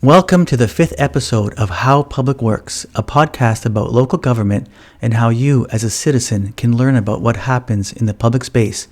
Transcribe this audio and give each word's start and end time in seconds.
Welcome 0.00 0.46
to 0.46 0.56
the 0.56 0.68
fifth 0.68 0.94
episode 0.96 1.54
of 1.54 1.70
How 1.70 2.04
Public 2.04 2.40
Works, 2.40 2.86
a 2.94 3.02
podcast 3.02 3.66
about 3.66 3.90
local 3.90 4.16
government 4.16 4.68
and 5.02 5.14
how 5.14 5.28
you, 5.28 5.66
as 5.70 5.82
a 5.82 5.90
citizen, 5.90 6.52
can 6.52 6.76
learn 6.76 6.94
about 6.94 7.20
what 7.20 7.34
happens 7.34 7.92
in 7.92 8.06
the 8.06 8.14
public 8.14 8.44
space 8.44 8.86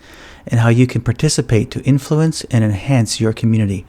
and 0.48 0.58
how 0.58 0.68
you 0.68 0.88
can 0.88 1.00
participate 1.00 1.70
to 1.70 1.84
influence 1.84 2.42
and 2.50 2.64
enhance 2.64 3.20
your 3.20 3.32
community. 3.32 3.86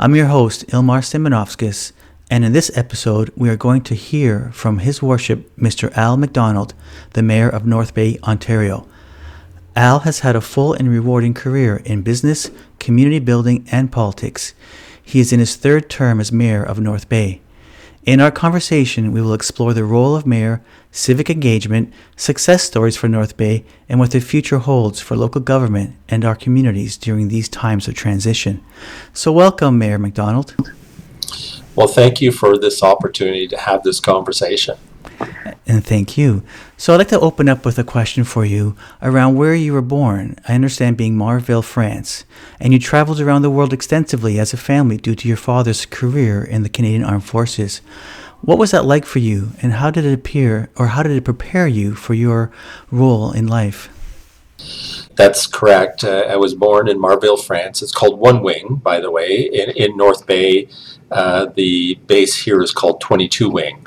I'm 0.00 0.16
your 0.16 0.26
host, 0.26 0.66
Ilmar 0.66 1.02
Simonovskis, 1.02 1.92
and 2.32 2.44
in 2.44 2.52
this 2.52 2.76
episode, 2.76 3.32
we 3.36 3.48
are 3.48 3.56
going 3.56 3.82
to 3.82 3.94
hear 3.94 4.50
from 4.52 4.78
His 4.78 5.00
Worship 5.00 5.56
Mr. 5.56 5.96
Al 5.96 6.16
McDonald, 6.16 6.74
the 7.12 7.22
Mayor 7.22 7.48
of 7.48 7.64
North 7.64 7.94
Bay, 7.94 8.18
Ontario. 8.24 8.88
Al 9.76 10.00
has 10.00 10.18
had 10.18 10.34
a 10.34 10.40
full 10.40 10.72
and 10.72 10.88
rewarding 10.88 11.32
career 11.32 11.76
in 11.84 12.02
business, 12.02 12.50
community 12.80 13.20
building, 13.20 13.64
and 13.70 13.92
politics. 13.92 14.52
He 15.10 15.18
is 15.18 15.32
in 15.32 15.40
his 15.40 15.56
third 15.56 15.90
term 15.90 16.20
as 16.20 16.30
mayor 16.30 16.62
of 16.62 16.78
North 16.78 17.08
Bay. 17.08 17.40
In 18.06 18.20
our 18.20 18.30
conversation, 18.30 19.10
we 19.10 19.20
will 19.20 19.34
explore 19.34 19.74
the 19.74 19.82
role 19.82 20.14
of 20.14 20.24
mayor, 20.24 20.62
civic 20.92 21.28
engagement, 21.28 21.92
success 22.14 22.62
stories 22.62 22.96
for 22.96 23.08
North 23.08 23.36
Bay, 23.36 23.64
and 23.88 23.98
what 23.98 24.12
the 24.12 24.20
future 24.20 24.58
holds 24.58 25.00
for 25.00 25.16
local 25.16 25.40
government 25.40 25.96
and 26.08 26.24
our 26.24 26.36
communities 26.36 26.96
during 26.96 27.26
these 27.26 27.48
times 27.48 27.88
of 27.88 27.94
transition. 27.94 28.62
So, 29.12 29.32
welcome, 29.32 29.78
Mayor 29.78 29.98
McDonald. 29.98 30.54
Well, 31.74 31.88
thank 31.88 32.20
you 32.20 32.30
for 32.30 32.56
this 32.56 32.80
opportunity 32.80 33.48
to 33.48 33.56
have 33.56 33.82
this 33.82 33.98
conversation. 33.98 34.78
And 35.66 35.84
thank 35.84 36.18
you. 36.18 36.42
So 36.76 36.92
I'd 36.92 36.98
like 36.98 37.08
to 37.08 37.20
open 37.20 37.48
up 37.48 37.64
with 37.64 37.78
a 37.78 37.84
question 37.84 38.24
for 38.24 38.44
you 38.44 38.76
around 39.00 39.36
where 39.36 39.54
you 39.54 39.72
were 39.72 39.82
born. 39.82 40.36
I 40.48 40.54
understand 40.54 40.96
being 40.96 41.16
Marville, 41.16 41.62
France, 41.62 42.24
and 42.58 42.72
you 42.72 42.78
traveled 42.78 43.20
around 43.20 43.42
the 43.42 43.50
world 43.50 43.72
extensively 43.72 44.40
as 44.40 44.52
a 44.52 44.56
family 44.56 44.96
due 44.96 45.14
to 45.14 45.28
your 45.28 45.36
father's 45.36 45.86
career 45.86 46.42
in 46.42 46.62
the 46.62 46.68
Canadian 46.68 47.04
Armed 47.04 47.24
Forces. 47.24 47.82
What 48.40 48.58
was 48.58 48.70
that 48.70 48.86
like 48.86 49.04
for 49.04 49.18
you, 49.18 49.50
and 49.60 49.74
how 49.74 49.90
did 49.90 50.04
it 50.06 50.14
appear, 50.14 50.70
or 50.76 50.88
how 50.88 51.02
did 51.02 51.12
it 51.12 51.24
prepare 51.24 51.68
you 51.68 51.94
for 51.94 52.14
your 52.14 52.50
role 52.90 53.32
in 53.32 53.46
life? 53.46 53.90
That's 55.14 55.46
correct. 55.46 56.04
Uh, 56.04 56.24
I 56.28 56.36
was 56.36 56.54
born 56.54 56.88
in 56.88 56.98
Marville, 56.98 57.36
France. 57.36 57.82
It's 57.82 57.92
called 57.92 58.18
One 58.18 58.42
Wing, 58.42 58.80
by 58.82 59.00
the 59.00 59.10
way, 59.10 59.42
in, 59.52 59.70
in 59.70 59.96
North 59.96 60.26
Bay. 60.26 60.68
Uh, 61.10 61.46
the 61.46 61.96
base 62.06 62.36
here 62.36 62.62
is 62.62 62.72
called 62.72 63.00
22 63.00 63.50
Wing. 63.50 63.86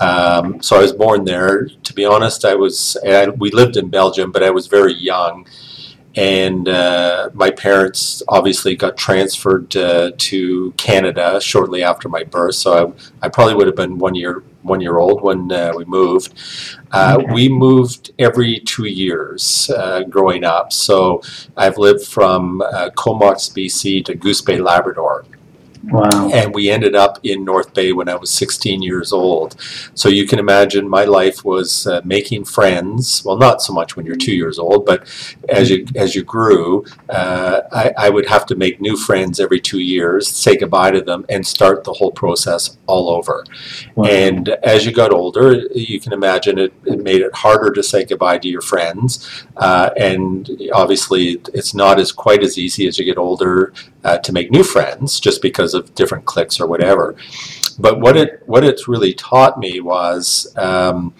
Um, 0.00 0.62
so 0.62 0.76
I 0.76 0.82
was 0.82 0.92
born 0.92 1.24
there. 1.24 1.66
To 1.66 1.92
be 1.92 2.04
honest, 2.04 2.44
I 2.44 2.54
was. 2.54 2.96
I, 3.06 3.28
we 3.28 3.50
lived 3.50 3.76
in 3.76 3.88
Belgium, 3.88 4.32
but 4.32 4.42
I 4.42 4.50
was 4.50 4.66
very 4.66 4.94
young, 4.94 5.46
and 6.14 6.68
uh, 6.68 7.30
my 7.34 7.50
parents 7.50 8.22
obviously 8.28 8.76
got 8.76 8.96
transferred 8.96 9.76
uh, 9.76 10.12
to 10.16 10.72
Canada 10.72 11.40
shortly 11.40 11.82
after 11.82 12.08
my 12.08 12.24
birth. 12.24 12.54
So 12.54 12.94
I, 13.20 13.26
I, 13.26 13.28
probably 13.28 13.54
would 13.54 13.66
have 13.66 13.76
been 13.76 13.98
one 13.98 14.14
year 14.14 14.42
one 14.62 14.80
year 14.80 14.98
old 14.98 15.22
when 15.22 15.50
uh, 15.52 15.72
we 15.76 15.84
moved. 15.84 16.32
Uh, 16.90 17.22
we 17.32 17.48
moved 17.48 18.12
every 18.18 18.60
two 18.60 18.86
years 18.86 19.70
uh, 19.76 20.02
growing 20.04 20.44
up. 20.44 20.72
So 20.72 21.22
I've 21.56 21.78
lived 21.78 22.06
from 22.06 22.62
uh, 22.62 22.90
Comox, 22.96 23.50
BC 23.50 24.04
to 24.06 24.14
Goose 24.14 24.40
Bay, 24.40 24.58
Labrador. 24.58 25.24
Wow. 25.90 26.30
And 26.32 26.54
we 26.54 26.70
ended 26.70 26.94
up 26.94 27.18
in 27.22 27.44
North 27.44 27.74
Bay 27.74 27.92
when 27.92 28.08
I 28.08 28.14
was 28.14 28.30
16 28.30 28.82
years 28.82 29.12
old. 29.12 29.56
So 29.94 30.08
you 30.08 30.26
can 30.26 30.38
imagine 30.38 30.88
my 30.88 31.04
life 31.04 31.44
was 31.44 31.86
uh, 31.86 32.00
making 32.04 32.44
friends. 32.44 33.24
Well, 33.24 33.36
not 33.36 33.60
so 33.60 33.72
much 33.72 33.96
when 33.96 34.06
you're 34.06 34.16
two 34.16 34.34
years 34.34 34.58
old, 34.58 34.86
but 34.86 35.06
as 35.48 35.70
you 35.70 35.86
as 35.96 36.14
you 36.14 36.22
grew, 36.22 36.84
uh, 37.08 37.62
I, 37.72 37.92
I, 37.98 38.10
would 38.10 38.26
have 38.26 38.46
to 38.46 38.54
make 38.54 38.80
new 38.80 38.96
friends 38.96 39.40
every 39.40 39.60
two 39.60 39.80
years, 39.80 40.28
say 40.28 40.56
goodbye 40.56 40.92
to 40.92 41.00
them, 41.00 41.26
and 41.28 41.46
start 41.46 41.84
the 41.84 41.92
whole 41.92 42.12
process 42.12 42.78
all 42.86 43.10
over. 43.10 43.44
Wow. 43.94 44.06
And 44.06 44.48
as 44.48 44.86
you 44.86 44.92
got 44.92 45.12
older, 45.12 45.54
you 45.74 46.00
can 46.00 46.12
imagine 46.12 46.58
it, 46.58 46.72
it 46.84 47.02
made 47.02 47.20
it 47.20 47.34
harder 47.34 47.72
to 47.72 47.82
say 47.82 48.04
goodbye 48.04 48.38
to 48.38 48.48
your 48.48 48.62
friends. 48.62 49.44
Uh, 49.56 49.90
and 49.96 50.50
obviously, 50.72 51.40
it's 51.52 51.74
not 51.74 51.98
as 52.00 52.12
quite 52.12 52.42
as 52.42 52.58
easy 52.58 52.86
as 52.86 52.98
you 52.98 53.04
get 53.04 53.18
older 53.18 53.72
uh, 54.04 54.18
to 54.18 54.32
make 54.32 54.50
new 54.50 54.62
friends 54.62 55.18
just 55.18 55.42
because 55.42 55.74
of 55.74 55.94
different 55.94 56.24
clicks 56.24 56.60
or 56.60 56.66
whatever. 56.66 57.16
But 57.78 58.00
what 58.00 58.16
it 58.16 58.42
what 58.46 58.64
it's 58.64 58.86
really 58.86 59.14
taught 59.14 59.58
me 59.58 59.80
was 59.80 60.52
um, 60.56 61.14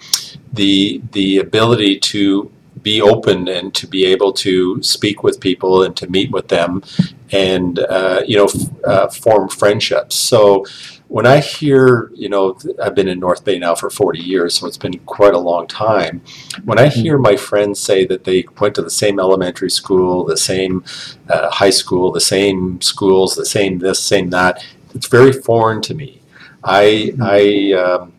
the 0.53 1.01
the 1.11 1.39
ability 1.39 1.99
to 1.99 2.51
be 2.81 3.01
open 3.01 3.47
and 3.47 3.73
to 3.73 3.87
be 3.87 4.05
able 4.05 4.31
to 4.31 4.81
speak 4.83 5.23
with 5.23 5.39
people 5.39 5.83
and 5.83 5.97
to 5.97 6.07
meet 6.07 6.29
with 6.31 6.49
them 6.49 6.83
and 7.31 7.79
uh, 7.79 8.21
you 8.25 8.37
know 8.37 8.45
f- 8.45 8.85
uh, 8.85 9.07
form 9.09 9.49
friendships. 9.49 10.15
So 10.15 10.65
when 11.07 11.25
I 11.25 11.39
hear, 11.39 12.11
you 12.13 12.29
know, 12.29 12.57
I've 12.81 12.95
been 12.95 13.07
in 13.07 13.19
North 13.19 13.45
Bay 13.45 13.59
now 13.59 13.75
for 13.75 13.89
40 13.89 14.19
years, 14.19 14.55
so 14.55 14.67
it's 14.67 14.77
been 14.77 14.97
quite 14.99 15.33
a 15.33 15.39
long 15.39 15.67
time. 15.67 16.21
When 16.63 16.79
I 16.79 16.87
hear 16.87 17.17
my 17.17 17.35
friends 17.35 17.79
say 17.79 18.05
that 18.07 18.23
they 18.23 18.45
went 18.59 18.75
to 18.75 18.81
the 18.81 18.89
same 18.89 19.19
elementary 19.19 19.69
school, 19.69 20.25
the 20.25 20.37
same 20.37 20.83
uh, 21.29 21.49
high 21.51 21.69
school, 21.69 22.11
the 22.11 22.21
same 22.21 22.81
schools, 22.81 23.35
the 23.35 23.45
same 23.45 23.79
this, 23.79 24.01
same 24.01 24.31
that, 24.31 24.65
it's 24.93 25.07
very 25.07 25.31
foreign 25.31 25.81
to 25.83 25.93
me. 25.93 26.21
I, 26.63 27.13
I, 27.21 27.73
um, 27.73 28.13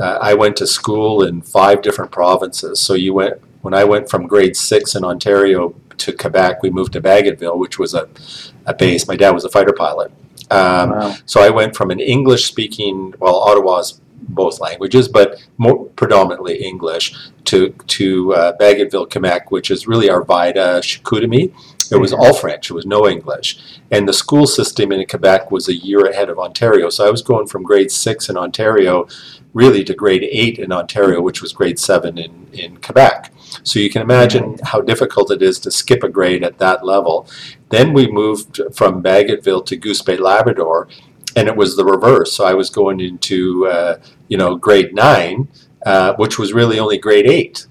uh, 0.00 0.18
I 0.20 0.34
went 0.34 0.56
to 0.58 0.66
school 0.66 1.24
in 1.24 1.42
five 1.42 1.82
different 1.82 2.12
provinces. 2.12 2.80
So 2.80 2.94
you 2.94 3.14
went 3.14 3.40
when 3.62 3.74
I 3.74 3.84
went 3.84 4.08
from 4.08 4.26
grade 4.26 4.56
six 4.56 4.94
in 4.94 5.04
Ontario 5.04 5.74
to 5.98 6.12
Quebec. 6.12 6.62
We 6.62 6.70
moved 6.70 6.92
to 6.92 7.00
Bagotville, 7.00 7.58
which 7.58 7.78
was 7.78 7.94
a, 7.94 8.08
a 8.66 8.74
base. 8.74 9.08
My 9.08 9.16
dad 9.16 9.30
was 9.30 9.44
a 9.44 9.50
fighter 9.50 9.72
pilot. 9.72 10.12
Um, 10.50 10.90
wow. 10.90 11.16
So 11.26 11.40
I 11.40 11.50
went 11.50 11.76
from 11.76 11.90
an 11.90 12.00
English 12.00 12.46
speaking, 12.46 13.14
well, 13.18 13.36
Ottawa's 13.36 14.00
both 14.28 14.60
languages, 14.60 15.08
but 15.08 15.44
more 15.56 15.86
predominantly 15.96 16.62
English, 16.62 17.14
to 17.44 17.70
to 17.86 18.34
uh, 18.34 18.56
Bagotville, 18.58 19.10
Quebec, 19.10 19.50
which 19.50 19.70
is 19.70 19.86
really 19.86 20.08
Arvida, 20.08 20.80
Chicoutimi. 20.80 21.52
It 21.90 22.00
was 22.00 22.12
all 22.12 22.34
French. 22.34 22.70
It 22.70 22.74
was 22.74 22.86
no 22.86 23.08
English, 23.08 23.58
and 23.90 24.08
the 24.08 24.12
school 24.12 24.46
system 24.46 24.92
in 24.92 25.06
Quebec 25.06 25.50
was 25.50 25.68
a 25.68 25.74
year 25.74 26.06
ahead 26.06 26.28
of 26.28 26.38
Ontario. 26.38 26.90
So 26.90 27.06
I 27.06 27.10
was 27.10 27.22
going 27.22 27.46
from 27.46 27.62
grade 27.62 27.90
six 27.90 28.28
in 28.28 28.36
Ontario, 28.36 29.06
really 29.54 29.84
to 29.84 29.94
grade 29.94 30.26
eight 30.30 30.58
in 30.58 30.72
Ontario, 30.72 31.20
which 31.20 31.40
was 31.40 31.52
grade 31.52 31.78
seven 31.78 32.18
in 32.18 32.48
in 32.52 32.76
Quebec. 32.78 33.32
So 33.62 33.78
you 33.78 33.90
can 33.90 34.02
imagine 34.02 34.58
how 34.62 34.80
difficult 34.80 35.30
it 35.30 35.42
is 35.42 35.58
to 35.60 35.70
skip 35.70 36.02
a 36.02 36.08
grade 36.08 36.44
at 36.44 36.58
that 36.58 36.84
level. 36.84 37.26
Then 37.70 37.92
we 37.92 38.06
moved 38.10 38.60
from 38.74 39.02
Bagotville 39.02 39.64
to 39.66 39.76
Goose 39.76 40.02
Bay, 40.02 40.16
Labrador, 40.16 40.88
and 41.36 41.48
it 41.48 41.56
was 41.56 41.76
the 41.76 41.84
reverse. 41.84 42.32
So 42.32 42.44
I 42.44 42.54
was 42.54 42.70
going 42.70 43.00
into 43.00 43.66
uh, 43.66 44.00
you 44.28 44.36
know 44.36 44.56
grade 44.56 44.94
nine, 44.94 45.48
uh, 45.86 46.14
which 46.16 46.38
was 46.38 46.52
really 46.52 46.78
only 46.78 46.98
grade 46.98 47.26
eight. 47.26 47.67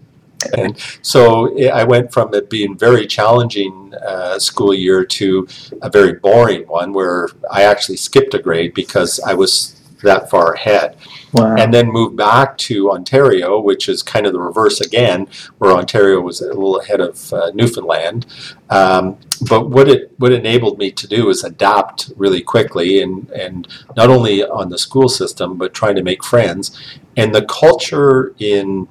And 0.58 0.78
so 1.02 1.58
I 1.70 1.84
went 1.84 2.14
from 2.14 2.34
it 2.34 2.50
being 2.50 2.78
very 2.78 3.08
challenging 3.08 3.94
uh, 3.96 4.40
school 4.40 4.74
year 4.74 5.06
to 5.06 5.48
a 5.82 5.90
very 5.90 6.14
boring 6.14 6.68
one 6.68 6.94
where 6.94 7.30
I 7.52 7.64
actually 7.64 7.98
skipped 7.98 8.34
a 8.34 8.40
grade 8.40 8.74
because 8.74 9.20
I 9.20 9.34
was 9.34 9.78
that 10.04 10.30
far 10.30 10.54
ahead. 10.54 10.96
Wow. 11.34 11.56
And 11.56 11.74
then 11.74 11.92
moved 11.92 12.16
back 12.16 12.58
to 12.60 12.92
Ontario, 12.92 13.60
which 13.60 13.90
is 13.90 14.02
kind 14.02 14.26
of 14.26 14.34
the 14.34 14.40
reverse 14.40 14.80
again, 14.80 15.28
where 15.58 15.72
Ontario 15.72 16.22
was 16.22 16.42
a 16.42 16.48
little 16.48 16.80
ahead 16.80 17.02
of 17.02 17.34
uh, 17.34 17.52
Newfoundland. 17.54 18.26
Um, 18.70 19.18
but 19.50 19.70
what 19.70 19.90
it 19.90 20.12
what 20.18 20.32
enabled 20.32 20.78
me 20.78 20.92
to 20.92 21.08
do 21.08 21.30
is 21.30 21.44
adapt 21.44 22.12
really 22.16 22.42
quickly, 22.42 23.02
and 23.02 23.30
and 23.32 23.68
not 23.96 24.10
only 24.10 24.44
on 24.44 24.70
the 24.70 24.78
school 24.78 25.10
system, 25.10 25.58
but 25.58 25.74
trying 25.74 25.96
to 25.96 26.04
make 26.04 26.24
friends. 26.24 26.78
And 27.16 27.36
the 27.36 27.46
culture 27.46 28.34
in 28.40 28.88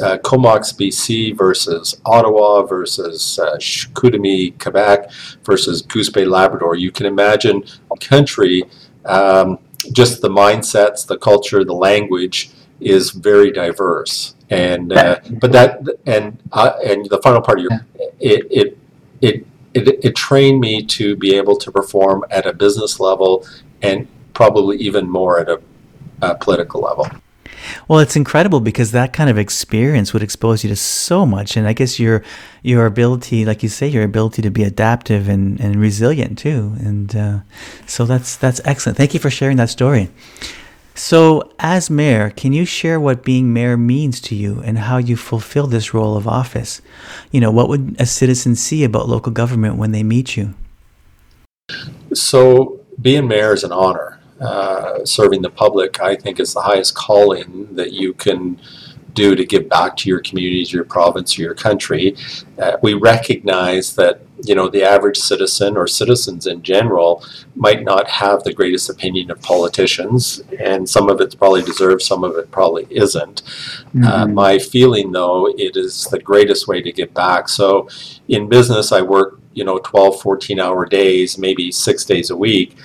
uh, 0.00 0.18
Comox, 0.18 0.72
BC 0.72 1.36
versus 1.36 2.00
Ottawa 2.04 2.62
versus 2.62 3.38
uh, 3.38 3.56
Chicoutimi, 3.56 4.58
Quebec 4.58 5.10
versus 5.44 5.82
Goose 5.82 6.10
Bay, 6.10 6.24
Labrador. 6.24 6.76
You 6.76 6.90
can 6.90 7.06
imagine 7.06 7.64
a 7.90 7.96
country. 7.96 8.64
Um, 9.04 9.58
just 9.92 10.22
the 10.22 10.28
mindsets, 10.28 11.06
the 11.06 11.18
culture, 11.18 11.64
the 11.64 11.74
language 11.74 12.50
is 12.80 13.10
very 13.10 13.50
diverse. 13.50 14.34
And 14.50 14.92
uh, 14.92 15.20
but 15.40 15.52
that 15.52 15.80
and 16.06 16.38
uh, 16.52 16.74
and 16.84 17.08
the 17.08 17.20
final 17.22 17.40
part 17.40 17.58
of 17.58 17.64
your 17.64 17.86
it 18.20 18.46
it 18.50 18.78
it 19.20 19.46
it, 19.74 20.04
it 20.04 20.14
trained 20.14 20.60
me 20.60 20.84
to 20.84 21.16
be 21.16 21.34
able 21.34 21.56
to 21.56 21.72
perform 21.72 22.24
at 22.30 22.46
a 22.46 22.52
business 22.52 23.00
level 23.00 23.46
and 23.80 24.06
probably 24.34 24.76
even 24.76 25.08
more 25.08 25.40
at 25.40 25.48
a, 25.48 25.60
a 26.20 26.34
political 26.34 26.82
level. 26.82 27.06
Well, 27.88 27.98
it's 27.98 28.16
incredible 28.16 28.60
because 28.60 28.92
that 28.92 29.12
kind 29.12 29.30
of 29.30 29.38
experience 29.38 30.12
would 30.12 30.22
expose 30.22 30.64
you 30.64 30.70
to 30.70 30.76
so 30.76 31.24
much, 31.26 31.56
and 31.56 31.66
I 31.66 31.72
guess 31.72 31.98
your 31.98 32.22
your 32.62 32.86
ability, 32.86 33.44
like 33.44 33.62
you 33.62 33.68
say, 33.68 33.88
your 33.88 34.04
ability 34.04 34.42
to 34.42 34.50
be 34.50 34.62
adaptive 34.62 35.28
and, 35.28 35.60
and 35.60 35.76
resilient 35.76 36.38
too. 36.38 36.74
And 36.78 37.14
uh, 37.14 37.38
so 37.86 38.04
that's 38.04 38.36
that's 38.36 38.60
excellent. 38.64 38.96
Thank 38.98 39.14
you 39.14 39.20
for 39.20 39.30
sharing 39.30 39.56
that 39.56 39.70
story. 39.70 40.10
So, 40.94 41.50
as 41.58 41.88
mayor, 41.88 42.28
can 42.30 42.52
you 42.52 42.66
share 42.66 43.00
what 43.00 43.24
being 43.24 43.52
mayor 43.52 43.78
means 43.78 44.20
to 44.22 44.34
you 44.34 44.60
and 44.60 44.78
how 44.78 44.98
you 44.98 45.16
fulfill 45.16 45.66
this 45.66 45.94
role 45.94 46.16
of 46.16 46.28
office? 46.28 46.82
You 47.30 47.40
know, 47.40 47.50
what 47.50 47.68
would 47.68 47.96
a 47.98 48.04
citizen 48.04 48.54
see 48.56 48.84
about 48.84 49.08
local 49.08 49.32
government 49.32 49.76
when 49.76 49.92
they 49.92 50.02
meet 50.02 50.36
you? 50.36 50.52
So, 52.12 52.80
being 53.00 53.26
mayor 53.26 53.54
is 53.54 53.64
an 53.64 53.72
honor. 53.72 54.11
Uh, 54.42 55.04
serving 55.04 55.42
the 55.42 55.50
public, 55.50 56.00
I 56.00 56.16
think, 56.16 56.40
is 56.40 56.54
the 56.54 56.60
highest 56.60 56.94
calling 56.94 57.74
that 57.74 57.92
you 57.92 58.12
can 58.14 58.60
do 59.14 59.34
to 59.36 59.44
give 59.44 59.68
back 59.68 59.96
to 59.98 60.08
your 60.08 60.20
communities, 60.20 60.72
your 60.72 60.84
province, 60.84 61.38
or 61.38 61.42
your 61.42 61.54
country. 61.54 62.16
Uh, 62.58 62.76
we 62.82 62.94
recognize 62.94 63.94
that 63.96 64.22
you 64.44 64.54
know 64.54 64.68
the 64.68 64.82
average 64.82 65.18
citizen 65.18 65.76
or 65.76 65.86
citizens 65.86 66.46
in 66.46 66.62
general 66.62 67.24
might 67.54 67.84
not 67.84 68.08
have 68.08 68.42
the 68.42 68.52
greatest 68.52 68.90
opinion 68.90 69.30
of 69.30 69.40
politicians, 69.42 70.42
and 70.58 70.88
some 70.88 71.08
of 71.08 71.20
it's 71.20 71.34
probably 71.34 71.62
deserved, 71.62 72.02
some 72.02 72.24
of 72.24 72.36
it 72.36 72.50
probably 72.50 72.86
isn't. 72.90 73.42
Mm-hmm. 73.42 74.04
Uh, 74.04 74.26
my 74.26 74.58
feeling, 74.58 75.12
though, 75.12 75.46
it 75.46 75.76
is 75.76 76.06
the 76.06 76.18
greatest 76.18 76.66
way 76.66 76.82
to 76.82 76.92
give 76.92 77.12
back. 77.14 77.48
So, 77.48 77.88
in 78.28 78.48
business, 78.48 78.92
I 78.92 79.02
work 79.02 79.38
you 79.52 79.64
know 79.64 79.78
12, 79.78 80.20
14 80.20 80.58
hour 80.58 80.86
days, 80.86 81.38
maybe 81.38 81.70
six 81.70 82.04
days 82.04 82.30
a 82.30 82.36
week 82.36 82.76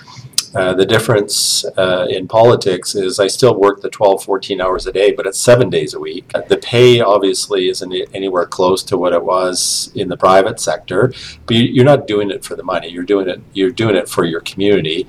uh, 0.55 0.73
the 0.73 0.85
difference 0.85 1.65
uh, 1.77 2.07
in 2.09 2.27
politics 2.27 2.95
is 2.95 3.19
I 3.19 3.27
still 3.27 3.59
work 3.59 3.81
the 3.81 3.89
12, 3.89 4.23
14 4.23 4.61
hours 4.61 4.87
a 4.87 4.91
day, 4.91 5.11
but 5.11 5.25
it's 5.27 5.39
seven 5.39 5.69
days 5.69 5.93
a 5.93 5.99
week. 5.99 6.31
The 6.47 6.57
pay 6.57 7.01
obviously 7.01 7.69
isn't 7.69 7.93
anywhere 8.13 8.45
close 8.45 8.83
to 8.83 8.97
what 8.97 9.13
it 9.13 9.23
was 9.23 9.91
in 9.95 10.09
the 10.09 10.17
private 10.17 10.59
sector, 10.59 11.13
but 11.45 11.55
you're 11.55 11.85
not 11.85 12.07
doing 12.07 12.31
it 12.31 12.43
for 12.43 12.55
the 12.55 12.63
money. 12.63 12.89
You're 12.89 13.03
doing 13.03 13.27
it. 13.27 13.41
You're 13.53 13.71
doing 13.71 13.95
it 13.95 14.09
for 14.09 14.25
your 14.25 14.41
community. 14.41 15.07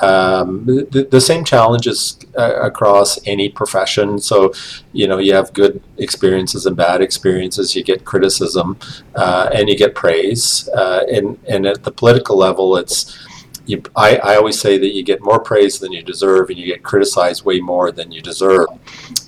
Um, 0.00 0.64
the, 0.64 1.06
the, 1.10 1.20
same 1.20 1.44
challenges 1.44 2.18
uh, 2.38 2.60
across 2.62 3.18
any 3.26 3.50
profession. 3.50 4.18
So, 4.18 4.52
you 4.94 5.06
know, 5.06 5.18
you 5.18 5.34
have 5.34 5.52
good 5.52 5.82
experiences 5.98 6.64
and 6.64 6.74
bad 6.74 7.02
experiences. 7.02 7.76
You 7.76 7.84
get 7.84 8.06
criticism 8.06 8.78
uh, 9.14 9.50
and 9.52 9.68
you 9.68 9.76
get 9.76 9.94
praise. 9.94 10.70
Uh, 10.74 11.04
and 11.12 11.38
and 11.46 11.66
at 11.66 11.84
the 11.84 11.92
political 11.92 12.38
level, 12.38 12.76
it's 12.78 13.14
you, 13.70 13.82
I, 13.96 14.16
I 14.16 14.36
always 14.36 14.58
say 14.60 14.78
that 14.78 14.92
you 14.94 15.02
get 15.02 15.22
more 15.22 15.40
praise 15.40 15.78
than 15.78 15.92
you 15.92 16.02
deserve, 16.02 16.50
and 16.50 16.58
you 16.58 16.66
get 16.66 16.82
criticized 16.82 17.44
way 17.44 17.60
more 17.60 17.92
than 17.92 18.10
you 18.12 18.20
deserve. 18.20 18.68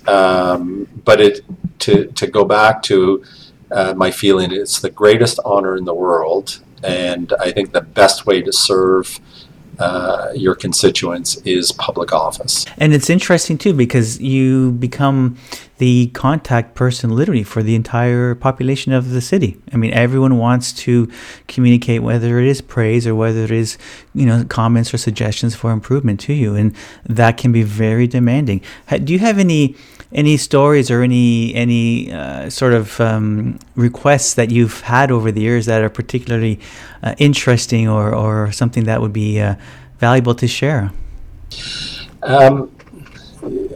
Um, 0.07 0.87
but 1.05 1.21
it 1.21 1.41
to 1.79 2.07
to 2.07 2.27
go 2.27 2.43
back 2.45 2.81
to 2.83 3.23
uh, 3.71 3.93
my 3.95 4.11
feeling, 4.11 4.51
it's 4.51 4.79
the 4.79 4.91
greatest 4.91 5.39
honor 5.45 5.75
in 5.77 5.85
the 5.85 5.93
world, 5.93 6.61
and 6.83 7.33
I 7.39 7.51
think 7.51 7.71
the 7.71 7.81
best 7.81 8.25
way 8.25 8.41
to 8.41 8.51
serve 8.51 9.19
uh, 9.79 10.31
your 10.35 10.55
constituents 10.55 11.37
is 11.45 11.71
public 11.71 12.13
office. 12.13 12.65
And 12.77 12.93
it's 12.93 13.09
interesting 13.09 13.57
too 13.57 13.73
because 13.73 14.19
you 14.19 14.71
become 14.73 15.37
the 15.83 16.07
contact 16.13 16.75
person 16.75 17.09
literally 17.13 17.43
for 17.43 17.61
the 17.61 17.75
entire 17.75 18.35
population 18.35 18.93
of 18.93 19.09
the 19.09 19.19
city. 19.19 19.57
I 19.73 19.75
mean, 19.75 19.91
everyone 19.93 20.37
wants 20.37 20.71
to 20.85 21.11
communicate 21.49 22.01
whether 22.01 22.39
it 22.39 22.47
is 22.47 22.61
praise 22.61 23.05
or 23.05 23.15
whether 23.15 23.43
it 23.43 23.51
is, 23.51 23.77
you 24.15 24.25
know, 24.25 24.45
comments 24.45 24.93
or 24.93 24.97
suggestions 24.97 25.55
for 25.55 25.71
improvement 25.71 26.21
to 26.21 26.31
you, 26.31 26.55
and 26.55 26.73
that 27.03 27.35
can 27.35 27.51
be 27.51 27.63
very 27.63 28.07
demanding. 28.07 28.61
Do 29.03 29.11
you 29.11 29.19
have 29.19 29.39
any? 29.39 29.75
any 30.15 30.37
stories 30.37 30.91
or 30.91 31.01
any 31.01 31.55
any 31.55 32.11
uh, 32.13 32.47
sort 32.47 32.73
of 32.79 33.01
um, 33.01 33.57
requests 33.75 34.35
that 34.35 34.51
you've 34.51 34.81
had 34.81 35.09
over 35.09 35.31
the 35.31 35.41
years 35.41 35.65
that 35.65 35.81
are 35.81 35.89
particularly 35.89 36.59
uh, 37.01 37.15
interesting 37.17 37.89
or, 37.89 38.13
or 38.13 38.51
something 38.51 38.83
that 38.83 39.01
would 39.01 39.11
be 39.11 39.41
uh, 39.41 39.55
valuable 39.97 40.35
to 40.35 40.47
share? 40.47 40.91
Um, 42.21 42.69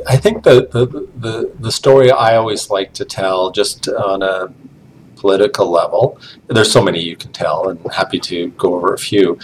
I 0.08 0.16
think 0.18 0.44
the, 0.44 0.68
the, 0.72 0.86
the, 1.18 1.52
the, 1.60 1.72
story 1.72 2.12
I 2.12 2.38
always 2.38 2.70
like 2.70 2.94
to 2.94 3.04
tell, 3.04 3.52
just 3.52 3.90
on 3.90 4.24
a 4.24 4.54
political 5.18 5.70
level, 5.70 6.20
there's 6.48 6.72
so 6.72 6.82
many 6.82 7.02
you 7.02 7.18
can 7.18 7.34
tell, 7.34 7.70
and 7.70 7.80
happy 7.92 8.20
to 8.20 8.48
go 8.52 8.76
over 8.76 8.94
a 8.94 8.98
few. 8.98 9.38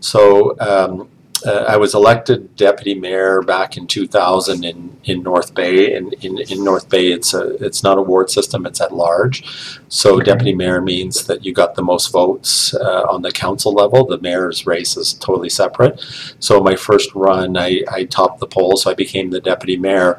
So, 0.00 0.58
um, 0.60 1.08
uh, 1.44 1.64
I 1.68 1.76
was 1.76 1.94
elected 1.94 2.56
deputy 2.56 2.94
mayor 2.94 3.42
back 3.42 3.76
in 3.76 3.86
2000 3.86 4.64
in, 4.64 4.96
in 5.04 5.22
North 5.22 5.54
Bay. 5.54 5.94
And 5.94 6.12
in, 6.14 6.38
in 6.38 6.64
North 6.64 6.88
Bay, 6.88 7.12
it's 7.12 7.34
a 7.34 7.54
it's 7.64 7.82
not 7.82 7.98
a 7.98 8.02
ward 8.02 8.30
system; 8.30 8.66
it's 8.66 8.80
at 8.80 8.92
large. 8.92 9.44
So 9.88 10.16
okay. 10.16 10.24
deputy 10.24 10.54
mayor 10.54 10.80
means 10.80 11.26
that 11.26 11.44
you 11.44 11.52
got 11.52 11.74
the 11.74 11.82
most 11.82 12.12
votes 12.12 12.74
uh, 12.74 13.06
on 13.08 13.22
the 13.22 13.32
council 13.32 13.72
level. 13.72 14.06
The 14.06 14.20
mayor's 14.20 14.66
race 14.66 14.96
is 14.96 15.14
totally 15.14 15.50
separate. 15.50 16.04
So 16.38 16.60
my 16.60 16.76
first 16.76 17.14
run, 17.14 17.56
I, 17.56 17.82
I 17.90 18.04
topped 18.04 18.40
the 18.40 18.46
poll, 18.46 18.76
so 18.76 18.90
I 18.90 18.94
became 18.94 19.30
the 19.30 19.40
deputy 19.40 19.76
mayor. 19.76 20.18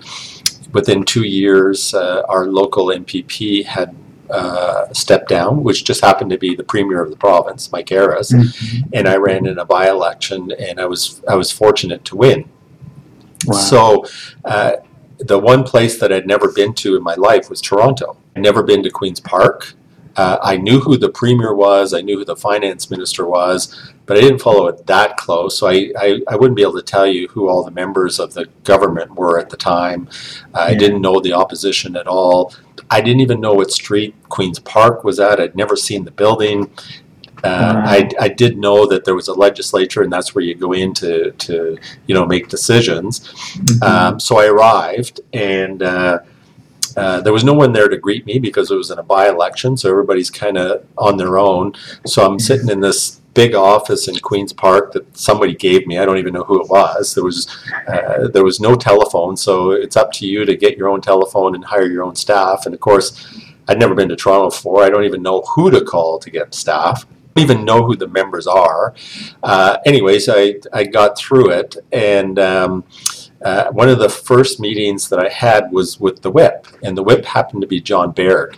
Within 0.73 1.05
two 1.05 1.23
years, 1.23 1.93
uh, 1.93 2.23
our 2.27 2.47
local 2.47 2.87
MPP 2.87 3.65
had 3.65 3.95
uh, 4.33 4.91
stepped 4.93 5.29
down, 5.29 5.63
which 5.63 5.85
just 5.85 6.01
happened 6.01 6.31
to 6.31 6.37
be 6.37 6.55
the 6.55 6.63
premier 6.63 7.01
of 7.01 7.09
the 7.09 7.15
province, 7.27 7.71
Mike 7.71 7.89
Harris, 7.89 8.31
mm-hmm. 8.31 8.89
and 8.93 9.07
I 9.07 9.15
ran 9.15 9.45
in 9.45 9.59
a 9.59 9.65
by-election, 9.65 10.51
and 10.59 10.79
I 10.79 10.85
was 10.85 11.21
I 11.33 11.35
was 11.35 11.51
fortunate 11.51 12.03
to 12.05 12.15
win. 12.15 12.49
Wow. 13.45 13.57
So. 13.57 14.05
Uh, 14.43 14.73
the 15.19 15.39
one 15.39 15.63
place 15.63 15.99
that 15.99 16.11
I'd 16.11 16.27
never 16.27 16.51
been 16.51 16.73
to 16.73 16.97
in 16.97 17.03
my 17.03 17.15
life 17.15 17.49
was 17.49 17.61
Toronto. 17.61 18.17
I'd 18.35 18.43
never 18.43 18.63
been 18.63 18.83
to 18.83 18.89
Queen's 18.89 19.19
Park. 19.19 19.73
Uh, 20.15 20.37
I 20.43 20.57
knew 20.57 20.79
who 20.79 20.97
the 20.97 21.09
premier 21.09 21.55
was, 21.55 21.93
I 21.93 22.01
knew 22.01 22.19
who 22.19 22.25
the 22.25 22.35
finance 22.35 22.91
minister 22.91 23.25
was, 23.25 23.93
but 24.05 24.17
I 24.17 24.21
didn't 24.21 24.39
follow 24.39 24.67
it 24.67 24.85
that 24.85 25.17
close. 25.17 25.57
So 25.57 25.67
I, 25.67 25.91
I, 25.97 26.21
I 26.27 26.35
wouldn't 26.35 26.55
be 26.55 26.61
able 26.61 26.75
to 26.75 26.83
tell 26.83 27.07
you 27.07 27.27
who 27.29 27.49
all 27.49 27.63
the 27.63 27.71
members 27.71 28.19
of 28.19 28.33
the 28.33 28.45
government 28.63 29.15
were 29.15 29.39
at 29.39 29.49
the 29.49 29.57
time. 29.57 30.07
Uh, 30.53 30.65
yeah. 30.67 30.75
I 30.75 30.75
didn't 30.75 31.01
know 31.01 31.19
the 31.19 31.33
opposition 31.33 31.95
at 31.95 32.07
all. 32.07 32.53
I 32.93 33.01
didn't 33.01 33.21
even 33.21 33.41
know 33.41 33.55
what 33.55 33.71
street 33.71 34.13
Queen's 34.29 34.59
Park 34.59 35.03
was 35.03 35.19
at. 35.19 35.39
I'd 35.39 35.55
never 35.55 35.75
seen 35.75 36.05
the 36.05 36.11
building. 36.11 36.69
Uh, 37.43 37.81
I, 37.83 38.09
I 38.21 38.29
did 38.29 38.57
know 38.57 38.85
that 38.85 39.03
there 39.03 39.15
was 39.15 39.27
a 39.27 39.33
legislature, 39.33 40.03
and 40.03 40.13
that's 40.13 40.33
where 40.33 40.45
you 40.45 40.55
go 40.55 40.71
in 40.73 40.93
to, 40.95 41.31
to 41.31 41.77
you 42.07 42.13
know 42.15 42.25
make 42.25 42.49
decisions. 42.49 43.19
Mm-hmm. 43.19 43.83
Um, 43.83 44.19
so 44.19 44.37
I 44.37 44.45
arrived, 44.45 45.21
and 45.33 45.81
uh, 45.81 46.19
uh, 46.95 47.21
there 47.21 47.33
was 47.33 47.43
no 47.43 47.53
one 47.53 47.73
there 47.73 47.89
to 47.89 47.97
greet 47.97 48.25
me 48.27 48.37
because 48.37 48.69
it 48.69 48.75
was 48.75 48.91
in 48.91 48.99
a 48.99 49.03
by-election, 49.03 49.75
so 49.75 49.89
everybody's 49.89 50.29
kind 50.29 50.57
of 50.57 50.85
on 50.97 51.17
their 51.17 51.37
own. 51.37 51.73
So 52.05 52.23
I'm 52.25 52.39
sitting 52.39 52.69
in 52.69 52.79
this 52.79 53.19
big 53.33 53.55
office 53.55 54.07
in 54.07 54.15
Queens 54.19 54.53
Park 54.53 54.93
that 54.93 55.17
somebody 55.17 55.55
gave 55.55 55.87
me. 55.87 55.97
I 55.97 56.05
don't 56.05 56.17
even 56.17 56.33
know 56.33 56.43
who 56.43 56.61
it 56.61 56.69
was. 56.69 57.13
There 57.13 57.23
was 57.23 57.47
uh, 57.87 58.27
there 58.27 58.43
was 58.43 58.59
no 58.59 58.75
telephone, 58.75 59.35
so 59.37 59.71
it's 59.71 59.97
up 59.97 60.11
to 60.13 60.27
you 60.27 60.45
to 60.45 60.55
get 60.55 60.77
your 60.77 60.89
own 60.89 61.01
telephone 61.01 61.55
and 61.55 61.63
hire 61.63 61.87
your 61.87 62.03
own 62.03 62.15
staff. 62.15 62.65
And 62.65 62.73
of 62.73 62.81
course, 62.81 63.25
I'd 63.67 63.79
never 63.79 63.95
been 63.95 64.09
to 64.09 64.15
Toronto 64.15 64.49
before. 64.49 64.83
I 64.83 64.89
don't 64.89 65.05
even 65.05 65.23
know 65.23 65.41
who 65.55 65.71
to 65.71 65.83
call 65.83 66.19
to 66.19 66.29
get 66.29 66.53
staff. 66.53 67.05
I 67.05 67.39
don't 67.41 67.51
even 67.51 67.65
know 67.65 67.85
who 67.85 67.95
the 67.95 68.07
members 68.07 68.45
are. 68.45 68.93
Uh, 69.41 69.77
anyways, 69.85 70.29
I 70.29 70.55
I 70.71 70.83
got 70.83 71.17
through 71.17 71.51
it 71.51 71.77
and. 71.91 72.39
Um, 72.39 72.83
uh, 73.43 73.69
one 73.73 73.89
of 73.89 73.99
the 73.99 74.07
first 74.07 74.61
meetings 74.61 75.09
that 75.09 75.19
I 75.19 75.27
had 75.27 75.69
was 75.69 75.99
with 75.99 76.21
the 76.21 76.31
whip, 76.31 76.65
and 76.81 76.97
the 76.97 77.03
whip 77.03 77.25
happened 77.25 77.59
to 77.59 77.67
be 77.67 77.81
John 77.81 78.11
Baird, 78.11 78.57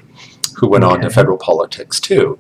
who 0.58 0.68
went 0.68 0.84
okay. 0.84 0.94
on 0.94 1.02
to 1.02 1.10
federal 1.10 1.38
politics 1.38 2.00
too. 2.00 2.38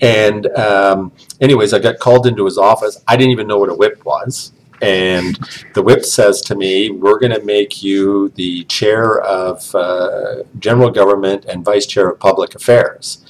And, 0.00 0.46
um, 0.56 1.12
anyways, 1.40 1.72
I 1.72 1.78
got 1.78 1.98
called 1.98 2.26
into 2.26 2.44
his 2.44 2.58
office. 2.58 3.02
I 3.06 3.16
didn't 3.16 3.32
even 3.32 3.46
know 3.46 3.58
what 3.58 3.70
a 3.70 3.74
whip 3.74 4.04
was. 4.04 4.52
And 4.80 5.36
the 5.74 5.82
whip 5.82 6.04
says 6.04 6.40
to 6.42 6.54
me, 6.54 6.90
We're 6.90 7.18
going 7.18 7.32
to 7.32 7.44
make 7.44 7.82
you 7.82 8.28
the 8.36 8.64
chair 8.64 9.20
of 9.20 9.74
uh, 9.74 10.44
general 10.58 10.90
government 10.90 11.46
and 11.46 11.64
vice 11.64 11.86
chair 11.86 12.08
of 12.08 12.20
public 12.20 12.54
affairs. 12.54 13.24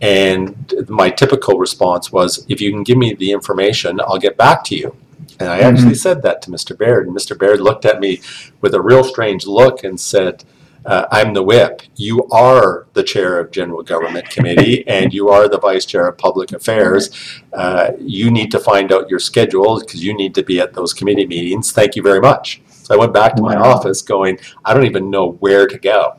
And 0.00 0.72
my 0.88 1.10
typical 1.10 1.58
response 1.58 2.10
was, 2.10 2.46
If 2.48 2.60
you 2.60 2.70
can 2.70 2.84
give 2.84 2.96
me 2.96 3.14
the 3.14 3.32
information, 3.32 4.00
I'll 4.00 4.18
get 4.18 4.36
back 4.36 4.64
to 4.64 4.76
you. 4.76 4.96
And 5.40 5.48
I 5.48 5.60
actually 5.60 5.88
mm-hmm. 5.88 5.94
said 5.94 6.22
that 6.22 6.42
to 6.42 6.50
Mr. 6.50 6.76
Baird, 6.76 7.06
and 7.06 7.16
Mr. 7.16 7.38
Baird 7.38 7.60
looked 7.60 7.84
at 7.84 8.00
me 8.00 8.20
with 8.60 8.74
a 8.74 8.80
real 8.80 9.04
strange 9.04 9.46
look 9.46 9.84
and 9.84 10.00
said, 10.00 10.44
uh, 10.84 11.06
I'm 11.10 11.34
the 11.34 11.42
whip. 11.42 11.82
You 11.96 12.24
are 12.30 12.86
the 12.92 13.02
chair 13.02 13.38
of 13.38 13.50
General 13.50 13.82
Government 13.82 14.28
Committee 14.30 14.84
and 14.88 15.12
you 15.12 15.28
are 15.28 15.48
the 15.48 15.58
vice 15.58 15.84
chair 15.84 16.08
of 16.08 16.18
Public 16.18 16.52
Affairs. 16.52 17.10
Uh, 17.52 17.92
you 17.98 18.30
need 18.30 18.50
to 18.52 18.58
find 18.58 18.92
out 18.92 19.10
your 19.10 19.18
schedule 19.18 19.80
because 19.80 20.04
you 20.04 20.14
need 20.14 20.34
to 20.34 20.42
be 20.42 20.60
at 20.60 20.74
those 20.74 20.92
committee 20.92 21.26
meetings. 21.26 21.72
Thank 21.72 21.96
you 21.96 22.02
very 22.02 22.20
much. 22.20 22.62
So 22.68 22.94
I 22.94 22.96
went 22.96 23.12
back 23.12 23.36
to 23.36 23.42
my 23.42 23.56
wow. 23.56 23.74
office 23.74 24.00
going, 24.00 24.38
I 24.64 24.72
don't 24.72 24.86
even 24.86 25.10
know 25.10 25.32
where 25.40 25.66
to 25.66 25.78
go. 25.78 26.18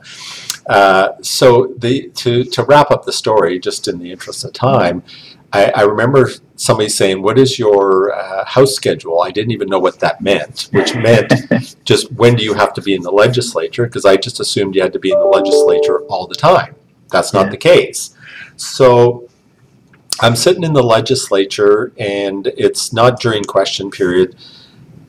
Uh, 0.68 1.14
so 1.22 1.74
the, 1.80 2.10
to, 2.10 2.44
to 2.44 2.64
wrap 2.64 2.92
up 2.92 3.06
the 3.06 3.12
story, 3.12 3.60
just 3.60 3.88
in 3.88 3.98
the 3.98 4.12
interest 4.12 4.46
of 4.46 4.54
time, 4.54 5.02
I, 5.52 5.72
I 5.72 5.82
remember 5.82 6.30
somebody 6.60 6.90
saying, 6.90 7.22
"What 7.22 7.40
is 7.40 7.58
your 7.58 8.14
uh, 8.14 8.46
house 8.46 8.76
schedule?" 8.76 9.22
I 9.22 9.32
didn't 9.32 9.52
even 9.52 9.70
know 9.70 9.80
what 9.80 10.00
that 10.02 10.22
meant, 10.22 10.68
which 10.72 10.94
meant 10.96 11.34
just 11.86 12.12
when 12.12 12.36
do 12.36 12.44
you 12.44 12.54
have 12.54 12.74
to 12.74 12.82
be 12.82 12.94
in 12.94 13.02
the 13.02 13.12
legislature? 13.12 13.86
Because 13.86 14.06
I 14.06 14.18
just 14.18 14.40
assumed 14.40 14.76
you 14.76 14.82
had 14.82 14.94
to 14.94 15.00
be 15.00 15.12
in 15.12 15.20
the 15.20 15.26
legislature 15.26 16.02
all 16.10 16.28
the 16.28 16.36
time. 16.36 16.76
That's 17.10 17.34
not 17.34 17.46
yeah. 17.46 17.52
the 17.52 17.58
case. 17.58 18.16
So 18.58 19.28
I'm 20.20 20.36
sitting 20.36 20.64
in 20.64 20.74
the 20.74 20.84
legislature, 20.84 21.94
and 21.98 22.48
it's 22.58 22.92
not 22.92 23.22
during 23.22 23.44
question 23.44 23.90
period. 23.90 24.36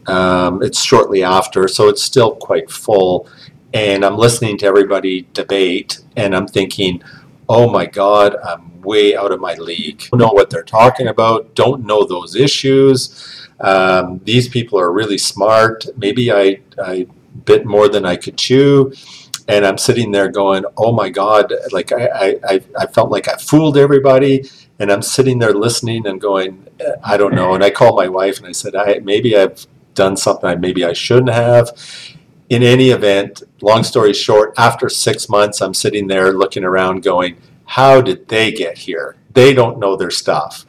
Um, 0.07 0.63
it's 0.63 0.83
shortly 0.83 1.23
after, 1.23 1.67
so 1.69 1.89
it's 1.89 2.03
still 2.03 2.37
quite 2.37 2.71
full. 2.71 3.29
And 3.75 4.05
I'm 4.05 4.17
listening 4.17 4.57
to 4.59 4.67
everybody 4.67 5.27
debate, 5.33 6.01
and 6.17 6.35
I'm 6.35 6.47
thinking, 6.47 7.03
"Oh 7.51 7.69
my 7.69 7.87
God, 7.87 8.37
I'm 8.37 8.81
way 8.81 9.17
out 9.17 9.33
of 9.33 9.41
my 9.41 9.55
league. 9.55 9.99
Don't 10.11 10.21
know 10.21 10.33
what 10.39 10.51
they're 10.51 10.63
talking 10.63 11.09
about. 11.09 11.55
Don't 11.55 11.85
know 11.85 12.05
those 12.05 12.35
issues. 12.37 13.49
Um, 13.61 14.21
these 14.25 14.49
people 14.49 14.79
are 14.79 14.93
really 14.93 15.19
smart. 15.19 15.87
Maybe 15.97 16.33
I, 16.33 16.61
I 16.83 17.07
bit 17.45 17.67
more 17.67 17.89
than 17.89 18.05
I 18.07 18.17
could 18.17 18.37
chew. 18.37 18.93
And 19.49 19.67
I'm 19.67 19.79
sitting 19.79 20.13
there 20.13 20.29
going, 20.29 20.65
oh 20.77 20.93
my 20.93 21.09
God, 21.09 21.53
like 21.73 21.93
I, 21.93 22.39
I, 22.49 22.61
I 22.79 22.87
felt 22.87 23.11
like 23.11 23.27
I 23.29 23.35
fooled 23.35 23.77
everybody. 23.77 24.45
And 24.79 24.91
I'm 24.91 25.03
sitting 25.03 25.41
there 25.41 25.53
listening 25.53 26.07
and 26.07 26.21
going, 26.21 26.67
I 27.05 27.17
don't 27.17 27.35
know. 27.35 27.55
And 27.55 27.63
I 27.63 27.71
called 27.71 27.97
my 27.97 28.09
wife 28.09 28.39
and 28.39 28.47
I 28.47 28.53
said, 28.53 28.75
I, 28.75 29.01
maybe 29.01 29.37
I've 29.37 29.67
done 29.95 30.17
something 30.17 30.49
I 30.49 30.55
maybe 30.55 30.85
I 30.85 30.93
shouldn't 30.95 31.31
have. 31.31 31.77
In 32.51 32.65
any 32.65 32.91
event, 32.91 33.45
long 33.63 33.85
story 33.85 34.13
short, 34.13 34.55
after 34.59 34.89
six 34.89 35.29
months, 35.29 35.61
I'm 35.61 35.73
sitting 35.73 36.09
there 36.09 36.33
looking 36.33 36.65
around 36.65 37.05
going, 37.05 37.37
how 37.65 38.01
did 38.01 38.27
they 38.27 38.51
get 38.51 38.77
here? 38.77 39.15
They 39.35 39.55
don't 39.55 39.79
know 39.79 39.95
their 39.95 40.11
stuff. 40.11 40.67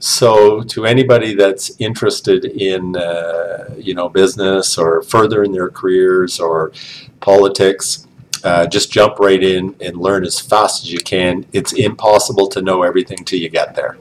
So, 0.00 0.62
to 0.62 0.86
anybody 0.86 1.34
that's 1.34 1.70
interested 1.78 2.46
in, 2.46 2.96
uh, 2.96 3.76
you 3.78 3.94
know, 3.94 4.08
business 4.08 4.76
or 4.76 5.02
furthering 5.02 5.52
their 5.52 5.70
careers 5.70 6.40
or 6.40 6.72
politics, 7.20 8.08
uh, 8.42 8.66
just 8.66 8.90
jump 8.90 9.20
right 9.20 9.42
in 9.42 9.76
and 9.80 9.98
learn 9.98 10.24
as 10.24 10.40
fast 10.40 10.82
as 10.82 10.92
you 10.92 10.98
can. 10.98 11.46
It's 11.52 11.72
impossible 11.74 12.48
to 12.48 12.60
know 12.60 12.82
everything 12.82 13.18
till 13.24 13.38
you 13.38 13.50
get 13.50 13.76
there. 13.76 13.96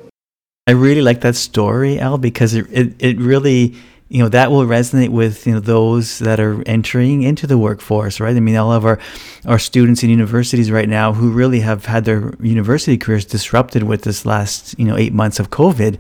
I 0.66 0.72
really 0.72 1.02
like 1.02 1.22
that 1.22 1.36
story, 1.36 2.00
Al, 2.00 2.18
because 2.18 2.56
it, 2.56 2.66
it, 2.72 2.94
it 2.98 3.20
really 3.20 3.76
you 4.10 4.18
know 4.22 4.28
that 4.28 4.52
will 4.52 4.66
resonate 4.66 5.10
with 5.10 5.46
you 5.46 5.54
know 5.54 5.60
those 5.60 6.20
that 6.20 6.40
are 6.40 6.64
entering 6.66 7.22
into 7.22 7.46
the 7.46 7.58
workforce 7.58 8.20
right 8.20 8.36
i 8.36 8.40
mean 8.40 8.56
all 8.56 8.72
of 8.72 8.84
our 8.84 9.00
our 9.46 9.60
students 9.60 10.04
in 10.04 10.10
universities 10.10 10.72
right 10.72 10.90
now 10.90 11.14
who 11.14 11.32
really 11.32 11.60
have 11.60 11.86
had 11.86 12.06
their 12.06 12.34
university 12.42 12.98
careers 12.98 13.24
disrupted 13.24 13.84
with 13.84 14.02
this 14.02 14.26
last 14.26 14.78
you 14.80 14.86
know 14.86 14.98
8 14.98 15.14
months 15.14 15.40
of 15.40 15.52
covid 15.52 16.00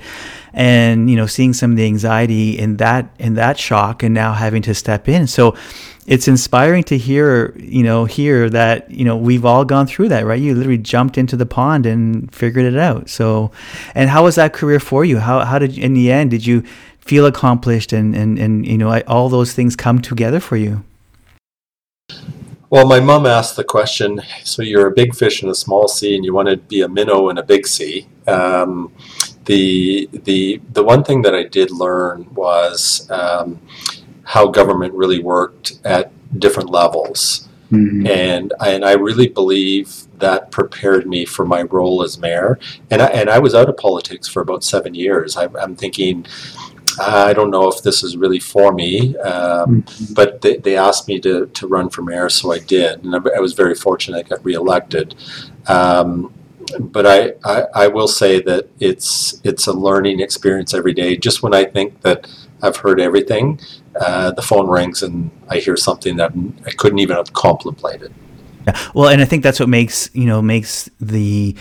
and 0.53 1.09
you 1.09 1.15
know 1.15 1.27
seeing 1.27 1.53
some 1.53 1.71
of 1.71 1.77
the 1.77 1.85
anxiety 1.85 2.57
in 2.57 2.77
that 2.77 3.09
in 3.19 3.35
that 3.35 3.59
shock 3.59 4.01
and 4.01 4.13
now 4.13 4.33
having 4.33 4.63
to 4.63 4.73
step 4.73 5.07
in 5.07 5.27
so 5.27 5.55
it's 6.09 6.27
inspiring 6.27 6.83
to 6.85 6.97
hear, 6.97 7.53
you 7.55 7.83
know, 7.83 8.05
hear 8.05 8.49
that, 8.49 8.89
you 8.89 9.05
know, 9.05 9.15
we've 9.15 9.45
all 9.45 9.63
gone 9.63 9.85
through 9.85 10.09
that, 10.09 10.25
right? 10.25 10.41
You 10.41 10.55
literally 10.55 10.79
jumped 10.79 11.19
into 11.19 11.37
the 11.37 11.45
pond 11.45 11.85
and 11.85 12.33
figured 12.33 12.65
it 12.65 12.79
out. 12.79 13.11
So, 13.11 13.51
and 13.93 14.09
how 14.09 14.23
was 14.23 14.33
that 14.33 14.51
career 14.51 14.79
for 14.79 15.05
you? 15.05 15.19
How, 15.19 15.45
how 15.45 15.59
did, 15.59 15.77
in 15.77 15.93
the 15.93 16.11
end, 16.11 16.31
did 16.31 16.47
you 16.47 16.63
feel 17.01 17.25
accomplished 17.25 17.93
and, 17.93 18.15
and, 18.15 18.37
and, 18.37 18.65
you 18.65 18.77
know, 18.77 19.01
all 19.07 19.29
those 19.29 19.53
things 19.53 19.75
come 19.75 20.01
together 20.01 20.39
for 20.39 20.57
you? 20.57 20.83
Well, 22.69 22.87
my 22.87 22.99
mom 22.99 23.25
asked 23.25 23.55
the 23.55 23.63
question, 23.63 24.21
so 24.43 24.61
you're 24.61 24.87
a 24.87 24.91
big 24.91 25.15
fish 25.15 25.41
in 25.41 25.49
a 25.49 25.55
small 25.55 25.87
sea 25.87 26.15
and 26.15 26.23
you 26.23 26.33
want 26.33 26.49
to 26.49 26.57
be 26.57 26.81
a 26.81 26.87
minnow 26.87 27.29
in 27.29 27.39
a 27.39 27.43
big 27.43 27.65
sea. 27.65 28.07
Um, 28.27 28.93
the, 29.45 30.07
the, 30.11 30.61
the 30.71 30.83
one 30.83 31.03
thing 31.03 31.23
that 31.23 31.33
I 31.33 31.43
did 31.43 31.71
learn 31.71 32.31
was, 32.35 33.09
um, 33.09 33.59
how 34.29 34.47
government 34.47 34.93
really 34.93 35.17
worked 35.17 35.79
at 35.83 36.11
different 36.39 36.69
levels. 36.69 37.49
Mm-hmm. 37.71 38.07
And 38.07 38.53
and 38.65 38.83
I 38.83 38.93
really 38.93 39.27
believe 39.27 40.03
that 40.19 40.51
prepared 40.51 41.07
me 41.07 41.25
for 41.25 41.45
my 41.45 41.63
role 41.63 42.03
as 42.03 42.17
mayor. 42.17 42.59
And 42.91 43.01
I, 43.01 43.07
and 43.07 43.29
I 43.29 43.39
was 43.39 43.55
out 43.55 43.69
of 43.69 43.77
politics 43.77 44.27
for 44.27 44.41
about 44.41 44.63
seven 44.63 44.93
years. 44.93 45.37
I, 45.37 45.47
am 45.61 45.75
thinking, 45.75 46.25
I 46.99 47.33
don't 47.33 47.51
know 47.51 47.67
if 47.67 47.81
this 47.83 48.03
is 48.03 48.17
really 48.17 48.39
for 48.39 48.73
me. 48.73 49.17
Um, 49.17 49.83
mm-hmm. 49.83 50.13
But 50.13 50.41
they, 50.41 50.57
they 50.57 50.77
asked 50.77 51.07
me 51.07 51.19
to, 51.21 51.47
to 51.47 51.67
run 51.67 51.89
for 51.89 52.01
mayor, 52.01 52.29
so 52.29 52.51
I 52.51 52.59
did. 52.59 53.03
And 53.03 53.15
I, 53.15 53.19
I 53.37 53.39
was 53.39 53.53
very 53.53 53.75
fortunate 53.75 54.25
I 54.25 54.29
got 54.29 54.43
reelected. 54.43 55.15
Um, 55.67 56.33
but 56.79 57.05
I, 57.05 57.33
I, 57.43 57.65
I 57.75 57.87
will 57.87 58.07
say 58.07 58.41
that 58.41 58.69
it's 58.79 59.41
it's 59.43 59.65
a 59.67 59.73
learning 59.73 60.19
experience 60.19 60.73
every 60.73 60.93
day. 60.93 61.17
Just 61.17 61.41
when 61.41 61.53
I 61.53 61.65
think 61.65 62.01
that 62.01 62.27
I've 62.61 62.77
heard 62.77 62.99
everything, 62.99 63.59
uh, 63.99 64.31
the 64.31 64.41
phone 64.41 64.67
rings 64.67 65.01
and 65.01 65.31
I 65.47 65.57
hear 65.57 65.77
something 65.77 66.17
that 66.17 66.31
I 66.65 66.71
couldn't 66.71 66.99
even 66.99 67.15
have 67.15 67.33
contemplated. 67.33 68.13
Yeah. 68.67 68.77
Well, 68.93 69.09
and 69.09 69.21
I 69.21 69.25
think 69.25 69.43
that's 69.43 69.59
what 69.59 69.69
makes 69.69 70.09
you 70.13 70.25
know 70.25 70.41
makes 70.41 70.89
the 70.99 71.55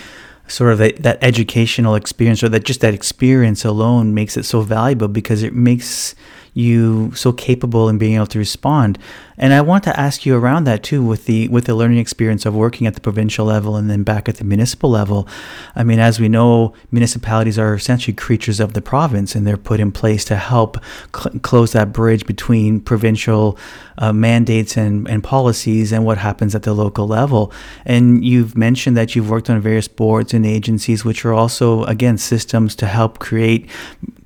sort 0.48 0.72
of 0.72 0.80
a, 0.80 0.92
that 0.92 1.18
educational 1.22 1.94
experience 1.94 2.42
or 2.42 2.48
that 2.48 2.64
just 2.64 2.80
that 2.80 2.94
experience 2.94 3.64
alone 3.64 4.14
makes 4.14 4.36
it 4.36 4.44
so 4.44 4.60
valuable 4.62 5.08
because 5.08 5.42
it 5.42 5.54
makes 5.54 6.14
you 6.58 7.12
so 7.14 7.32
capable 7.32 7.88
in 7.88 7.98
being 7.98 8.16
able 8.16 8.26
to 8.26 8.38
respond. 8.38 8.98
And 9.40 9.52
I 9.52 9.60
want 9.60 9.84
to 9.84 9.98
ask 9.98 10.26
you 10.26 10.34
around 10.34 10.64
that 10.64 10.82
too, 10.82 11.00
with 11.04 11.26
the 11.26 11.46
with 11.48 11.66
the 11.66 11.76
learning 11.76 11.98
experience 11.98 12.44
of 12.44 12.54
working 12.54 12.88
at 12.88 12.94
the 12.94 13.00
provincial 13.00 13.46
level 13.46 13.76
and 13.76 13.88
then 13.88 14.02
back 14.02 14.28
at 14.28 14.36
the 14.36 14.44
municipal 14.44 14.90
level. 14.90 15.28
I 15.76 15.84
mean, 15.84 16.00
as 16.00 16.18
we 16.18 16.28
know, 16.28 16.74
municipalities 16.90 17.60
are 17.60 17.74
essentially 17.74 18.14
creatures 18.14 18.58
of 18.58 18.72
the 18.72 18.82
province, 18.82 19.36
and 19.36 19.46
they're 19.46 19.56
put 19.56 19.78
in 19.78 19.92
place 19.92 20.24
to 20.24 20.36
help 20.36 20.78
cl- 21.14 21.38
close 21.40 21.72
that 21.72 21.92
bridge 21.92 22.26
between 22.26 22.80
provincial 22.80 23.56
uh, 23.98 24.12
mandates 24.12 24.76
and, 24.76 25.08
and 25.08 25.22
policies 25.22 25.92
and 25.92 26.04
what 26.04 26.18
happens 26.18 26.56
at 26.56 26.64
the 26.64 26.74
local 26.74 27.06
level. 27.06 27.52
And 27.84 28.24
you've 28.24 28.56
mentioned 28.56 28.96
that 28.96 29.14
you've 29.14 29.30
worked 29.30 29.48
on 29.48 29.60
various 29.60 29.86
boards 29.86 30.34
and 30.34 30.44
agencies, 30.44 31.04
which 31.04 31.24
are 31.24 31.32
also 31.32 31.84
again 31.84 32.18
systems 32.18 32.74
to 32.76 32.86
help 32.86 33.20
create 33.20 33.70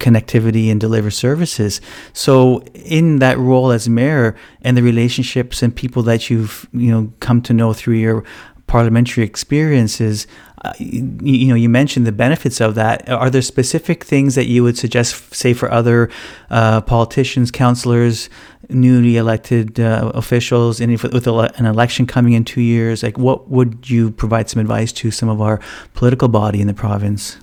connectivity 0.02 0.70
and 0.70 0.80
deliver 0.80 1.10
services. 1.10 1.80
So, 2.12 2.62
in 2.74 3.20
that 3.20 3.38
role 3.38 3.70
as 3.70 3.88
mayor 3.88 4.36
and 4.60 4.76
the 4.76 4.82
relationships 4.82 5.62
and 5.62 5.74
people 5.74 6.02
that 6.02 6.28
you've 6.28 6.68
you 6.72 6.90
know 6.90 7.12
come 7.20 7.40
to 7.42 7.52
know 7.54 7.72
through 7.72 7.96
your 7.96 8.24
parliamentary 8.66 9.24
experiences, 9.24 10.26
uh, 10.64 10.72
you, 10.78 11.02
you, 11.22 11.48
know, 11.48 11.54
you 11.54 11.68
mentioned 11.68 12.06
the 12.06 12.12
benefits 12.12 12.60
of 12.60 12.74
that. 12.74 13.08
Are 13.08 13.28
there 13.28 13.42
specific 13.42 14.04
things 14.04 14.34
that 14.34 14.46
you 14.46 14.62
would 14.62 14.78
suggest, 14.78 15.34
say, 15.34 15.52
for 15.52 15.70
other 15.70 16.08
uh, 16.50 16.80
politicians, 16.80 17.50
councillors, 17.50 18.30
newly 18.70 19.16
elected 19.16 19.80
uh, 19.80 20.12
officials, 20.14 20.80
and 20.80 20.92
if, 20.92 21.02
with 21.02 21.26
an 21.26 21.66
election 21.66 22.06
coming 22.06 22.32
in 22.32 22.44
two 22.44 22.60
years, 22.60 23.02
like 23.02 23.18
what 23.18 23.50
would 23.50 23.90
you 23.90 24.10
provide 24.12 24.48
some 24.48 24.60
advice 24.60 24.92
to 24.92 25.10
some 25.10 25.28
of 25.28 25.40
our 25.40 25.60
political 25.94 26.28
body 26.28 26.60
in 26.60 26.66
the 26.66 26.74
province? 26.74 27.38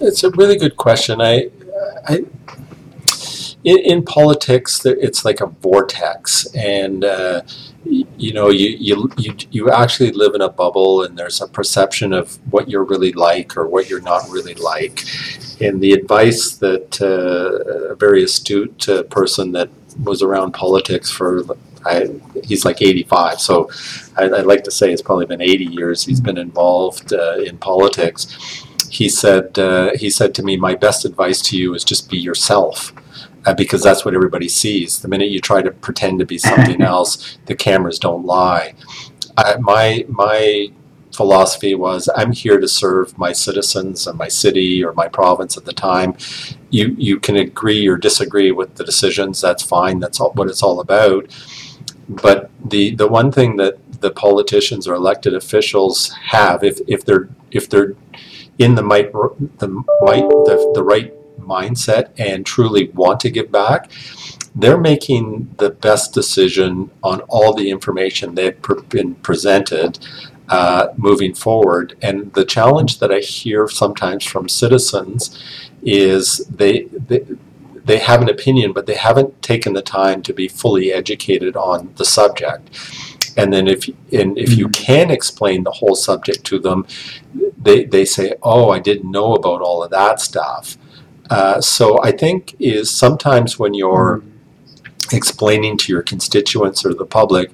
It's 0.00 0.24
a 0.24 0.30
really 0.30 0.56
good 0.56 0.76
question. 0.76 1.20
I, 1.20 1.50
I 2.06 2.24
in, 3.64 3.78
in 3.78 4.04
politics, 4.04 4.84
it's 4.84 5.24
like 5.24 5.40
a 5.40 5.46
vortex, 5.46 6.46
and 6.54 7.04
uh, 7.04 7.42
you 7.84 8.32
know, 8.32 8.48
you, 8.48 8.76
you 8.78 9.10
you 9.18 9.36
you 9.50 9.70
actually 9.70 10.12
live 10.12 10.34
in 10.34 10.40
a 10.40 10.48
bubble, 10.48 11.04
and 11.04 11.18
there's 11.18 11.40
a 11.40 11.48
perception 11.48 12.12
of 12.12 12.38
what 12.50 12.70
you're 12.70 12.84
really 12.84 13.12
like 13.12 13.56
or 13.56 13.66
what 13.66 13.88
you're 13.88 14.00
not 14.00 14.28
really 14.30 14.54
like. 14.54 15.04
And 15.60 15.80
the 15.80 15.92
advice 15.92 16.54
that 16.56 17.02
uh, 17.02 17.92
a 17.92 17.94
very 17.96 18.24
astute 18.24 18.88
uh, 18.88 19.02
person 19.04 19.52
that 19.52 19.68
was 20.02 20.22
around 20.22 20.52
politics 20.52 21.10
for 21.10 21.44
I, 21.84 22.08
he's 22.44 22.64
like 22.64 22.82
85, 22.82 23.40
so 23.40 23.70
I, 24.16 24.26
would 24.28 24.46
like 24.46 24.64
to 24.64 24.70
say 24.70 24.92
it's 24.92 25.00
probably 25.00 25.24
been 25.24 25.40
80 25.40 25.64
years 25.64 26.04
he's 26.04 26.20
been 26.20 26.36
involved 26.36 27.14
uh, 27.14 27.38
in 27.38 27.56
politics 27.56 28.66
he 28.90 29.08
said 29.08 29.58
uh, 29.58 29.92
he 29.96 30.10
said 30.10 30.34
to 30.34 30.42
me, 30.42 30.56
"My 30.56 30.74
best 30.74 31.04
advice 31.04 31.40
to 31.42 31.56
you 31.56 31.74
is 31.74 31.84
just 31.84 32.10
be 32.10 32.18
yourself." 32.18 32.92
Uh, 33.46 33.54
because 33.54 33.82
that's 33.82 34.04
what 34.04 34.14
everybody 34.14 34.48
sees. 34.48 35.00
The 35.00 35.08
minute 35.08 35.30
you 35.30 35.40
try 35.40 35.62
to 35.62 35.70
pretend 35.70 36.18
to 36.18 36.26
be 36.26 36.36
something 36.36 36.82
else, 36.94 37.38
the 37.46 37.54
cameras 37.54 37.98
don't 37.98 38.26
lie. 38.26 38.74
I, 39.36 39.56
my 39.56 40.04
my 40.08 40.68
philosophy 41.14 41.74
was 41.74 42.08
I'm 42.16 42.32
here 42.32 42.60
to 42.60 42.68
serve 42.68 43.16
my 43.18 43.32
citizens 43.32 44.06
and 44.06 44.18
my 44.18 44.28
city 44.28 44.84
or 44.84 44.92
my 44.92 45.08
province 45.08 45.56
at 45.56 45.64
the 45.64 45.72
time. 45.72 46.16
You 46.70 46.94
you 46.98 47.18
can 47.18 47.36
agree 47.36 47.86
or 47.86 47.96
disagree 47.96 48.52
with 48.52 48.74
the 48.74 48.84
decisions. 48.84 49.40
That's 49.40 49.62
fine. 49.62 50.00
That's 50.00 50.20
all, 50.20 50.32
what 50.32 50.48
it's 50.48 50.62
all 50.62 50.80
about. 50.80 51.30
But 52.08 52.50
the 52.64 52.94
the 52.94 53.08
one 53.08 53.32
thing 53.32 53.56
that 53.56 53.78
the 54.00 54.10
politicians 54.10 54.88
or 54.88 54.94
elected 54.94 55.34
officials 55.34 56.08
have, 56.30 56.64
if 56.64 56.80
if 56.86 57.04
they're 57.04 57.28
if 57.50 57.68
they're 57.68 57.94
in 58.60 58.76
the 58.76 58.82
might 58.82 59.12
the 59.12 59.68
might 60.02 60.28
the, 60.46 60.70
the 60.74 60.84
right 60.84 61.12
mindset 61.40 62.10
and 62.18 62.46
truly 62.46 62.90
want 62.90 63.18
to 63.18 63.30
give 63.30 63.50
back 63.50 63.90
they're 64.54 64.80
making 64.80 65.52
the 65.58 65.70
best 65.70 66.12
decision 66.12 66.90
on 67.02 67.20
all 67.22 67.54
the 67.54 67.70
information 67.70 68.34
they've 68.34 68.60
been 68.88 69.14
presented 69.16 69.98
uh, 70.48 70.88
moving 70.96 71.32
forward. 71.32 71.96
And 72.02 72.32
the 72.34 72.44
challenge 72.44 72.98
that 72.98 73.12
I 73.12 73.20
hear 73.20 73.68
sometimes 73.68 74.24
from 74.24 74.48
citizens 74.48 75.40
is 75.82 76.38
they, 76.46 76.82
they 76.84 77.24
they 77.82 77.98
have 77.98 78.20
an 78.20 78.28
opinion, 78.28 78.72
but 78.72 78.86
they 78.86 78.94
haven't 78.94 79.40
taken 79.40 79.72
the 79.72 79.82
time 79.82 80.22
to 80.22 80.34
be 80.34 80.48
fully 80.48 80.92
educated 80.92 81.56
on 81.56 81.92
the 81.96 82.04
subject 82.04 82.68
and 83.36 83.52
then 83.52 83.68
if 83.68 83.88
and 84.12 84.36
if 84.38 84.56
you 84.56 84.68
mm-hmm. 84.68 84.84
can 84.84 85.10
explain 85.10 85.64
the 85.64 85.70
whole 85.70 85.94
subject 85.94 86.44
to 86.44 86.58
them, 86.58 86.86
they 87.58 87.84
they 87.84 88.04
say, 88.04 88.34
"Oh, 88.42 88.70
I 88.70 88.78
didn't 88.78 89.10
know 89.10 89.34
about 89.34 89.62
all 89.62 89.82
of 89.82 89.90
that 89.90 90.20
stuff." 90.20 90.76
Uh, 91.28 91.60
so 91.60 92.02
I 92.02 92.12
think 92.12 92.56
is 92.58 92.90
sometimes 92.90 93.58
when 93.58 93.74
you're 93.74 94.18
mm-hmm. 94.18 95.16
explaining 95.16 95.76
to 95.78 95.92
your 95.92 96.02
constituents 96.02 96.84
or 96.84 96.94
the 96.94 97.06
public 97.06 97.50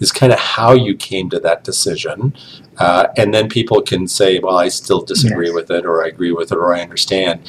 is 0.00 0.12
kind 0.12 0.32
of 0.32 0.38
how 0.38 0.72
you 0.72 0.96
came 0.96 1.28
to 1.30 1.40
that 1.40 1.64
decision. 1.64 2.34
Uh, 2.78 3.08
and 3.16 3.34
then 3.34 3.48
people 3.48 3.82
can 3.82 4.06
say, 4.06 4.38
well, 4.38 4.56
I 4.56 4.68
still 4.68 5.00
disagree 5.00 5.48
yes. 5.48 5.54
with 5.54 5.70
it, 5.70 5.84
or 5.84 6.04
I 6.04 6.08
agree 6.08 6.30
with 6.30 6.52
it, 6.52 6.56
or 6.56 6.72
I 6.72 6.80
understand. 6.80 7.40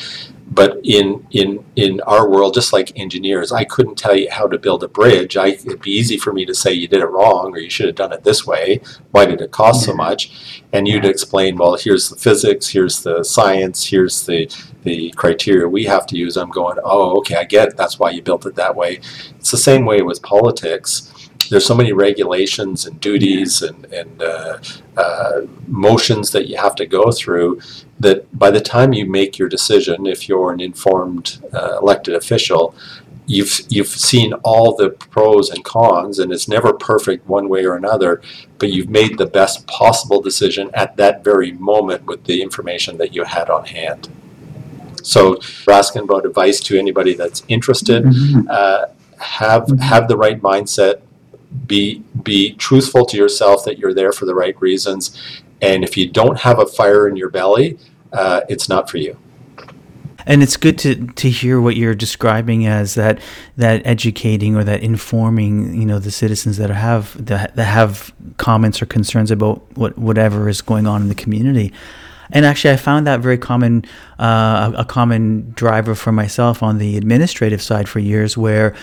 But 0.51 0.79
in 0.83 1.27
in 1.31 1.63
in 1.75 2.01
our 2.01 2.27
world, 2.27 2.53
just 2.53 2.73
like 2.73 2.97
engineers, 2.97 3.51
I 3.51 3.63
couldn't 3.65 3.97
tell 3.97 4.15
you 4.15 4.29
how 4.31 4.47
to 4.47 4.57
build 4.57 4.83
a 4.83 4.87
bridge. 4.87 5.37
I, 5.37 5.47
it'd 5.47 5.81
be 5.81 5.91
easy 5.91 6.17
for 6.17 6.33
me 6.33 6.45
to 6.45 6.55
say 6.55 6.73
you 6.73 6.87
did 6.87 7.01
it 7.01 7.05
wrong 7.05 7.53
or 7.53 7.59
you 7.59 7.69
should 7.69 7.85
have 7.87 7.95
done 7.95 8.13
it 8.13 8.23
this 8.23 8.47
way. 8.47 8.81
Why 9.11 9.25
did 9.25 9.41
it 9.41 9.51
cost 9.51 9.85
so 9.85 9.93
much? 9.93 10.61
And 10.73 10.87
you'd 10.87 11.05
explain, 11.05 11.57
well, 11.57 11.75
here's 11.75 12.09
the 12.09 12.15
physics, 12.15 12.69
here's 12.69 13.03
the 13.03 13.23
science, 13.23 13.85
here's 13.85 14.25
the 14.25 14.49
the 14.83 15.11
criteria 15.11 15.67
we 15.67 15.83
have 15.85 16.07
to 16.07 16.17
use. 16.17 16.35
I'm 16.37 16.49
going, 16.49 16.77
oh, 16.83 17.17
okay, 17.19 17.35
I 17.35 17.43
get 17.43 17.69
it. 17.69 17.77
That's 17.77 17.99
why 17.99 18.11
you 18.11 18.21
built 18.21 18.45
it 18.45 18.55
that 18.55 18.75
way. 18.75 19.01
It's 19.37 19.51
the 19.51 19.57
same 19.57 19.85
way 19.85 20.01
with 20.01 20.21
politics 20.23 21.13
there's 21.49 21.65
so 21.65 21.75
many 21.75 21.91
regulations 21.93 22.85
and 22.85 22.99
duties 22.99 23.61
and, 23.61 23.85
and 23.85 24.21
uh, 24.21 24.59
uh, 24.95 25.41
motions 25.67 26.31
that 26.31 26.47
you 26.47 26.57
have 26.57 26.75
to 26.75 26.85
go 26.85 27.11
through 27.11 27.59
that 27.99 28.37
by 28.37 28.51
the 28.51 28.61
time 28.61 28.93
you 28.93 29.05
make 29.05 29.37
your 29.37 29.49
decision, 29.49 30.05
if 30.05 30.29
you're 30.29 30.51
an 30.51 30.59
informed 30.59 31.39
uh, 31.53 31.79
elected 31.79 32.15
official, 32.15 32.75
you've 33.25 33.61
you've 33.69 33.87
seen 33.87 34.33
all 34.43 34.75
the 34.75 34.89
pros 34.89 35.49
and 35.49 35.63
cons, 35.63 36.19
and 36.19 36.31
it's 36.31 36.47
never 36.47 36.73
perfect 36.73 37.27
one 37.27 37.49
way 37.49 37.65
or 37.65 37.75
another. 37.75 38.21
But 38.57 38.71
you've 38.71 38.89
made 38.89 39.17
the 39.17 39.25
best 39.25 39.67
possible 39.67 40.21
decision 40.21 40.71
at 40.73 40.97
that 40.97 41.23
very 41.23 41.51
moment 41.53 42.05
with 42.05 42.25
the 42.25 42.41
information 42.41 42.97
that 42.97 43.13
you 43.13 43.23
had 43.23 43.49
on 43.49 43.65
hand. 43.65 44.09
So, 45.03 45.39
we're 45.65 45.73
asking 45.73 46.03
about 46.03 46.25
advice 46.25 46.59
to 46.61 46.77
anybody 46.77 47.13
that's 47.13 47.43
interested. 47.47 48.03
Mm-hmm. 48.03 48.47
Uh, 48.49 48.85
have 49.19 49.63
mm-hmm. 49.63 49.77
have 49.77 50.07
the 50.07 50.17
right 50.17 50.41
mindset 50.41 51.01
be 51.65 52.03
be 52.23 52.53
truthful 52.53 53.05
to 53.05 53.17
yourself 53.17 53.65
that 53.65 53.79
you're 53.79 53.93
there 53.93 54.11
for 54.11 54.25
the 54.25 54.35
right 54.35 54.59
reasons. 54.61 55.19
And 55.61 55.83
if 55.83 55.97
you 55.97 56.09
don't 56.09 56.39
have 56.39 56.59
a 56.59 56.65
fire 56.65 57.07
in 57.07 57.15
your 57.15 57.29
belly 57.29 57.77
uh, 58.11 58.41
it's 58.49 58.69
not 58.69 58.89
for 58.89 58.97
you. 58.97 59.17
And 60.25 60.43
it's 60.43 60.57
good 60.57 60.77
to 60.79 61.07
to 61.07 61.29
hear 61.29 61.61
what 61.61 61.75
you're 61.75 61.95
describing 61.95 62.67
as 62.67 62.95
that 62.95 63.19
that 63.57 63.81
educating 63.85 64.55
or 64.55 64.63
that 64.63 64.83
informing 64.83 65.73
you 65.79 65.85
know 65.85 65.97
the 65.97 66.11
citizens 66.11 66.57
that 66.57 66.69
have 66.69 67.25
that, 67.25 67.55
that 67.55 67.65
have 67.65 68.13
comments 68.37 68.81
or 68.81 68.85
concerns 68.85 69.31
about 69.31 69.65
what 69.77 69.97
whatever 69.97 70.49
is 70.49 70.61
going 70.61 70.85
on 70.85 71.01
in 71.01 71.07
the 71.07 71.15
community 71.15 71.71
and 72.31 72.45
actually, 72.45 72.71
I 72.71 72.77
found 72.77 73.07
that 73.07 73.19
very 73.19 73.37
common, 73.37 73.85
uh, 74.19 74.71
a 74.77 74.85
common 74.85 75.51
driver 75.51 75.95
for 75.95 76.11
myself 76.11 76.61
on 76.61 76.77
the 76.77 76.97
administrative 76.97 77.61
side 77.61 77.89
for 77.89 77.99
years, 77.99 78.37
where 78.37 78.75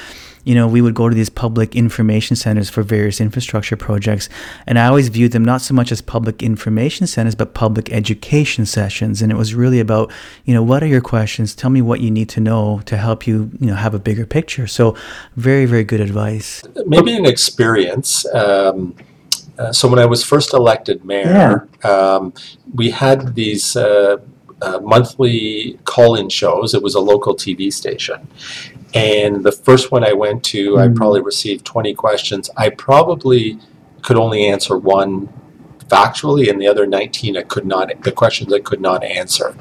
you 0.47 0.55
know, 0.55 0.69
we 0.69 0.81
would 0.81 0.95
go 0.95 1.09
to 1.09 1.15
these 1.15 1.29
public 1.29 1.75
information 1.75 2.37
centers 2.37 2.71
for 2.71 2.85
various 2.85 3.21
infrastructure 3.21 3.77
projects. 3.77 4.29
And 4.65 4.79
I 4.79 4.87
always 4.87 5.09
viewed 5.09 5.33
them 5.33 5.45
not 5.45 5.61
so 5.61 5.75
much 5.75 5.91
as 5.91 6.01
public 6.01 6.41
information 6.41 7.09
centers, 7.09 7.35
but 7.35 7.53
public 7.53 7.91
education 7.91 8.65
sessions. 8.65 9.21
And 9.21 9.33
it 9.33 9.35
was 9.35 9.57
really 9.57 9.81
about, 9.81 10.13
you 10.45 10.55
know, 10.55 10.63
what 10.63 10.85
are 10.85 10.87
your 10.87 11.01
questions? 11.01 11.53
Tell 11.53 11.69
me 11.69 11.83
what 11.83 12.01
you 12.01 12.13
need 12.13 12.29
to 12.31 12.41
know 12.41 12.81
to 12.87 12.97
help 12.97 13.27
you, 13.27 13.51
you 13.59 13.67
know, 13.67 13.75
have 13.75 13.93
a 13.93 13.99
bigger 13.99 14.25
picture. 14.25 14.69
So, 14.69 14.97
very, 15.35 15.67
very 15.67 15.83
good 15.83 16.01
advice. 16.01 16.63
Maybe 16.87 17.17
an 17.17 17.27
experience. 17.27 18.25
Um, 18.33 18.95
uh, 19.59 19.73
so, 19.73 19.89
when 19.89 19.99
I 19.99 20.07
was 20.07 20.23
first 20.23 20.53
elected 20.53 21.05
mayor, 21.05 21.69
yeah. 21.85 21.91
um, 21.91 22.33
we 22.75 22.91
had 22.91 23.35
these. 23.35 23.77
Uh, 23.77 24.19
uh, 24.63 24.81
monthly 24.81 25.79
call-in 25.85 26.31
shows. 26.31 26.73
It 26.73 26.83
was 26.83 26.95
a 26.95 27.01
local 27.01 27.35
TV 27.37 27.71
station, 27.71 28.27
and 28.95 29.45
the 29.45 29.53
first 29.53 29.93
one 29.93 30.03
I 30.03 30.15
went 30.15 30.43
to, 30.45 30.73
mm-hmm. 30.73 30.93
I 30.93 30.97
probably 30.97 31.21
received 31.21 31.67
20 31.67 31.95
questions. 31.95 32.49
I 32.57 32.71
probably 32.71 33.59
could 34.01 34.17
only 34.17 34.47
answer 34.47 34.79
one 34.79 35.29
factually, 35.89 36.49
and 36.49 36.61
the 36.61 36.67
other 36.67 36.87
19 36.87 37.37
I 37.37 37.43
could 37.43 37.67
not. 37.67 38.03
The 38.03 38.13
questions 38.13 38.51
I 38.51 38.61
could 38.61 38.81
not 38.81 39.05
answer, 39.05 39.55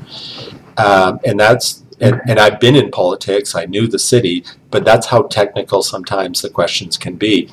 um, 0.78 1.20
and 1.26 1.40
that's. 1.40 1.84
And, 2.02 2.20
and 2.28 2.40
I've 2.40 2.60
been 2.60 2.76
in 2.76 2.92
politics. 2.92 3.56
I 3.56 3.66
knew 3.66 3.88
the 3.88 4.00
city, 4.00 4.44
but 4.70 4.84
that's 4.84 5.08
how 5.08 5.24
technical 5.24 5.82
sometimes 5.82 6.42
the 6.42 6.50
questions 6.50 6.98
can 6.98 7.16
be 7.16 7.50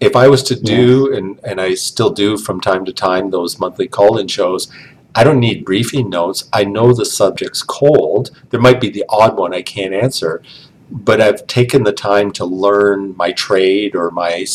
if 0.00 0.16
I 0.16 0.28
was 0.28 0.42
to 0.44 0.54
do, 0.58 1.14
and, 1.14 1.38
and 1.44 1.60
I 1.60 1.74
still 1.74 2.10
do 2.10 2.38
from 2.38 2.60
time 2.60 2.84
to 2.86 2.92
time, 2.92 3.30
those 3.30 3.60
monthly 3.60 3.86
call 3.86 4.18
in 4.18 4.28
shows, 4.28 4.72
I 5.14 5.24
don't 5.24 5.40
need 5.40 5.64
briefing 5.64 6.08
notes. 6.08 6.48
I 6.52 6.64
know 6.64 6.92
the 6.92 7.04
subject's 7.04 7.62
cold. 7.62 8.30
There 8.50 8.60
might 8.60 8.80
be 8.80 8.88
the 8.90 9.04
odd 9.08 9.36
one 9.36 9.52
I 9.52 9.60
can't 9.60 9.92
answer, 9.92 10.42
but 10.90 11.20
I've 11.20 11.46
taken 11.46 11.82
the 11.82 11.92
time 11.92 12.32
to 12.32 12.44
learn 12.44 13.16
my 13.16 13.32
trade 13.32 13.94
or 13.94 14.10
my 14.10 14.46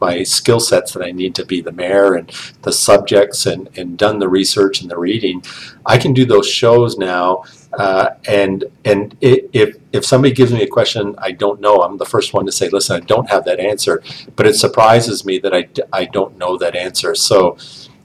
my 0.00 0.22
skill 0.22 0.60
sets 0.60 0.92
that 0.92 1.02
I 1.02 1.10
need 1.10 1.34
to 1.36 1.44
be 1.44 1.60
the 1.60 1.72
mayor 1.72 2.14
and 2.14 2.30
the 2.62 2.72
subjects 2.72 3.44
and, 3.46 3.68
and 3.76 3.98
done 3.98 4.20
the 4.20 4.28
research 4.28 4.80
and 4.80 4.90
the 4.90 4.98
reading. 4.98 5.42
I 5.84 5.98
can 5.98 6.14
do 6.14 6.24
those 6.24 6.48
shows 6.48 6.96
now, 6.96 7.44
uh, 7.78 8.10
and 8.26 8.64
and 8.84 9.16
it, 9.20 9.50
if 9.52 9.76
if 9.92 10.04
somebody 10.04 10.34
gives 10.34 10.52
me 10.52 10.62
a 10.62 10.66
question 10.66 11.14
I 11.18 11.32
don't 11.32 11.60
know, 11.60 11.76
I'm 11.76 11.98
the 11.98 12.06
first 12.06 12.34
one 12.34 12.46
to 12.46 12.52
say, 12.52 12.68
listen, 12.68 12.96
I 12.96 13.00
don't 13.00 13.28
have 13.30 13.44
that 13.44 13.60
answer. 13.60 14.02
But 14.36 14.46
it 14.46 14.54
surprises 14.54 15.24
me 15.24 15.38
that 15.38 15.54
I, 15.54 15.68
I 15.92 16.04
don't 16.04 16.36
know 16.38 16.56
that 16.58 16.76
answer. 16.76 17.14
So 17.14 17.56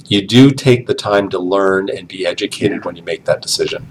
you 0.07 0.25
do 0.25 0.51
take 0.51 0.87
the 0.87 0.93
time 0.93 1.29
to 1.29 1.39
learn 1.39 1.89
and 1.89 2.07
be 2.07 2.25
educated 2.25 2.85
when 2.85 2.95
you 2.95 3.03
make 3.03 3.25
that 3.25 3.41
decision. 3.41 3.87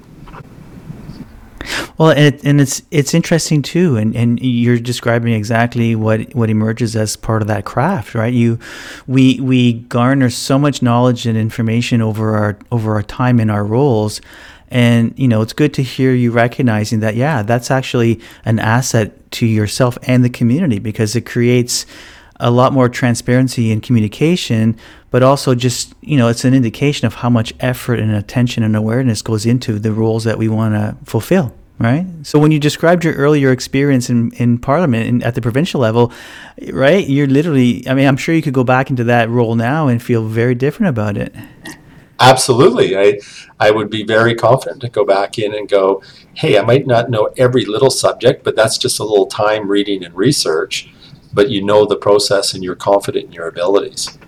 Well, 1.99 2.11
and, 2.11 2.41
and 2.45 2.61
it's 2.61 2.83
it's 2.91 3.13
interesting 3.13 3.63
too, 3.63 3.97
and, 3.97 4.15
and 4.17 4.41
you're 4.41 4.79
describing 4.79 5.33
exactly 5.33 5.95
what, 5.95 6.35
what 6.35 6.49
emerges 6.51 6.97
as 6.97 7.17
part 7.17 7.43
of 7.43 7.49
that 7.49 7.65
craft, 7.65 8.15
right? 8.15 8.33
You, 8.33 8.59
we 9.07 9.41
we 9.41 9.75
garner 9.75 10.31
so 10.31 10.59
much 10.59 10.81
knowledge 10.81 11.27
and 11.27 11.37
information 11.37 12.01
over 12.01 12.37
our 12.37 12.59
over 12.71 12.95
our 12.95 13.03
time 13.03 13.41
in 13.41 13.51
our 13.51 13.65
roles, 13.65 14.21
and 14.71 15.19
you 15.19 15.29
know 15.29 15.43
it's 15.43 15.53
good 15.53 15.75
to 15.75 15.83
hear 15.83 16.15
you 16.15 16.31
recognizing 16.31 17.01
that. 17.01 17.17
Yeah, 17.17 17.43
that's 17.43 17.71
actually 17.71 18.21
an 18.45 18.59
asset 18.59 19.31
to 19.33 19.47
yourself 19.47 19.99
and 20.05 20.25
the 20.25 20.31
community 20.31 20.79
because 20.79 21.17
it 21.17 21.27
creates 21.27 21.87
a 22.41 22.51
lot 22.51 22.73
more 22.73 22.89
transparency 22.89 23.73
and 23.73 23.83
communication, 23.83 24.77
but 25.11 25.23
also 25.23 25.55
just, 25.55 25.95
you 26.01 26.17
know, 26.17 26.29
it's 26.29 26.45
an 26.45 26.55
indication 26.55 27.07
of 27.07 27.15
how 27.15 27.29
much 27.29 27.53
effort 27.61 27.99
and 27.99 28.15
attention 28.15 28.63
and 28.63 28.77
awareness 28.77 29.23
goes 29.23 29.45
into 29.45 29.79
the 29.79 29.93
roles 29.93 30.25
that 30.25 30.39
we 30.39 30.49
want 30.49 30.75
to 30.75 30.97
fulfill. 31.05 31.55
Right. 31.81 32.07
So 32.25 32.41
when 32.41 32.51
you 32.51 32.59
described 32.59 33.05
your 33.05 33.15
earlier 33.15 33.53
experience 33.53 34.11
in, 34.11 34.33
in 34.33 34.59
Parliament 34.59 35.09
and 35.09 35.23
at 35.23 35.37
the 35.37 35.41
provincial 35.41 35.81
level, 35.81 36.13
right, 36.73 37.09
you're 37.09 37.29
literally, 37.29 37.87
I 37.87 37.95
mean, 37.95 38.09
I'm 38.09 38.17
sure 38.17 38.35
you 38.35 38.43
could 38.43 38.53
go 38.53 38.65
back 38.65 38.91
into 38.91 39.05
that 39.05 39.31
role 39.31 39.55
now 39.55 39.87
and 39.87 40.03
feel 40.03 40.25
very 40.25 40.57
different 40.57 40.91
about 40.91 41.17
it. 41.17 41.33
Absolutely. 42.21 42.99
I, 42.99 43.21
I 43.61 43.71
would 43.71 43.91
be 43.91 44.05
very 44.05 44.35
confident 44.35 44.81
to 44.81 44.89
go 44.89 45.05
back 45.05 45.39
in 45.39 45.55
and 45.55 45.69
go, 45.69 46.03
hey, 46.35 46.59
I 46.59 46.63
might 46.63 46.87
not 46.87 47.11
know 47.11 47.31
every 47.37 47.65
little 47.65 47.91
subject, 47.91 48.43
but 48.43 48.57
that's 48.57 48.77
just 48.77 48.99
a 48.99 49.05
little 49.05 49.27
time 49.27 49.69
reading 49.69 50.05
and 50.05 50.15
research 50.15 50.91
but 51.33 51.51
you 51.51 51.63
know 51.63 51.87
the 51.87 51.97
process 51.97 52.55
and 52.55 52.65
you're 52.65 52.75
confident 52.75 53.27
in 53.27 53.33
your 53.33 53.49
abilities. 53.49 54.19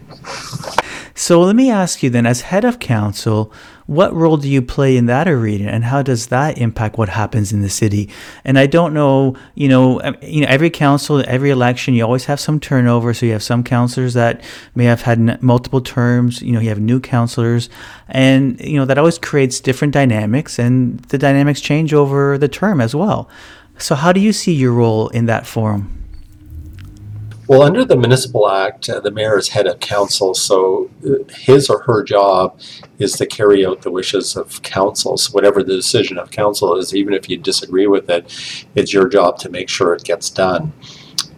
So 1.14 1.40
let 1.40 1.57
me 1.57 1.70
ask 1.70 2.03
you 2.03 2.11
then, 2.11 2.26
as 2.26 2.42
head 2.42 2.64
of 2.64 2.79
council, 2.79 3.53
what 3.90 4.14
role 4.14 4.37
do 4.37 4.48
you 4.48 4.62
play 4.62 4.96
in 4.96 5.07
that 5.07 5.26
arena, 5.26 5.68
and 5.68 5.83
how 5.83 6.00
does 6.00 6.29
that 6.29 6.57
impact 6.59 6.96
what 6.96 7.09
happens 7.09 7.53
in 7.53 7.61
the 7.61 7.68
city? 7.68 8.09
And 8.44 8.57
I 8.57 8.66
don't 8.66 8.94
know, 8.94 9.35
you 9.57 9.66
know, 9.66 10.00
you 10.22 10.42
know, 10.42 10.46
every 10.48 10.70
council, 10.70 11.24
every 11.26 11.50
election, 11.50 11.94
you 11.94 12.05
always 12.05 12.26
have 12.26 12.38
some 12.38 12.61
turnover. 12.61 13.12
So 13.12 13.26
you 13.26 13.33
have 13.33 13.42
some 13.42 13.64
councilors 13.64 14.14
that 14.14 14.44
may 14.76 14.85
have 14.85 15.03
had 15.03 15.42
multiple 15.42 15.81
terms. 15.81 16.40
You 16.40 16.53
know, 16.53 16.61
you 16.61 16.68
have 16.68 16.79
new 16.79 17.00
councilors, 17.00 17.68
and 18.07 18.61
you 18.61 18.76
know 18.76 18.85
that 18.85 18.96
always 18.96 19.18
creates 19.18 19.59
different 19.59 19.92
dynamics, 19.92 20.61
and 20.61 21.00
the 21.11 21.18
dynamics 21.18 21.61
change 21.61 21.92
over 21.92 22.38
the 22.38 22.48
term 22.48 22.81
as 22.81 22.94
well. 22.94 23.29
So 23.79 23.96
how 23.96 24.12
do 24.12 24.20
you 24.20 24.33
see 24.33 24.55
your 24.55 24.72
role 24.72 25.09
in 25.09 25.26
that 25.26 25.48
forum? 25.48 25.99
Well, 27.50 27.62
under 27.62 27.84
the 27.84 27.96
Municipal 27.96 28.48
Act, 28.48 28.88
uh, 28.88 29.00
the 29.00 29.10
mayor 29.10 29.36
is 29.36 29.48
head 29.48 29.66
of 29.66 29.80
council, 29.80 30.34
so 30.34 30.88
uh, 31.04 31.24
his 31.34 31.68
or 31.68 31.82
her 31.82 32.04
job 32.04 32.60
is 33.00 33.14
to 33.14 33.26
carry 33.26 33.66
out 33.66 33.82
the 33.82 33.90
wishes 33.90 34.36
of 34.36 34.62
council. 34.62 35.16
So, 35.16 35.32
whatever 35.32 35.64
the 35.64 35.74
decision 35.74 36.16
of 36.16 36.30
council 36.30 36.76
is, 36.76 36.94
even 36.94 37.12
if 37.12 37.28
you 37.28 37.38
disagree 37.38 37.88
with 37.88 38.08
it, 38.08 38.32
it's 38.76 38.92
your 38.92 39.08
job 39.08 39.36
to 39.38 39.48
make 39.48 39.68
sure 39.68 39.94
it 39.94 40.04
gets 40.04 40.30
done. 40.30 40.72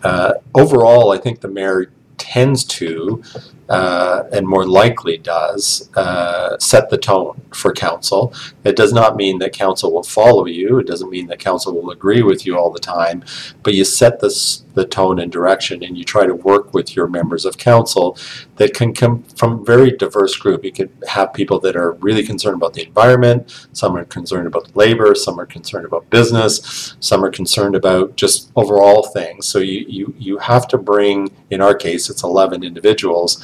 Uh, 0.02 0.34
overall, 0.54 1.12
I 1.12 1.16
think 1.16 1.40
the 1.40 1.48
mayor 1.48 1.90
tends 2.18 2.64
to 2.64 3.22
uh, 3.70 4.24
and 4.32 4.46
more 4.46 4.66
likely 4.66 5.16
does 5.16 5.88
uh, 5.96 6.58
set 6.58 6.90
the 6.90 6.98
tone 6.98 7.40
for 7.54 7.72
council. 7.72 8.34
It 8.64 8.76
does 8.76 8.92
not 8.92 9.16
mean 9.16 9.38
that 9.38 9.52
council 9.52 9.92
will 9.92 10.02
follow 10.02 10.46
you. 10.46 10.78
It 10.78 10.86
doesn't 10.86 11.10
mean 11.10 11.26
that 11.28 11.38
council 11.38 11.74
will 11.74 11.90
agree 11.90 12.22
with 12.22 12.46
you 12.46 12.58
all 12.58 12.70
the 12.70 12.80
time, 12.80 13.24
but 13.62 13.74
you 13.74 13.84
set 13.84 14.20
this, 14.20 14.64
the 14.74 14.86
tone 14.86 15.18
and 15.18 15.30
direction, 15.30 15.82
and 15.82 15.96
you 15.96 16.04
try 16.04 16.26
to 16.26 16.34
work 16.34 16.72
with 16.74 16.96
your 16.96 17.06
members 17.06 17.44
of 17.44 17.58
council 17.58 18.16
that 18.56 18.74
can 18.74 18.94
come 18.94 19.22
from 19.36 19.64
very 19.64 19.90
diverse 19.90 20.36
group. 20.36 20.64
You 20.64 20.72
could 20.72 20.90
have 21.08 21.32
people 21.32 21.58
that 21.60 21.76
are 21.76 21.92
really 21.94 22.24
concerned 22.24 22.56
about 22.56 22.74
the 22.74 22.86
environment. 22.86 23.68
Some 23.72 23.96
are 23.96 24.04
concerned 24.04 24.46
about 24.46 24.74
labor. 24.76 25.14
Some 25.14 25.38
are 25.40 25.46
concerned 25.46 25.86
about 25.86 26.08
business. 26.10 26.94
Some 27.00 27.24
are 27.24 27.30
concerned 27.30 27.74
about 27.74 28.16
just 28.16 28.50
overall 28.56 29.02
things. 29.02 29.46
So 29.46 29.58
you 29.58 29.84
you 29.88 30.14
you 30.18 30.38
have 30.38 30.68
to 30.68 30.78
bring, 30.78 31.30
in 31.50 31.60
our 31.60 31.74
case, 31.74 32.08
it's 32.10 32.22
11 32.22 32.62
individuals 32.62 33.42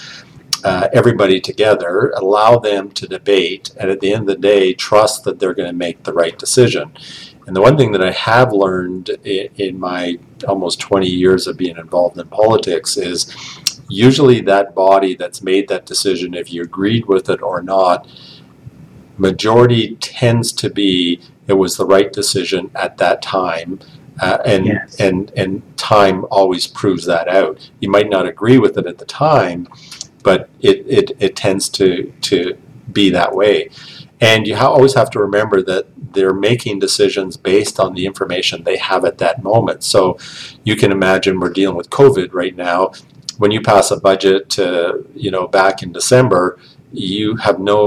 uh, 0.64 0.88
everybody 0.92 1.40
together, 1.40 2.10
allow 2.16 2.58
them 2.58 2.90
to 2.92 3.06
debate, 3.06 3.70
and 3.78 3.90
at 3.90 4.00
the 4.00 4.12
end 4.12 4.22
of 4.22 4.36
the 4.36 4.42
day, 4.42 4.74
trust 4.74 5.24
that 5.24 5.38
they're 5.38 5.54
going 5.54 5.68
to 5.68 5.76
make 5.76 6.02
the 6.02 6.12
right 6.12 6.38
decision. 6.38 6.92
And 7.46 7.56
the 7.56 7.62
one 7.62 7.76
thing 7.78 7.92
that 7.92 8.04
I 8.04 8.10
have 8.12 8.52
learned 8.52 9.08
in, 9.24 9.48
in 9.56 9.80
my 9.80 10.18
almost 10.46 10.80
20 10.80 11.06
years 11.08 11.46
of 11.46 11.56
being 11.56 11.76
involved 11.78 12.18
in 12.18 12.28
politics 12.28 12.96
is 12.96 13.34
usually 13.88 14.40
that 14.42 14.74
body 14.74 15.14
that's 15.14 15.42
made 15.42 15.68
that 15.68 15.86
decision, 15.86 16.34
if 16.34 16.52
you 16.52 16.62
agreed 16.62 17.06
with 17.06 17.30
it 17.30 17.40
or 17.40 17.62
not, 17.62 18.06
majority 19.16 19.96
tends 19.96 20.52
to 20.52 20.70
be 20.70 21.20
it 21.46 21.54
was 21.54 21.76
the 21.76 21.86
right 21.86 22.12
decision 22.12 22.70
at 22.74 22.98
that 22.98 23.22
time. 23.22 23.80
Uh, 24.20 24.38
and 24.44 24.66
Yes. 24.66 25.00
and 25.00 25.32
and 25.36 25.62
time 25.78 26.26
always 26.30 26.66
proves 26.66 27.06
that 27.06 27.28
out. 27.28 27.70
You 27.80 27.88
might 27.88 28.10
not 28.10 28.26
agree 28.26 28.58
with 28.58 28.76
it 28.76 28.84
at 28.86 28.98
the 28.98 29.04
time, 29.04 29.68
but 30.28 30.50
it 30.60 30.78
it, 30.98 31.06
it 31.26 31.34
tends 31.44 31.70
to 31.70 32.12
to 32.20 32.38
be 32.92 33.08
that 33.08 33.34
way. 33.34 33.70
And 34.20 34.46
you 34.46 34.56
ha- 34.56 34.74
always 34.76 34.94
have 35.00 35.10
to 35.12 35.18
remember 35.20 35.58
that 35.62 35.86
they're 36.14 36.34
making 36.50 36.80
decisions 36.80 37.38
based 37.38 37.76
on 37.80 37.94
the 37.94 38.04
information 38.04 38.56
they 38.56 38.76
have 38.76 39.06
at 39.06 39.18
that 39.18 39.42
moment. 39.42 39.80
So 39.94 40.18
you 40.64 40.74
can 40.76 40.90
imagine 40.92 41.40
we're 41.40 41.58
dealing 41.60 41.78
with 41.80 41.88
COVID 41.88 42.28
right 42.34 42.56
now. 42.56 42.92
When 43.38 43.52
you 43.52 43.60
pass 43.62 43.90
a 43.90 43.98
budget, 44.10 44.58
uh, 44.58 44.98
you 45.14 45.30
know, 45.30 45.46
back 45.60 45.82
in 45.84 45.92
December, 45.92 46.58
you 46.92 47.36
have 47.36 47.58
no 47.58 47.78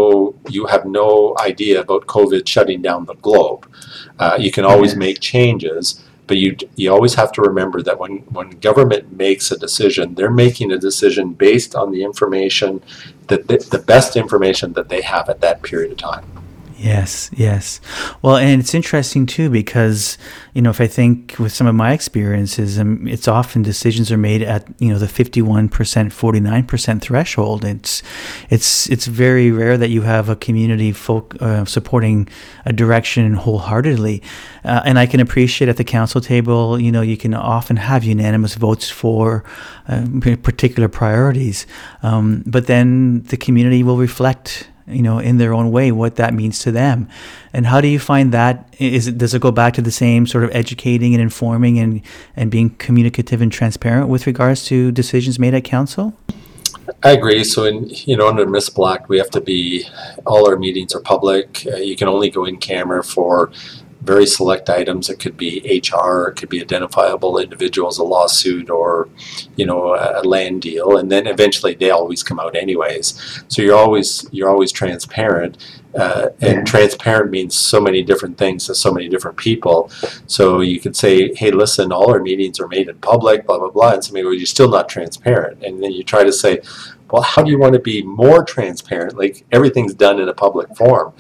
you 0.56 0.66
have 0.74 0.86
no 1.02 1.36
idea 1.50 1.76
about 1.86 2.08
COVID 2.08 2.44
shutting 2.54 2.82
down 2.82 3.06
the 3.06 3.20
globe. 3.28 3.62
Uh, 4.18 4.36
you 4.46 4.52
can 4.56 4.66
always 4.72 4.96
make 4.96 5.20
changes, 5.20 5.84
but 6.32 6.38
you 6.38 6.56
you 6.78 6.90
always 6.90 7.14
have 7.16 7.34
to 7.34 7.42
remember 7.42 7.82
that 7.82 8.00
when 8.00 8.20
when 8.38 8.52
government 8.62 9.12
makes 9.12 9.52
a 9.52 9.58
decision, 9.60 10.16
they're 10.16 10.32
making 10.32 10.72
a 10.72 10.78
decision 10.78 11.34
based 11.34 11.76
on 11.76 11.92
the 11.92 12.04
information 12.04 12.82
that 13.28 13.50
the, 13.50 13.58
the 13.70 13.80
best 13.80 14.16
information 14.16 14.72
that 14.72 14.88
they 14.88 15.02
have 15.02 15.28
at 15.28 15.42
that 15.42 15.62
period 15.62 15.92
of 15.92 15.98
time. 15.98 16.24
Yes, 16.82 17.30
yes. 17.36 17.80
Well, 18.24 18.38
and 18.38 18.60
it's 18.60 18.74
interesting 18.74 19.28
too 19.28 19.52
because 19.52 20.18
you 20.56 20.64
know 20.64 20.72
if 20.72 20.82
I 20.82 20.88
think 20.88 21.36
with 21.38 21.52
some 21.52 21.68
of 21.68 21.76
my 21.76 21.94
experiences, 21.94 22.80
um, 22.80 23.08
it's 23.08 23.28
often 23.28 23.62
decisions 23.62 24.12
are 24.12 24.18
made 24.18 24.42
at 24.42 24.68
you 24.80 24.92
know 24.92 24.98
the 24.98 25.08
fifty-one 25.08 25.70
percent, 25.70 26.12
forty-nine 26.12 26.66
percent 26.66 27.04
threshold. 27.04 27.64
It's 27.64 28.02
it's 28.50 28.90
it's 28.90 29.06
very 29.06 29.52
rare 29.52 29.78
that 29.78 29.90
you 29.90 30.02
have 30.02 30.28
a 30.28 30.36
community 30.36 30.92
folk 30.92 31.40
uh, 31.40 31.66
supporting 31.66 32.28
a 32.66 32.74
direction 32.74 33.36
wholeheartedly, 33.36 34.24
uh, 34.66 34.82
and 34.84 34.98
I 34.98 35.06
can 35.06 35.20
appreciate 35.20 35.70
at 35.70 35.78
the 35.78 35.84
council 35.84 36.20
table, 36.20 36.80
you 36.80 36.92
know, 36.92 37.02
you 37.02 37.16
can 37.16 37.36
often 37.36 37.76
have 37.76 38.04
unanimous 38.04 38.56
votes 38.56 38.90
for 38.90 39.44
uh, 39.88 40.04
particular 40.42 40.90
priorities, 40.90 41.68
um, 42.02 42.44
but 42.48 42.66
then 42.66 43.22
the 43.24 43.38
community 43.38 43.84
will 43.84 43.98
reflect 43.98 44.68
you 44.88 45.02
know 45.02 45.20
in 45.20 45.38
their 45.38 45.54
own 45.54 45.72
way 45.72 45.92
what 45.92 46.16
that 46.16 46.34
means 46.34 46.60
to 46.60 46.72
them 46.72 47.08
and 47.54 47.66
how 47.66 47.82
do 47.82 47.88
you 47.88 48.00
find 48.00 48.32
that 48.32 48.74
is 48.80 49.08
it 49.08 49.18
does 49.18 49.34
it 49.34 49.42
go 49.42 49.52
back 49.52 49.74
to 49.74 49.82
the 49.82 49.92
same 49.92 50.26
sort 50.26 50.44
of 50.44 50.50
educating 50.52 51.14
and 51.14 51.22
informing 51.22 51.80
and 51.80 52.02
and 52.36 52.52
being 52.52 52.70
communicative 52.72 53.42
and 53.42 53.52
transparent 53.52 54.08
with 54.08 54.28
regards 54.28 54.66
to 54.66 54.92
decisions 54.92 55.40
made 55.40 55.54
at 55.54 55.64
council 55.64 56.18
I 57.04 57.12
agree. 57.12 57.44
So, 57.44 57.66
in 57.66 57.90
you 57.90 58.18
know, 58.18 58.28
under 58.28 58.46
Municipal 58.46 58.88
Act, 58.88 59.08
we 59.08 59.18
have 59.18 59.30
to 59.32 59.42
be 59.42 59.86
all 60.26 60.48
our 60.50 60.58
meetings 60.58 60.94
are 60.94 61.00
public. 61.00 61.66
Uh, 61.66 61.78
you 61.78 61.96
can 61.96 62.08
only 62.08 62.30
go 62.30 62.46
in 62.46 62.58
camera 62.58 63.04
for 63.04 63.52
very 64.02 64.26
select 64.26 64.70
items. 64.70 65.10
It 65.10 65.20
could 65.20 65.38
be 65.38 65.60
HR, 65.94 66.28
it 66.30 66.36
could 66.36 66.50
be 66.50 66.62
identifiable 66.62 67.38
individuals, 67.38 67.98
a 67.98 68.04
lawsuit, 68.04 68.70
or 68.70 69.10
you 69.56 69.66
know, 69.66 69.96
a 69.96 70.24
land 70.24 70.62
deal, 70.64 70.98
and 70.98 71.12
then 71.12 71.28
eventually 71.28 71.76
they 71.76 71.90
always 71.92 72.24
come 72.24 72.40
out 72.40 72.56
anyways. 72.56 73.44
So 73.48 73.62
you're 73.62 73.78
always 73.78 74.28
you're 74.32 74.50
always 74.50 74.72
transparent, 74.72 75.58
uh, 75.96 76.30
and 76.42 76.60
Yeah. 76.60 76.64
transparent 76.64 77.32
means 77.32 77.56
so 77.56 77.80
many 77.80 78.02
different 78.02 78.38
things 78.38 78.66
to 78.68 78.76
so 78.76 78.92
many 78.92 79.08
different 79.08 79.38
people. 79.38 79.92
So 80.28 80.62
you 80.62 80.80
could 80.80 80.96
say, 80.96 81.34
hey, 81.36 81.52
listen, 81.52 81.92
all 81.92 82.12
our 82.12 82.20
meetings 82.22 82.60
are 82.60 82.68
made 82.68 82.90
in 82.90 82.96
public, 82.96 83.46
blah 83.46 83.60
blah 83.60 83.70
blah, 83.70 83.94
and 83.94 84.04
somebody 84.04 84.24
goes, 84.24 84.38
you're 84.38 84.46
still 84.46 84.70
not 84.70 84.90
transparent, 84.90 85.64
and 85.64 85.84
then 85.84 85.92
you 85.92 86.04
try 86.04 86.24
to 86.24 86.32
say, 86.34 86.60
well, 87.12 87.24
how 87.24 87.44
do 87.44 87.52
you 87.52 87.60
want 87.60 87.74
to 87.74 87.80
be 87.80 88.02
more 88.04 88.42
transparent? 88.44 89.18
Like 89.18 89.46
everything's 89.52 89.94
done 89.94 90.20
in 90.20 90.30
a 90.30 90.34
public 90.34 90.76
forum. 90.78 91.12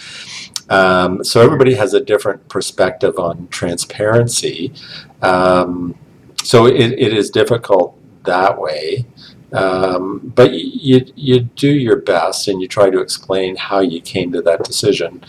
Um, 0.71 1.21
so 1.23 1.41
everybody 1.41 1.75
has 1.75 1.93
a 1.93 1.99
different 1.99 2.47
perspective 2.47 3.19
on 3.19 3.49
transparency. 3.49 4.73
Um, 5.21 5.95
so 6.43 6.65
it, 6.65 6.93
it 6.93 7.13
is 7.13 7.29
difficult 7.29 7.99
that 8.23 8.59
way. 8.59 9.05
Um, 9.51 10.31
but 10.33 10.53
you, 10.53 11.05
you 11.15 11.41
do 11.41 11.69
your 11.69 11.97
best 11.97 12.47
and 12.47 12.61
you 12.61 12.69
try 12.69 12.89
to 12.89 13.01
explain 13.01 13.57
how 13.57 13.81
you 13.81 13.99
came 13.99 14.31
to 14.31 14.41
that 14.43 14.63
decision. 14.63 15.21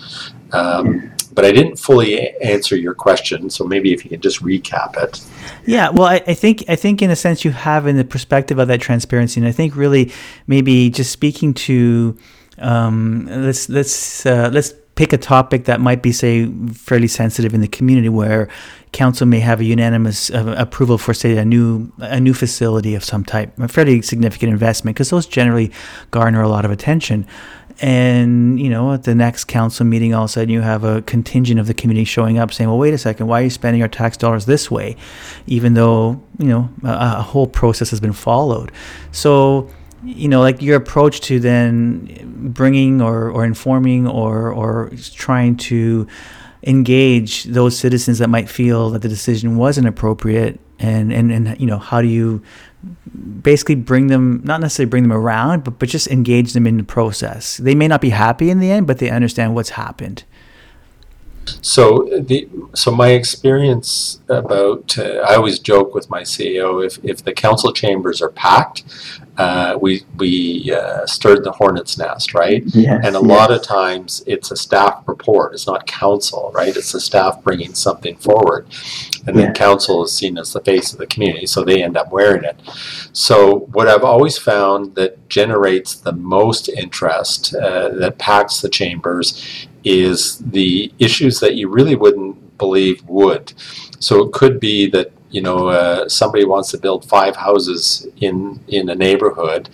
Um, 0.52 1.10
but 1.34 1.44
I 1.44 1.50
didn't 1.50 1.76
fully 1.76 2.30
answer 2.40 2.76
your 2.76 2.94
question, 2.94 3.50
so 3.50 3.64
maybe 3.64 3.92
if 3.92 4.04
you 4.04 4.10
could 4.10 4.22
just 4.22 4.42
recap 4.42 4.96
it. 5.02 5.24
Yeah, 5.66 5.88
well, 5.88 6.06
I, 6.06 6.22
I 6.26 6.34
think 6.34 6.64
I 6.68 6.76
think 6.76 7.02
in 7.02 7.10
a 7.10 7.16
sense 7.16 7.44
you 7.44 7.50
have 7.50 7.86
in 7.86 7.96
the 7.96 8.04
perspective 8.04 8.58
of 8.58 8.68
that 8.68 8.80
transparency, 8.80 9.40
and 9.40 9.48
I 9.48 9.52
think 9.52 9.74
really 9.74 10.12
maybe 10.46 10.90
just 10.90 11.10
speaking 11.10 11.54
to 11.54 12.18
um, 12.58 13.26
let's 13.26 13.70
let's 13.70 14.26
uh, 14.26 14.50
let's 14.52 14.74
pick 15.02 15.12
a 15.12 15.18
topic 15.18 15.64
that 15.64 15.80
might 15.80 16.00
be 16.00 16.12
say 16.12 16.46
fairly 16.74 17.08
sensitive 17.08 17.52
in 17.52 17.60
the 17.60 17.66
community 17.66 18.08
where 18.08 18.48
council 18.92 19.26
may 19.26 19.40
have 19.40 19.58
a 19.58 19.64
unanimous 19.64 20.30
uh, 20.30 20.54
approval 20.56 20.96
for 20.96 21.12
say 21.12 21.36
a 21.38 21.44
new 21.44 21.92
a 21.98 22.20
new 22.20 22.32
facility 22.32 22.94
of 22.94 23.02
some 23.02 23.24
type, 23.24 23.58
a 23.58 23.66
fairly 23.66 24.00
significant 24.00 24.52
investment 24.52 24.94
because 24.94 25.10
those 25.10 25.26
generally 25.26 25.72
garner 26.12 26.40
a 26.40 26.48
lot 26.48 26.64
of 26.64 26.70
attention. 26.70 27.26
And 27.80 28.60
you 28.60 28.70
know, 28.70 28.92
at 28.92 29.02
the 29.02 29.16
next 29.16 29.46
council 29.46 29.84
meeting, 29.84 30.14
all 30.14 30.22
of 30.22 30.30
a 30.30 30.32
sudden 30.34 30.50
you 30.50 30.60
have 30.60 30.84
a 30.84 31.02
contingent 31.02 31.58
of 31.58 31.66
the 31.66 31.74
community 31.74 32.04
showing 32.04 32.38
up 32.38 32.52
saying, 32.52 32.70
"Well, 32.70 32.78
wait 32.78 32.94
a 32.94 32.98
second, 32.98 33.26
why 33.26 33.40
are 33.40 33.44
you 33.44 33.50
spending 33.50 33.82
our 33.82 33.88
tax 33.88 34.16
dollars 34.16 34.46
this 34.46 34.70
way?" 34.70 34.94
Even 35.48 35.74
though 35.74 36.22
you 36.38 36.46
know 36.46 36.68
a, 36.84 37.18
a 37.18 37.22
whole 37.22 37.48
process 37.48 37.90
has 37.90 37.98
been 37.98 38.12
followed. 38.12 38.70
So 39.10 39.68
you 40.04 40.28
know, 40.28 40.40
like 40.40 40.60
your 40.60 40.76
approach 40.76 41.20
to 41.22 41.38
then 41.38 42.50
bringing 42.52 43.00
or, 43.00 43.30
or 43.30 43.44
informing 43.44 44.06
or 44.06 44.50
or 44.50 44.90
trying 45.14 45.56
to 45.56 46.06
engage 46.64 47.44
those 47.44 47.76
citizens 47.76 48.18
that 48.18 48.28
might 48.28 48.48
feel 48.48 48.90
that 48.90 49.02
the 49.02 49.08
decision 49.08 49.56
wasn't 49.56 49.86
appropriate 49.86 50.60
and 50.78 51.12
and, 51.12 51.32
and 51.32 51.60
you 51.60 51.66
know 51.66 51.78
how 51.78 52.00
do 52.00 52.06
you 52.06 52.42
basically 53.42 53.74
bring 53.74 54.08
them 54.08 54.40
not 54.44 54.60
necessarily 54.60 54.88
bring 54.88 55.02
them 55.02 55.12
around 55.12 55.64
but 55.64 55.78
but 55.78 55.88
just 55.88 56.08
engage 56.08 56.52
them 56.52 56.66
in 56.66 56.76
the 56.76 56.84
process. 56.84 57.56
They 57.56 57.74
may 57.74 57.88
not 57.88 58.00
be 58.00 58.10
happy 58.10 58.50
in 58.50 58.60
the 58.60 58.70
end 58.70 58.86
but 58.86 58.98
they 58.98 59.10
understand 59.10 59.54
what's 59.54 59.70
happened 59.70 60.24
So 61.62 62.08
the 62.20 62.48
so 62.74 62.90
my 62.90 63.10
experience 63.10 64.20
about 64.28 64.98
uh, 64.98 65.24
I 65.28 65.36
always 65.36 65.58
joke 65.58 65.94
with 65.94 66.10
my 66.10 66.22
CEO 66.22 66.84
if, 66.84 66.98
if 67.04 67.24
the 67.24 67.32
council 67.32 67.72
chambers 67.72 68.20
are 68.22 68.30
packed, 68.30 68.84
uh, 69.38 69.78
we 69.80 70.02
we 70.18 70.72
uh, 70.72 71.06
stirred 71.06 71.44
the 71.44 71.52
hornet's 71.52 71.96
nest, 71.98 72.34
right? 72.34 72.62
yes 72.66 73.00
And 73.04 73.16
a 73.16 73.20
lot 73.20 73.50
of 73.50 73.62
times 73.62 74.22
it's 74.26 74.50
a 74.50 74.56
staff 74.56 75.02
report. 75.06 75.54
It's 75.54 75.66
not 75.66 75.86
council, 75.86 76.50
right? 76.54 76.76
It's 76.76 76.92
the 76.92 77.00
staff 77.00 77.42
bringing 77.42 77.74
something 77.74 78.16
forward, 78.16 78.66
and 79.26 79.36
then 79.36 79.54
council 79.54 80.04
is 80.04 80.12
seen 80.12 80.38
as 80.38 80.52
the 80.52 80.60
face 80.60 80.92
of 80.92 80.98
the 80.98 81.06
community, 81.06 81.46
so 81.46 81.64
they 81.64 81.82
end 81.82 81.96
up 81.96 82.12
wearing 82.12 82.44
it. 82.44 82.60
So 83.12 83.60
what 83.72 83.88
I've 83.88 84.04
always 84.04 84.38
found 84.38 84.94
that 84.96 85.28
generates 85.28 85.94
the 85.94 86.12
most 86.12 86.68
interest, 86.68 87.54
uh, 87.54 87.88
that 87.90 88.18
packs 88.18 88.60
the 88.60 88.68
chambers, 88.68 89.68
is 89.84 90.38
the 90.38 90.92
issues 90.98 91.40
that 91.40 91.54
you 91.54 91.68
really 91.68 91.96
wouldn't 91.96 92.58
believe 92.58 93.02
would. 93.08 93.52
So 93.98 94.22
it 94.24 94.32
could 94.32 94.60
be 94.60 94.88
that 94.90 95.12
you 95.30 95.40
know 95.40 95.68
uh, 95.68 96.08
somebody 96.08 96.44
wants 96.44 96.70
to 96.70 96.78
build 96.78 97.08
five 97.08 97.36
houses 97.36 98.06
in 98.20 98.60
in 98.68 98.88
a 98.88 98.94
neighborhood, 98.94 99.68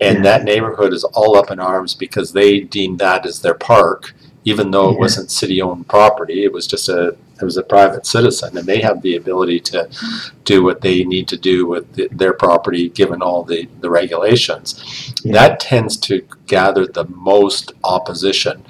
and 0.00 0.24
that 0.24 0.44
neighborhood 0.44 0.92
is 0.92 1.04
all 1.04 1.36
up 1.36 1.50
in 1.50 1.58
arms 1.58 1.94
because 1.94 2.32
they 2.32 2.60
deem 2.60 2.96
that 2.98 3.26
as 3.26 3.40
their 3.40 3.54
park, 3.54 4.14
even 4.48 4.70
though 4.70 4.90
it 4.90 4.98
wasn't 4.98 5.30
city-owned 5.30 5.86
property. 5.88 6.42
It 6.44 6.52
was 6.52 6.66
just 6.66 6.88
a 6.88 7.16
it 7.40 7.44
was 7.44 7.58
a 7.58 7.62
private 7.62 8.04
citizen, 8.06 8.56
and 8.56 8.66
they 8.66 8.80
have 8.80 9.02
the 9.02 9.14
ability 9.16 9.60
to 9.72 9.88
do 10.44 10.64
what 10.64 10.80
they 10.80 11.04
need 11.04 11.28
to 11.28 11.36
do 11.36 11.66
with 11.66 11.92
the, 11.94 12.08
their 12.10 12.32
property 12.32 12.88
given 12.88 13.20
all 13.22 13.42
the 13.44 13.68
the 13.80 13.90
regulations. 13.90 14.68
Yeah. 15.22 15.32
That 15.32 15.60
tends 15.60 15.96
to 16.08 16.26
gather 16.46 16.86
the 16.86 17.04
most 17.04 17.72
opposition. 17.84 18.64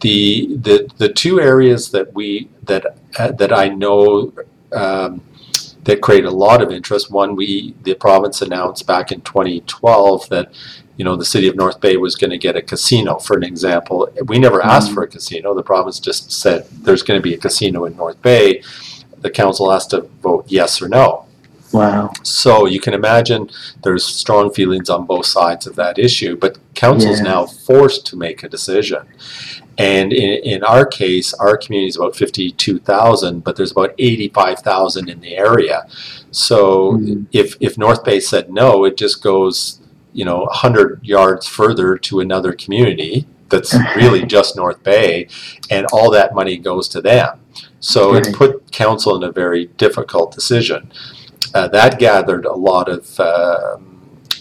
The 0.00 0.54
the 0.66 0.76
the 0.98 1.08
two 1.08 1.40
areas 1.40 1.90
that 1.92 2.12
we 2.12 2.50
that 2.64 2.84
uh, 3.18 3.32
that 3.32 3.52
I 3.52 3.68
know. 3.68 4.32
Um, 4.72 5.22
that 5.84 6.00
create 6.00 6.24
a 6.24 6.30
lot 6.30 6.62
of 6.62 6.70
interest. 6.70 7.10
One, 7.10 7.34
we 7.34 7.74
the 7.82 7.94
province 7.94 8.40
announced 8.40 8.86
back 8.86 9.10
in 9.10 9.20
2012 9.22 10.28
that 10.28 10.52
you 10.96 11.04
know 11.04 11.16
the 11.16 11.24
city 11.24 11.48
of 11.48 11.56
North 11.56 11.80
Bay 11.80 11.96
was 11.96 12.14
going 12.16 12.30
to 12.30 12.38
get 12.38 12.56
a 12.56 12.62
casino. 12.62 13.18
For 13.18 13.36
an 13.36 13.42
example, 13.44 14.08
we 14.26 14.38
never 14.38 14.62
asked 14.62 14.90
Mhm. 14.90 14.94
for 14.94 15.02
a 15.04 15.08
casino. 15.08 15.54
The 15.54 15.62
province 15.62 15.98
just 15.98 16.30
said 16.30 16.66
there's 16.82 17.02
going 17.02 17.18
to 17.18 17.22
be 17.22 17.34
a 17.34 17.38
casino 17.38 17.84
in 17.86 17.96
North 17.96 18.20
Bay. 18.22 18.62
The 19.20 19.30
council 19.30 19.70
has 19.70 19.86
to 19.88 20.02
vote 20.22 20.44
yes 20.48 20.82
or 20.82 20.88
no. 20.88 21.24
wow 21.72 22.10
So 22.22 22.66
you 22.66 22.80
can 22.80 22.92
imagine 22.92 23.48
there's 23.82 24.04
strong 24.04 24.50
feelings 24.52 24.90
on 24.90 25.06
both 25.06 25.24
sides 25.24 25.66
of 25.66 25.74
that 25.76 25.98
issue, 25.98 26.36
but 26.36 26.58
council's 26.74 27.16
Yeah. 27.20 27.24
now 27.32 27.46
forced 27.46 28.04
to 28.08 28.16
make 28.16 28.42
a 28.42 28.48
decision. 28.48 29.02
And 29.78 30.12
in, 30.12 30.30
in 30.52 30.62
our 30.64 30.84
case, 30.84 31.32
our 31.32 31.56
community 31.56 31.88
is 31.88 31.96
about 31.96 32.14
52,000, 32.14 33.42
but 33.42 33.56
there's 33.56 33.72
about 33.72 33.94
85,000 33.98 35.08
in 35.08 35.20
the 35.20 35.34
area. 35.34 35.86
So 36.30 36.98
Mhm. 36.98 37.24
if, 37.32 37.56
if 37.60 37.78
North 37.78 38.04
Bay 38.04 38.20
said 38.20 38.52
no, 38.52 38.84
it 38.84 38.98
just 38.98 39.22
goes, 39.22 39.78
you 40.12 40.24
know, 40.24 40.40
100 40.40 41.00
yards 41.02 41.46
further 41.46 41.96
to 41.98 42.20
another 42.20 42.52
community 42.52 43.26
that's 43.48 43.74
really 43.96 44.24
just 44.24 44.56
North 44.56 44.82
Bay, 44.82 45.28
and 45.70 45.86
all 45.92 46.10
that 46.10 46.34
money 46.34 46.56
goes 46.56 46.88
to 46.88 47.00
them. 47.00 47.40
So 47.80 48.14
it 48.14 48.32
put 48.32 48.72
council 48.72 49.16
in 49.16 49.22
a 49.22 49.32
very 49.32 49.66
difficult 49.66 50.32
decision. 50.32 50.90
Uh, 51.54 51.68
that 51.68 51.98
gathered 51.98 52.44
a 52.46 52.52
lot 52.52 52.88
of 52.88 53.20
um 53.20 53.92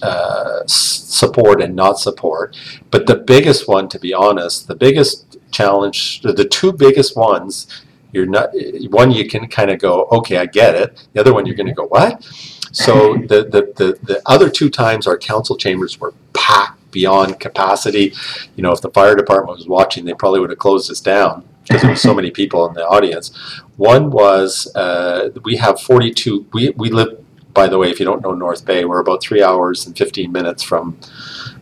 uh, 0.02 0.64
support 0.66 1.62
and 1.62 1.76
not 1.76 2.00
support. 2.00 2.58
But 2.90 3.06
the 3.06 3.16
biggest 3.16 3.68
one, 3.68 3.88
to 3.90 4.00
be 4.00 4.14
honest, 4.14 4.68
the 4.68 4.76
biggest 4.76 5.38
challenge, 5.52 6.22
the, 6.22 6.34
the 6.34 6.46
two 6.46 6.74
biggest 6.74 7.16
ones, 7.16 7.68
you're 8.12 8.26
not 8.26 8.50
one 8.90 9.12
you 9.12 9.28
can 9.28 9.48
kind 9.48 9.70
of 9.70 9.80
go, 9.80 10.08
okay, 10.12 10.38
I 10.38 10.46
get 10.48 10.76
it. 10.76 11.08
The 11.14 11.20
other 11.20 11.34
one 11.34 11.46
you're 11.46 11.56
going 11.56 11.68
to 11.68 11.74
go, 11.74 11.86
what? 11.86 12.28
So 12.72 13.16
the, 13.16 13.44
the 13.44 13.74
the 13.76 14.00
the 14.04 14.22
other 14.26 14.50
two 14.50 14.70
times 14.70 15.08
our 15.08 15.18
council 15.18 15.58
chambers 15.58 16.00
were 16.00 16.14
packed 16.34 16.92
beyond 16.92 17.40
capacity. 17.40 18.14
You 18.56 18.64
know, 18.64 18.72
if 18.72 18.82
the 18.82 18.90
fire 18.92 19.16
department 19.16 19.58
was 19.58 19.68
watching, 19.68 20.06
they 20.06 20.14
probably 20.14 20.40
would 20.40 20.50
have 20.50 20.60
closed 20.60 20.90
us 20.92 21.00
down 21.00 21.48
because 21.64 21.82
there 21.82 21.92
were 21.92 21.96
so 21.96 22.14
many 22.14 22.32
people 22.42 22.68
in 22.68 22.74
the 22.74 22.88
audience. 22.88 23.36
One 23.78 24.12
was 24.12 24.74
uh, 24.76 25.30
we 25.44 25.58
have 25.58 25.82
42. 25.82 26.48
We 26.54 26.70
we 26.72 26.90
live 26.90 27.18
by 27.54 27.68
the 27.68 27.78
way, 27.78 27.90
if 27.90 28.00
you 28.00 28.06
don't 28.06 28.22
know 28.22 28.34
North 28.34 28.66
Bay, 28.66 28.86
we're 28.86 29.00
about 29.00 29.22
three 29.22 29.44
hours 29.44 29.86
and 29.86 29.98
15 29.98 30.32
minutes 30.32 30.64
from 30.64 30.98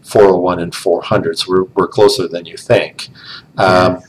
401 0.03 0.59
and 0.59 0.75
400, 0.75 1.39
so 1.39 1.45
we're, 1.49 1.63
we're 1.63 1.87
closer 1.87 2.27
than 2.27 2.45
you 2.45 2.57
think. 2.57 3.09
Um, 3.57 3.99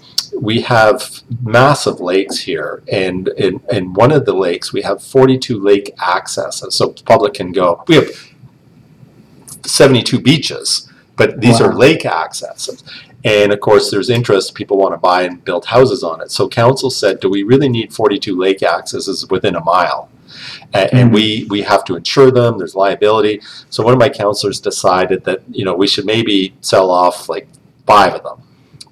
we 0.41 0.63
have 0.63 1.23
massive 1.43 2.01
lakes 2.01 2.39
here, 2.41 2.83
and 2.91 3.29
in, 3.37 3.61
in 3.71 3.93
one 3.95 4.11
of 4.13 4.25
the 4.25 4.35
lakes, 4.35 4.73
we 4.73 4.83
have 4.83 5.03
42 5.03 5.59
lake 5.61 5.95
accesses, 6.01 6.75
so 6.75 6.89
the 6.89 7.03
public 7.03 7.35
can 7.35 7.53
go. 7.53 7.85
We 7.89 7.97
have 7.97 8.09
72 9.65 10.21
beaches, 10.21 10.89
but 11.17 11.41
these 11.41 11.61
are 11.61 11.75
lake 11.75 12.07
accesses. 12.07 12.83
And 13.25 13.53
of 13.53 13.61
course, 13.61 13.91
there's 13.91 14.09
interest. 14.09 14.55
People 14.55 14.79
want 14.79 14.95
to 14.95 14.99
buy 14.99 15.23
and 15.23 15.45
build 15.45 15.67
houses 15.67 16.03
on 16.03 16.23
it. 16.23 16.31
So 16.31 16.49
council 16.49 16.89
said, 16.91 17.21
do 17.21 17.29
we 17.29 17.43
really 17.43 17.69
need 17.69 17.93
42 17.93 18.35
lake 18.39 18.63
accesses 18.63 19.29
within 19.29 19.55
a 19.57 19.63
mile? 19.63 20.09
A- 20.73 20.95
And 20.95 21.11
Mhm. 21.11 21.15
we, 21.15 21.47
we 21.51 21.61
have 21.63 21.85
to 21.85 21.97
insure 21.97 22.31
them. 22.31 22.57
There's 22.57 22.75
liability. 22.75 23.43
So 23.69 23.83
one 23.85 23.93
of 23.93 23.99
my 24.01 24.09
councilors 24.09 24.59
decided 24.59 25.25
that, 25.25 25.43
you 25.51 25.67
know, 25.67 25.75
we 25.75 25.87
should 25.87 26.07
maybe 26.07 26.55
sell 26.63 26.91
off 26.91 27.29
like 27.29 27.47
five 27.87 28.15
of 28.15 28.23
them. 28.23 28.39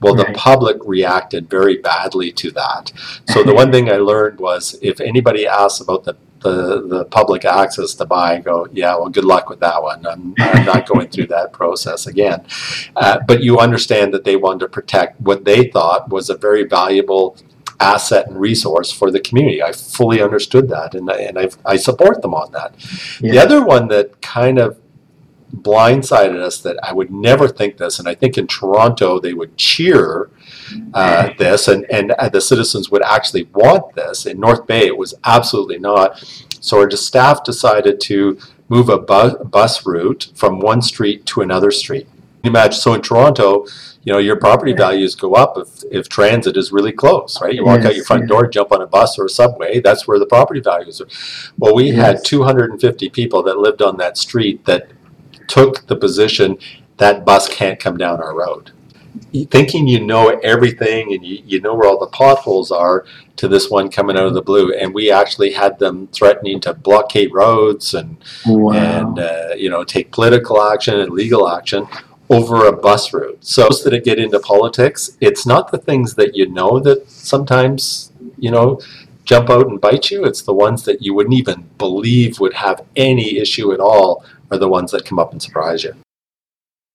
Well, 0.01 0.15
the 0.15 0.33
public 0.35 0.77
reacted 0.85 1.51
very 1.51 1.77
badly 1.79 2.33
to 2.33 2.51
that. 2.53 2.93
So 3.29 3.43
the 3.43 3.55
one 3.63 3.73
thing 3.73 3.91
I 3.91 3.97
learned 3.97 4.39
was 4.39 4.79
if 4.81 5.01
anybody 5.01 5.47
asks 5.47 5.81
about 5.81 6.05
the 6.05 6.17
the, 6.41 6.87
the 6.87 7.05
public 7.07 7.45
access 7.45 7.95
to 7.95 8.05
buy 8.05 8.39
go, 8.39 8.69
yeah, 8.73 8.95
well, 8.95 9.09
good 9.09 9.25
luck 9.25 9.49
with 9.49 9.61
that 9.61 9.83
one. 9.83 10.07
I'm, 10.07 10.35
I'm 10.39 10.65
not 10.65 10.87
going 10.93 11.09
through 11.09 11.27
that 11.29 11.53
process 11.53 12.07
again. 12.07 12.47
Uh, 12.95 13.19
but 13.27 13.43
you 13.43 13.59
understand 13.59 14.15
that 14.15 14.25
they 14.25 14.37
wanted 14.37 14.61
to 14.61 14.69
protect 14.69 15.21
what 15.21 15.45
they 15.45 15.69
thought 15.69 16.11
was 16.11 16.31
a 16.31 16.37
very 16.37 16.65
valuable 16.65 17.37
asset 17.81 18.27
and 18.29 18.41
resource 18.41 18.91
for 18.93 19.11
the 19.11 19.21
community. 19.21 19.63
I 19.63 19.73
fully 19.73 20.21
understood 20.21 20.69
that, 20.69 20.95
and, 20.95 21.09
and 21.11 21.39
I, 21.39 21.51
I 21.65 21.77
support 21.77 22.23
them 22.23 22.35
on 22.35 22.53
that. 22.53 22.75
The 23.21 23.39
other 23.39 23.65
one 23.65 23.89
that 23.89 24.21
kind 24.21 24.59
of 24.59 24.79
blindsided 25.55 26.41
us 26.41 26.61
that 26.61 26.79
I 26.83 26.93
would 26.93 27.11
never 27.11 27.49
think 27.49 27.77
this, 27.77 27.99
and 27.99 28.09
I 28.09 28.15
think 28.15 28.37
in 28.37 28.47
Toronto 28.47 29.19
they 29.19 29.35
would 29.35 29.57
cheer 29.57 30.31
uh, 30.95 31.31
this, 31.39 31.69
and, 31.69 31.87
and 31.91 32.13
uh, 32.13 32.29
the 32.29 32.41
citizens 32.41 32.91
would 32.91 33.03
actually 33.03 33.45
want 33.55 33.95
this. 33.95 34.27
In 34.27 34.41
North 34.41 34.67
Bay, 34.67 34.87
it 34.87 34.97
was 34.97 35.15
absolutely 35.25 35.79
not. 35.79 36.19
So 36.61 36.79
our 36.79 36.91
staff 36.91 37.45
decided 37.45 38.01
to 38.03 38.39
move 38.69 38.89
a 38.89 38.99
bu- 38.99 39.45
bus 39.45 39.87
route 39.87 40.31
from 40.35 40.61
one 40.61 40.83
street 40.83 41.25
to 41.27 41.41
another 41.41 41.71
street. 41.71 42.07
Imagine 42.45 42.81
so 42.81 42.95
in 42.95 43.03
Toronto, 43.03 43.67
you 44.05 44.13
know 44.13 44.19
your 44.19 44.37
property 44.37 44.73
values 44.73 45.15
go 45.15 45.35
up 45.35 45.59
if, 45.59 45.83
if 45.91 46.09
transit 46.09 46.57
is 46.57 46.71
really 46.73 46.93
close, 46.93 47.41
right? 47.43 47.53
You 47.53 47.65
walk 47.65 47.85
out 47.85 47.97
your 47.97 48.05
front 48.05 48.23
yeah. 48.23 48.29
door, 48.29 48.47
jump 48.47 48.71
on 48.71 48.81
a 48.81 48.87
bus 48.87 49.19
or 49.19 49.27
a 49.27 49.29
subway. 49.29 49.81
That's 49.81 50.07
where 50.07 50.19
the 50.19 50.27
property 50.27 50.61
values 50.61 51.01
are. 51.01 51.09
Well, 51.59 51.75
we 51.75 51.91
had 51.91 52.25
250 52.25 53.09
people 53.11 53.43
that 53.43 53.59
lived 53.59 53.83
on 53.83 53.97
that 53.97 54.17
street 54.17 54.65
that 54.67 54.89
took 55.49 55.87
the 55.87 55.97
position 55.97 56.59
that 56.99 57.25
bus 57.25 57.49
can't 57.49 57.81
come 57.81 57.97
down 57.97 58.21
our 58.21 58.35
road. 58.37 58.71
Thinking 59.51 59.89
you 59.89 60.05
know 60.05 60.29
everything 60.43 61.13
and 61.13 61.25
you, 61.25 61.43
you 61.45 61.61
know 61.61 61.75
where 61.75 61.89
all 61.89 61.99
the 61.99 62.07
potholes 62.07 62.71
are 62.71 63.05
to 63.37 63.49
this 63.49 63.71
one 63.71 63.91
coming 63.91 64.17
out 64.17 64.27
of 64.27 64.35
the 64.35 64.43
blue. 64.43 64.73
And 64.73 64.95
we 64.95 65.11
actually 65.11 65.53
had 65.53 65.79
them 65.79 66.09
threatening 66.09 66.61
to 66.61 66.75
blockade 66.75 67.33
roads 67.33 67.95
and, 67.95 68.19
Wow. 68.47 68.73
and 68.73 69.19
uh, 69.19 69.55
you 69.57 69.71
know, 69.71 69.83
take 69.85 70.13
political 70.13 70.63
action 70.63 71.01
and 71.01 71.13
legal 71.13 71.49
action 71.49 71.87
over 72.31 72.67
a 72.67 72.73
bus 72.73 73.13
route. 73.13 73.39
So 73.45 73.69
that 73.69 74.05
get 74.05 74.19
into 74.19 74.39
politics, 74.39 75.17
it's 75.21 75.47
not 75.47 75.73
the 75.73 75.79
things 75.79 76.15
that 76.15 76.37
you 76.37 76.49
know 76.49 76.79
that 76.81 77.11
sometimes, 77.11 78.13
you 78.39 78.51
know, 78.51 78.81
jump 79.25 79.51
out 79.51 79.67
and 79.69 79.81
bite 79.81 80.11
you. 80.11 80.25
It's 80.25 80.43
the 80.43 80.55
ones 80.55 80.85
that 80.85 81.03
you 81.03 81.15
wouldn't 81.15 81.35
even 81.35 81.69
believe 81.79 82.41
would 82.41 82.55
have 82.55 82.85
any 82.97 83.39
issue 83.39 83.73
at 83.73 83.81
all 83.81 84.25
are 84.51 84.59
the 84.59 84.69
ones 84.69 84.93
that 84.93 85.05
come 85.05 85.19
up 85.19 85.33
and 85.33 85.43
surprise 85.43 85.85
you. 85.85 85.95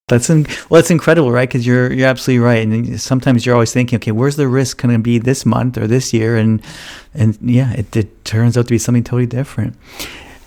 That's 0.10 0.30
in, 0.30 0.44
well, 0.70 0.82
that's 0.82 0.92
incredible, 0.92 1.32
right? 1.32 1.48
Because 1.48 1.66
you're 1.66 1.92
you're 1.92 2.10
absolutely 2.10 2.44
right, 2.44 2.68
and 2.68 3.02
sometimes 3.02 3.46
you're 3.46 3.56
always 3.56 3.72
thinking, 3.72 3.98
okay, 3.98 4.12
where's 4.12 4.36
the 4.36 4.50
risk 4.50 4.82
going 4.82 4.94
to 4.94 5.02
be 5.02 5.18
this 5.18 5.46
month 5.46 5.78
or 5.78 5.88
this 5.88 6.14
year, 6.14 6.36
and 6.36 6.62
and 7.14 7.38
yeah, 7.42 7.72
it, 7.72 7.96
it 7.96 8.26
turns 8.26 8.58
out 8.58 8.68
to 8.68 8.74
be 8.74 8.78
something 8.78 9.04
totally 9.04 9.26
different. 9.26 9.76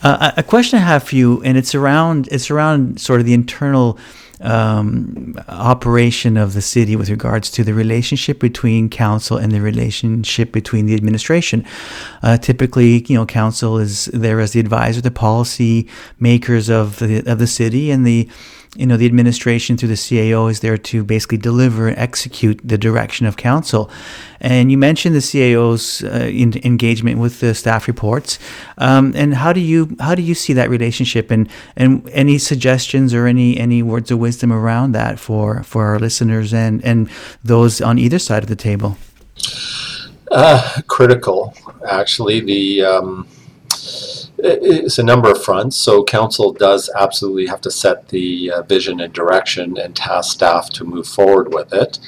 Uh, 0.02 0.32
a 0.36 0.40
a 0.40 0.42
question 0.42 0.78
I 0.78 0.82
have 0.82 1.04
for 1.04 1.16
you, 1.16 1.42
and 1.42 1.56
it's 1.56 1.74
around 1.74 2.28
it's 2.30 2.50
around 2.50 3.00
sort 3.00 3.20
of 3.20 3.26
the 3.26 3.32
internal 3.32 3.98
um, 4.40 5.34
operation 5.48 6.36
of 6.36 6.52
the 6.52 6.62
city 6.62 6.96
with 6.96 7.08
regards 7.08 7.50
to 7.52 7.64
the 7.64 7.74
relationship 7.74 8.38
between 8.38 8.88
council 8.88 9.36
and 9.36 9.52
the 9.52 9.60
relationship 9.60 10.52
between 10.52 10.86
the 10.86 10.94
administration. 10.94 11.64
Uh, 12.22 12.36
typically, 12.36 13.04
you 13.08 13.16
know, 13.16 13.26
council 13.26 13.78
is 13.78 14.06
there 14.06 14.40
as 14.40 14.52
the 14.52 14.60
advisor, 14.60 15.00
the 15.00 15.10
policy 15.10 15.88
makers 16.20 16.68
of 16.68 16.98
the 16.98 17.22
of 17.30 17.38
the 17.38 17.46
city, 17.46 17.90
and 17.90 18.06
the 18.06 18.28
you 18.78 18.86
know 18.86 18.96
the 18.96 19.06
administration 19.06 19.76
through 19.76 19.88
the 19.88 19.94
CAO 19.94 20.50
is 20.50 20.60
there 20.60 20.78
to 20.78 21.04
basically 21.04 21.38
deliver 21.38 21.88
and 21.88 21.98
execute 21.98 22.60
the 22.62 22.78
direction 22.78 23.26
of 23.26 23.36
council. 23.36 23.90
And 24.40 24.70
you 24.70 24.78
mentioned 24.78 25.14
the 25.14 25.20
CAO's 25.20 26.04
uh, 26.04 26.28
in, 26.30 26.54
engagement 26.64 27.18
with 27.18 27.40
the 27.40 27.54
staff 27.54 27.88
reports. 27.88 28.38
Um, 28.78 29.12
and 29.16 29.34
how 29.34 29.52
do 29.52 29.60
you 29.60 29.96
how 30.00 30.14
do 30.14 30.22
you 30.22 30.34
see 30.34 30.52
that 30.52 30.70
relationship? 30.70 31.30
And 31.30 31.48
and 31.76 32.08
any 32.10 32.38
suggestions 32.38 33.14
or 33.14 33.26
any 33.26 33.56
any 33.56 33.82
words 33.82 34.10
of 34.10 34.18
wisdom 34.18 34.52
around 34.52 34.92
that 34.92 35.18
for 35.18 35.62
for 35.62 35.86
our 35.86 35.98
listeners 35.98 36.52
and 36.52 36.84
and 36.84 37.08
those 37.42 37.80
on 37.80 37.98
either 37.98 38.18
side 38.18 38.42
of 38.42 38.48
the 38.48 38.56
table? 38.56 38.96
Uh, 40.30 40.80
critical, 40.86 41.54
actually. 41.88 42.40
The 42.40 42.82
um, 42.82 43.28
it's 44.38 44.98
a 44.98 45.02
number 45.02 45.30
of 45.30 45.42
fronts. 45.42 45.76
So 45.76 46.04
council 46.04 46.52
does 46.52 46.90
absolutely 46.96 47.46
have 47.46 47.60
to 47.62 47.70
set 47.70 48.08
the 48.08 48.52
uh, 48.52 48.62
vision 48.62 49.00
and 49.00 49.12
direction 49.12 49.78
and 49.78 49.96
task 49.96 50.32
staff 50.32 50.70
to 50.70 50.84
move 50.84 51.06
forward 51.06 51.54
with 51.54 51.72
it. 51.72 51.98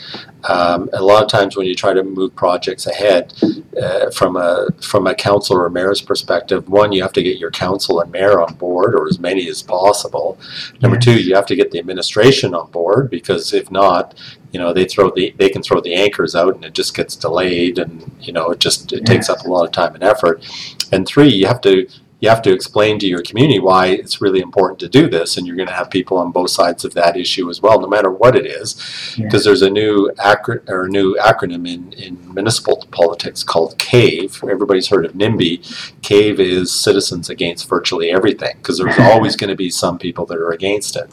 Um, 0.44 0.88
a 0.92 1.02
lot 1.02 1.22
of 1.22 1.28
times 1.28 1.56
when 1.56 1.66
you 1.66 1.74
try 1.74 1.92
to 1.92 2.04
move 2.04 2.34
projects 2.36 2.86
ahead 2.86 3.34
uh, 3.80 4.10
from 4.10 4.36
a 4.36 4.68
from 4.80 5.06
a 5.06 5.14
council 5.14 5.56
or 5.56 5.68
mayor's 5.68 6.00
perspective, 6.00 6.68
one 6.68 6.92
you 6.92 7.02
have 7.02 7.12
to 7.14 7.22
get 7.22 7.38
your 7.38 7.50
council 7.50 8.00
and 8.00 8.12
mayor 8.12 8.40
on 8.40 8.54
board, 8.54 8.94
or 8.94 9.08
as 9.08 9.18
many 9.18 9.48
as 9.48 9.62
possible. 9.62 10.38
Number 10.80 10.96
two, 10.96 11.20
you 11.20 11.34
have 11.34 11.46
to 11.46 11.56
get 11.56 11.72
the 11.72 11.78
administration 11.78 12.54
on 12.54 12.70
board 12.70 13.10
because 13.10 13.52
if 13.52 13.70
not, 13.70 14.14
you 14.52 14.60
know 14.60 14.72
they 14.72 14.84
throw 14.84 15.10
the 15.10 15.34
they 15.38 15.48
can 15.48 15.62
throw 15.62 15.80
the 15.80 15.94
anchors 15.94 16.36
out 16.36 16.54
and 16.54 16.64
it 16.64 16.72
just 16.72 16.94
gets 16.94 17.16
delayed 17.16 17.78
and 17.78 18.10
you 18.20 18.32
know 18.32 18.50
it 18.50 18.60
just 18.60 18.92
it 18.92 19.04
takes 19.06 19.28
up 19.28 19.44
a 19.44 19.48
lot 19.48 19.64
of 19.64 19.72
time 19.72 19.94
and 19.94 20.04
effort. 20.04 20.46
And 20.92 21.06
three, 21.06 21.28
you 21.28 21.46
have 21.46 21.60
to 21.62 21.88
you 22.20 22.28
have 22.28 22.42
to 22.42 22.52
explain 22.52 22.98
to 22.98 23.06
your 23.06 23.22
community 23.22 23.60
why 23.60 23.86
it's 23.86 24.20
really 24.20 24.40
important 24.40 24.80
to 24.80 24.88
do 24.88 25.08
this, 25.08 25.36
and 25.36 25.46
you're 25.46 25.56
going 25.56 25.68
to 25.68 25.74
have 25.74 25.90
people 25.90 26.18
on 26.18 26.32
both 26.32 26.50
sides 26.50 26.84
of 26.84 26.94
that 26.94 27.16
issue 27.16 27.48
as 27.48 27.62
well, 27.62 27.80
no 27.80 27.86
matter 27.86 28.10
what 28.10 28.36
it 28.36 28.46
is 28.46 29.14
because 29.16 29.44
there's 29.44 29.62
a 29.62 29.70
new 29.70 30.10
acro- 30.18 30.60
or 30.68 30.84
a 30.84 30.88
new 30.88 31.16
acronym 31.16 31.68
in, 31.68 31.92
in 31.92 32.34
municipal 32.34 32.84
politics 32.90 33.42
called 33.42 33.78
CAVE. 33.78 34.42
Everybody's 34.44 34.88
heard 34.88 35.04
of 35.04 35.12
NIMBY. 35.12 36.00
CAVE 36.02 36.40
is 36.40 36.72
Citizens 36.72 37.30
Against 37.30 37.68
Virtually 37.68 38.10
Everything 38.10 38.56
because 38.58 38.78
there's 38.78 38.98
always 38.98 39.36
going 39.36 39.50
to 39.50 39.56
be 39.56 39.70
some 39.70 39.98
people 39.98 40.26
that 40.26 40.38
are 40.38 40.50
against 40.50 40.96
it. 40.96 41.10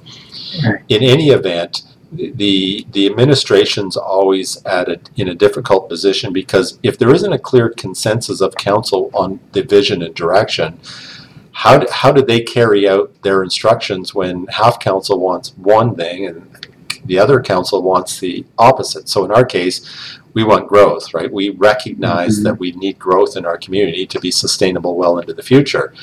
In 0.89 1.03
any 1.03 1.29
event, 1.29 1.83
the 2.11 2.85
the 2.91 3.05
administration's 3.05 3.97
always 3.97 4.63
at 4.65 4.87
a, 4.89 4.99
in 5.15 5.27
a 5.29 5.35
difficult 5.35 5.89
position 5.89 6.31
because 6.31 6.79
if 6.83 6.97
there 6.97 7.13
isn't 7.13 7.33
a 7.33 7.39
clear 7.39 7.69
consensus 7.69 8.41
of 8.41 8.55
council 8.55 9.09
on 9.13 9.39
the 9.53 9.63
vision 9.63 10.01
and 10.01 10.15
direction, 10.15 10.79
how 11.51 11.77
do, 11.77 11.87
how 11.91 12.11
do 12.11 12.21
they 12.21 12.41
carry 12.41 12.87
out 12.87 13.11
their 13.23 13.43
instructions 13.43 14.13
when 14.13 14.45
half 14.47 14.79
council 14.79 15.19
wants 15.19 15.53
one 15.57 15.95
thing 15.95 16.25
and 16.27 16.49
the 17.05 17.19
other 17.19 17.39
council 17.41 17.83
wants 17.83 18.19
the 18.19 18.45
opposite. 18.57 19.07
So 19.07 19.23
in 19.25 19.31
our 19.31 19.45
case, 19.45 19.87
we 20.33 20.43
want 20.43 20.67
growth, 20.67 21.13
right? 21.13 21.31
We 21.31 21.49
recognize 21.49 22.39
Mhm. 22.39 22.43
that 22.43 22.59
we 22.59 22.71
need 22.73 22.97
growth 22.99 23.37
in 23.37 23.45
our 23.45 23.57
community 23.57 24.05
to 24.07 24.19
be 24.19 24.31
sustainable 24.31 24.95
well 24.95 25.19
into 25.19 25.33
the 25.33 25.43
future. 25.43 25.93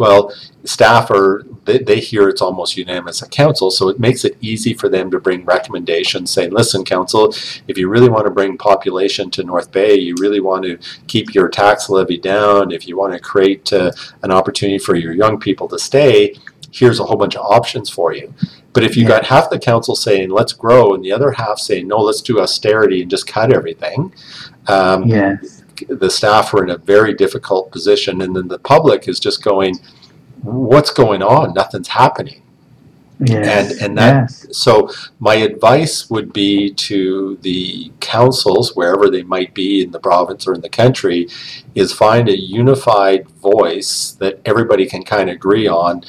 Well, 0.00 0.32
staff 0.64 1.10
are 1.10 1.44
they, 1.66 1.78
they 1.78 2.00
hear 2.00 2.28
it's 2.30 2.40
almost 2.40 2.76
unanimous 2.76 3.22
at 3.22 3.30
council, 3.30 3.70
so 3.70 3.88
it 3.90 4.00
makes 4.00 4.24
it 4.24 4.36
easy 4.40 4.72
for 4.72 4.88
them 4.88 5.10
to 5.10 5.20
bring 5.20 5.44
recommendations 5.44 6.30
saying, 6.32 6.52
listen, 6.52 6.84
council, 6.84 7.34
if 7.68 7.76
you 7.76 7.88
really 7.88 8.08
want 8.08 8.24
to 8.24 8.30
bring 8.30 8.56
population 8.56 9.30
to 9.32 9.44
North 9.44 9.70
Bay, 9.70 9.94
you 9.94 10.14
really 10.18 10.40
want 10.40 10.64
to 10.64 10.78
keep 11.06 11.34
your 11.34 11.48
tax 11.48 11.90
levy 11.90 12.16
down, 12.18 12.72
if 12.72 12.88
you 12.88 12.96
want 12.96 13.12
to 13.12 13.20
create 13.20 13.70
uh, 13.74 13.92
an 14.22 14.30
opportunity 14.32 14.78
for 14.78 14.96
your 14.96 15.12
young 15.12 15.38
people 15.38 15.68
to 15.68 15.78
stay, 15.78 16.34
here's 16.72 16.98
a 16.98 17.04
whole 17.04 17.16
bunch 17.18 17.36
of 17.36 17.44
options 17.44 17.90
for 17.90 18.14
you. 18.14 18.32
But 18.72 18.84
if 18.84 18.96
you 18.96 19.02
Yeah. 19.02 19.08
got 19.08 19.26
half 19.26 19.50
the 19.50 19.58
council 19.58 19.94
saying, 19.96 20.30
let's 20.30 20.54
grow, 20.54 20.94
and 20.94 21.04
the 21.04 21.12
other 21.12 21.32
half 21.32 21.58
saying, 21.58 21.88
no, 21.88 21.98
let's 21.98 22.22
do 22.22 22.40
austerity 22.40 23.02
and 23.02 23.10
just 23.10 23.26
cut 23.26 23.52
everything, 23.52 24.12
um, 24.66 25.04
Yes. 25.04 25.59
The 25.88 26.10
staff 26.10 26.52
are 26.54 26.62
in 26.64 26.70
a 26.70 26.76
very 26.76 27.14
difficult 27.14 27.70
position, 27.72 28.20
and 28.22 28.36
then 28.36 28.48
the 28.48 28.58
public 28.58 29.08
is 29.08 29.20
just 29.20 29.42
going, 29.42 29.76
"What's 30.42 30.90
going 30.90 31.22
on? 31.22 31.54
Nothing's 31.54 31.88
happening." 31.88 32.42
Yes. 33.22 33.72
And 33.72 33.82
and 33.82 33.98
that 33.98 34.14
yes. 34.14 34.46
so 34.56 34.90
my 35.18 35.34
advice 35.34 36.08
would 36.08 36.32
be 36.32 36.72
to 36.72 37.38
the 37.42 37.92
councils 38.00 38.74
wherever 38.74 39.10
they 39.10 39.22
might 39.22 39.52
be 39.52 39.82
in 39.82 39.90
the 39.90 40.00
province 40.00 40.46
or 40.46 40.54
in 40.54 40.62
the 40.62 40.70
country, 40.70 41.28
is 41.74 41.92
find 41.92 42.28
a 42.28 42.38
unified 42.38 43.28
voice 43.28 44.12
that 44.20 44.40
everybody 44.46 44.86
can 44.86 45.02
kind 45.02 45.28
of 45.28 45.36
agree 45.36 45.68
on, 45.68 46.02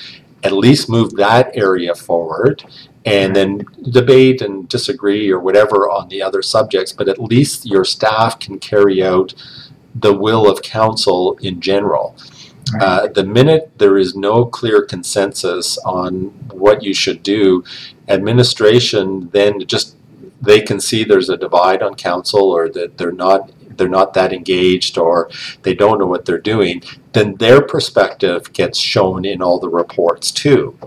at 0.44 0.54
least 0.54 0.90
move 0.90 1.12
that 1.16 1.52
area 1.54 1.94
forward. 1.96 2.64
And 3.04 3.36
then 3.36 3.66
debate 3.90 4.44
and 4.44 4.70
disagree 4.70 5.32
or 5.32 5.40
whatever 5.40 5.90
on 5.90 6.08
the 6.08 6.22
other 6.22 6.44
subjects, 6.44 6.94
but 6.94 7.10
at 7.10 7.20
least 7.20 7.66
your 7.66 7.84
staff 7.84 8.40
can 8.40 8.60
carry 8.60 9.04
out 9.04 9.34
the 9.96 10.14
will 10.14 10.50
of 10.50 10.62
council 10.62 11.38
in 11.42 11.62
general. 11.62 12.16
Uh, 12.80 13.08
the 13.08 13.24
minute 13.24 13.72
there 13.78 13.98
is 13.98 14.16
no 14.16 14.46
clear 14.46 14.84
consensus 14.84 15.78
on 15.80 16.26
what 16.52 16.84
you 16.84 16.94
should 16.94 17.22
do, 17.24 17.64
administration 18.08 19.30
then 19.32 19.60
just 19.66 19.96
they 20.42 20.62
can 20.62 20.80
see 20.80 21.04
there's 21.04 21.30
a 21.30 21.38
divide 21.38 21.84
on 21.84 21.96
council 21.96 22.50
or 22.50 22.70
that 22.70 22.98
they're 22.98 23.12
not 23.12 23.52
they're 23.78 23.90
not 23.90 24.14
that 24.14 24.34
engaged 24.34 24.98
or 24.98 25.30
they 25.64 25.74
don't 25.74 26.00
know 26.00 26.06
what 26.06 26.26
they're 26.26 26.38
doing. 26.38 26.84
Then 27.14 27.36
their 27.36 27.62
perspective 27.62 28.54
gets 28.54 28.78
shown 28.78 29.26
in 29.26 29.42
all 29.42 29.60
the 29.60 29.70
reports 29.70 30.32
too. 30.32 30.78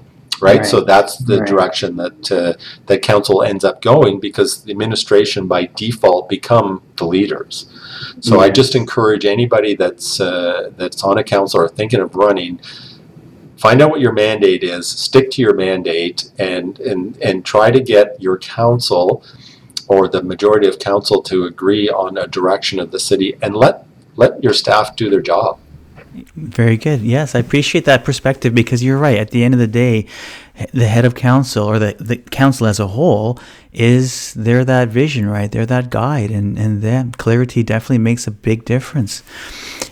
Right, 0.41 0.59
Right. 0.59 0.67
so 0.67 0.81
that's 0.81 1.17
the 1.19 1.39
Right. 1.39 1.47
direction 1.47 1.97
that 1.97 2.33
uh, 2.33 2.53
that 2.87 3.03
council 3.03 3.43
ends 3.43 3.65
up 3.65 3.81
going 3.81 4.21
because 4.21 4.63
the 4.63 4.71
administration 4.73 5.47
by 5.47 5.69
default 5.77 6.29
become 6.29 6.83
the 6.97 7.07
leaders. 7.07 7.67
So 8.21 8.41
I 8.41 8.51
just 8.51 8.75
encourage 8.75 9.25
anybody 9.25 9.75
that's 9.75 10.21
uh, 10.21 10.71
that's 10.77 11.03
on 11.05 11.19
a 11.19 11.25
council 11.25 11.61
or 11.61 11.69
thinking 11.69 12.01
of 12.01 12.15
running, 12.17 12.61
find 13.57 13.81
out 13.81 13.91
what 13.91 14.01
your 14.01 14.13
mandate 14.13 14.65
is, 14.65 14.87
stick 14.89 15.31
to 15.33 15.43
your 15.43 15.55
mandate, 15.55 16.31
and 16.39 16.79
and 16.81 17.17
and 17.23 17.45
try 17.45 17.71
to 17.71 17.81
get 17.81 18.21
your 18.21 18.39
council 18.39 19.23
or 19.87 20.09
the 20.09 20.23
majority 20.23 20.67
of 20.67 20.79
council 20.79 21.23
to 21.23 21.45
agree 21.45 21.89
on 21.89 22.17
a 22.19 22.27
direction 22.27 22.81
of 22.81 22.91
the 22.91 22.99
city, 22.99 23.37
and 23.41 23.55
let 23.57 23.87
let 24.17 24.43
your 24.43 24.53
staff 24.53 24.97
do 24.97 25.09
their 25.11 25.23
job. 25.23 25.59
Very 26.37 26.77
good. 26.77 27.01
Yes, 27.01 27.35
I 27.35 27.41
appreciate 27.41 27.87
that 27.87 28.05
perspective 28.05 28.55
because 28.55 28.85
you're 28.85 28.99
right. 28.99 29.19
At 29.19 29.31
the 29.31 29.43
end 29.43 29.53
of 29.53 29.59
the 29.59 29.67
day, 29.67 30.07
the 30.73 30.87
head 30.87 31.05
of 31.05 31.17
council 31.17 31.65
or 31.67 31.81
the, 31.81 31.97
the 31.99 32.17
council 32.17 32.69
as 32.69 32.79
a 32.79 32.87
whole 32.87 33.39
is 33.73 34.33
they're 34.35 34.65
that 34.65 34.89
vision, 34.89 35.29
right? 35.29 35.51
They're 35.51 35.67
that 35.67 35.91
guide, 35.91 36.31
and 36.31 36.57
and 36.57 36.83
that 36.83 37.19
clarity 37.19 37.65
definitely 37.65 37.99
makes 37.99 38.29
a 38.29 38.31
big 38.31 38.65
difference. 38.65 39.25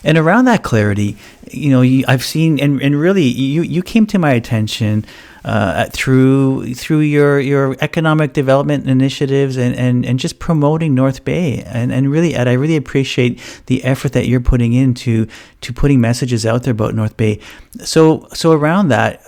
And 0.05 0.17
around 0.17 0.45
that 0.45 0.63
clarity, 0.63 1.17
you 1.51 1.71
know, 1.71 1.83
I've 2.07 2.25
seen 2.25 2.61
and, 2.61 2.81
and 2.81 3.01
really 3.01 3.25
you 3.25 3.63
you 3.63 3.83
came 3.83 4.07
to 4.07 4.19
my 4.19 4.31
attention 4.31 5.05
uh, 5.45 5.87
through 5.93 6.75
through 6.75 7.01
your 7.01 7.41
your 7.41 7.77
economic 7.81 8.33
development 8.33 8.89
initiatives 8.89 9.57
and, 9.57 9.75
and, 9.75 10.07
and 10.07 10.19
just 10.19 10.39
promoting 10.39 10.95
North 10.95 11.25
Bay 11.25 11.63
and, 11.67 11.93
and 11.93 12.11
really 12.11 12.35
Ed, 12.35 12.47
I 12.47 12.53
really 12.53 12.77
appreciate 12.77 13.41
the 13.67 13.83
effort 13.85 14.13
that 14.13 14.27
you're 14.27 14.41
putting 14.41 14.73
into 14.73 15.27
to 15.63 15.73
putting 15.73 16.01
messages 16.01 16.47
out 16.47 16.63
there 16.63 16.73
about 16.73 16.95
North 16.95 17.17
Bay. 17.17 17.41
So 17.81 18.29
so 18.33 18.53
around 18.53 18.89
that, 18.89 19.23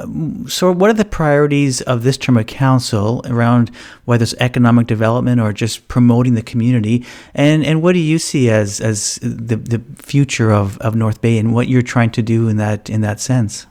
so 0.48 0.70
what 0.70 0.90
are 0.90 0.94
the 0.94 1.04
priorities 1.04 1.80
of 1.82 2.02
this 2.04 2.16
term 2.16 2.36
of 2.36 2.46
council 2.46 3.22
around 3.24 3.70
whether 4.04 4.22
it's 4.22 4.34
economic 4.34 4.86
development 4.86 5.40
or 5.40 5.52
just 5.52 5.88
promoting 5.88 6.34
the 6.34 6.42
community? 6.42 7.04
And 7.34 7.64
and 7.64 7.82
what 7.82 7.92
do 7.92 7.98
you 7.98 8.18
see 8.18 8.50
as 8.50 8.80
as 8.80 9.18
the, 9.20 9.56
the 9.56 9.82
future 9.96 10.52
of, 10.52 10.78
of 10.78 10.94
North 10.94 11.20
Bay 11.20 11.38
and 11.38 11.52
what 11.52 11.68
you're 11.68 11.82
trying 11.82 12.10
to 12.10 12.22
do 12.22 12.48
in 12.48 12.56
that 12.58 12.88
in 12.88 13.00
that 13.00 13.18
sense? 13.18 13.66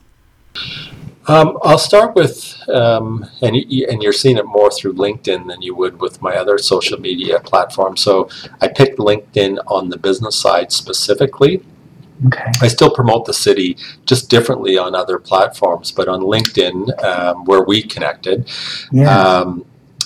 Um, 1.26 1.58
I'll 1.62 1.78
start 1.78 2.14
with, 2.14 2.56
um, 2.68 3.24
and, 3.40 3.56
you, 3.56 3.86
and 3.90 4.02
you're 4.02 4.12
seeing 4.12 4.36
it 4.36 4.44
more 4.46 4.70
through 4.70 4.94
LinkedIn 4.94 5.46
than 5.46 5.62
you 5.62 5.74
would 5.74 6.00
with 6.00 6.20
my 6.20 6.36
other 6.36 6.58
social 6.58 7.00
media 7.00 7.40
platforms. 7.40 8.02
So 8.02 8.28
I 8.60 8.68
picked 8.68 8.98
LinkedIn 8.98 9.58
on 9.66 9.88
the 9.88 9.96
business 9.96 10.36
side 10.36 10.70
specifically. 10.70 11.62
Okay. 12.26 12.44
I 12.60 12.68
still 12.68 12.90
promote 12.90 13.24
the 13.24 13.32
city 13.34 13.76
just 14.06 14.28
differently 14.30 14.76
on 14.78 14.94
other 14.94 15.18
platforms, 15.18 15.90
but 15.90 16.08
on 16.08 16.20
LinkedIn, 16.20 17.02
um, 17.02 17.44
where 17.44 17.62
we 17.62 17.82
connected, 17.82 18.48
Yeah. 18.92 19.18
um, 19.18 19.64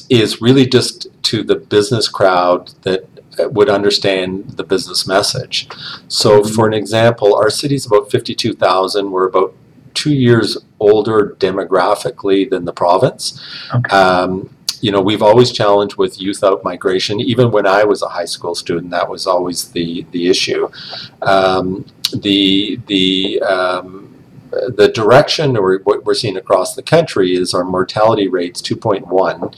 is 0.08 0.40
really 0.40 0.66
just 0.66 1.08
to 1.24 1.42
the 1.42 1.56
business 1.56 2.08
crowd 2.08 2.70
that 2.82 3.06
uh, 3.38 3.48
would 3.50 3.68
understand 3.68 4.52
the 4.56 4.64
business 4.64 5.06
message. 5.06 5.68
So, 6.08 6.40
Mhm. 6.40 6.54
for 6.54 6.66
an 6.66 6.74
example, 6.74 7.34
our 7.34 7.50
city's 7.50 7.86
about 7.86 8.10
52,000. 8.10 9.10
We're 9.12 9.26
about 9.28 9.52
two 9.98 10.14
years 10.14 10.56
older 10.78 11.36
demographically 11.40 12.48
than 12.48 12.64
the 12.64 12.72
province. 12.72 13.42
okay. 13.74 13.90
Um, 13.94 14.54
you 14.80 14.92
know, 14.92 15.00
we've 15.00 15.24
always 15.24 15.50
challenged 15.50 15.96
with 15.96 16.20
youth 16.20 16.44
out 16.44 16.62
migration. 16.62 17.20
Even 17.20 17.50
when 17.50 17.66
I 17.66 17.82
was 17.82 18.00
a 18.02 18.08
high 18.08 18.26
school 18.26 18.54
student, 18.54 18.92
that 18.92 19.08
was 19.10 19.26
always 19.26 19.72
the 19.72 20.06
the 20.12 20.28
issue. 20.28 20.68
Um, 21.22 21.84
the 22.14 22.78
the 22.86 23.40
um, 23.40 24.14
the 24.50 24.88
direction 24.94 25.56
or 25.56 25.78
what 25.78 26.04
we're 26.04 26.14
seeing 26.14 26.36
across 26.36 26.76
the 26.76 26.82
country 26.82 27.34
is 27.34 27.54
our 27.54 27.64
mortality 27.64 28.28
rate's 28.28 28.62
2.1 28.62 29.54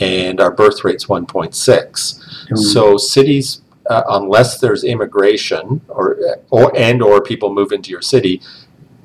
and 0.00 0.40
our 0.40 0.52
birth 0.52 0.84
rate's 0.84 1.06
1.6. 1.06 2.56
So 2.56 2.96
cities, 2.98 3.62
uh, 3.90 4.02
unless 4.10 4.60
there's 4.60 4.84
immigration 4.84 5.80
or 5.88 6.18
or 6.50 6.76
and 6.76 7.02
or 7.02 7.22
people 7.22 7.52
move 7.52 7.72
into 7.72 7.90
your 7.90 8.02
city, 8.02 8.42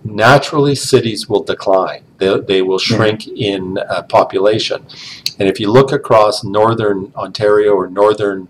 naturally 0.03 0.75
cities 0.75 1.29
will 1.29 1.43
decline. 1.43 2.03
They, 2.17 2.39
they 2.39 2.61
will 2.61 2.79
Yeah. 2.89 2.97
shrink 2.97 3.27
in 3.27 3.77
uh, 3.77 4.03
population. 4.03 4.85
And 5.39 5.49
if 5.49 5.59
you 5.59 5.71
look 5.71 5.91
across 5.91 6.43
northern 6.43 7.11
Ontario 7.15 7.71
or 7.73 7.87
northern 7.89 8.47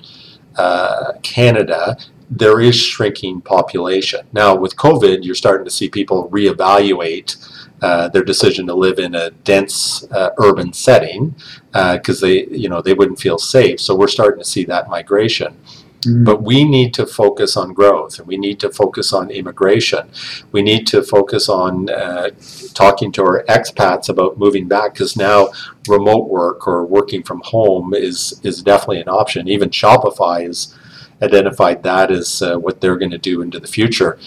uh, 0.57 1.13
Canada, 1.23 1.97
there 2.29 2.59
is 2.59 2.75
shrinking 2.75 3.41
population. 3.41 4.21
Now, 4.33 4.55
with 4.55 4.75
COVID, 4.75 5.23
you're 5.23 5.35
starting 5.35 5.65
to 5.65 5.71
see 5.71 5.89
people 5.89 6.29
reevaluate 6.29 7.37
uh, 7.81 8.07
their 8.09 8.23
decision 8.23 8.65
to 8.67 8.73
live 8.73 8.97
in 8.97 9.13
a 9.13 9.31
dense 9.43 10.05
uh, 10.11 10.29
urban 10.37 10.71
setting 10.73 11.35
because 11.71 12.21
they, 12.21 12.45
you 12.47 12.69
know, 12.69 12.81
they 12.81 12.93
wouldn't 12.93 13.19
feel 13.19 13.37
safe. 13.37 13.79
So 13.79 13.93
we're 13.95 14.07
starting 14.07 14.39
to 14.39 14.49
see 14.49 14.63
that 14.65 14.89
migration. 14.89 15.57
Mm. 16.05 16.25
But 16.25 16.41
we 16.41 16.63
need 16.63 16.93
to 16.95 17.05
focus 17.05 17.55
on 17.57 17.73
growth 17.73 18.19
and 18.19 18.27
we 18.27 18.37
need 18.37 18.59
to 18.61 18.69
focus 18.69 19.13
on 19.13 19.29
immigration. 19.29 20.09
We 20.51 20.61
need 20.61 20.87
to 20.87 21.03
focus 21.03 21.49
on 21.49 21.89
uh, 21.89 22.31
talking 22.73 23.11
to 23.13 23.23
our 23.23 23.43
expats 23.45 24.09
about 24.09 24.37
moving 24.37 24.67
back 24.67 24.93
because 24.93 25.15
now 25.15 25.49
remote 25.87 26.29
work 26.29 26.67
or 26.67 26.85
working 26.85 27.23
from 27.23 27.41
home 27.45 27.93
is, 27.93 28.39
is 28.43 28.61
definitely 28.61 29.01
an 29.01 29.09
option. 29.09 29.47
Even 29.47 29.69
Shopify 29.69 30.45
has 30.45 30.75
identified 31.21 31.83
that 31.83 32.11
as 32.11 32.41
uh, 32.41 32.57
what 32.57 32.81
they're 32.81 32.97
going 32.97 33.11
to 33.11 33.17
do 33.17 33.41
into 33.41 33.59
the 33.59 33.67
future. 33.67 34.19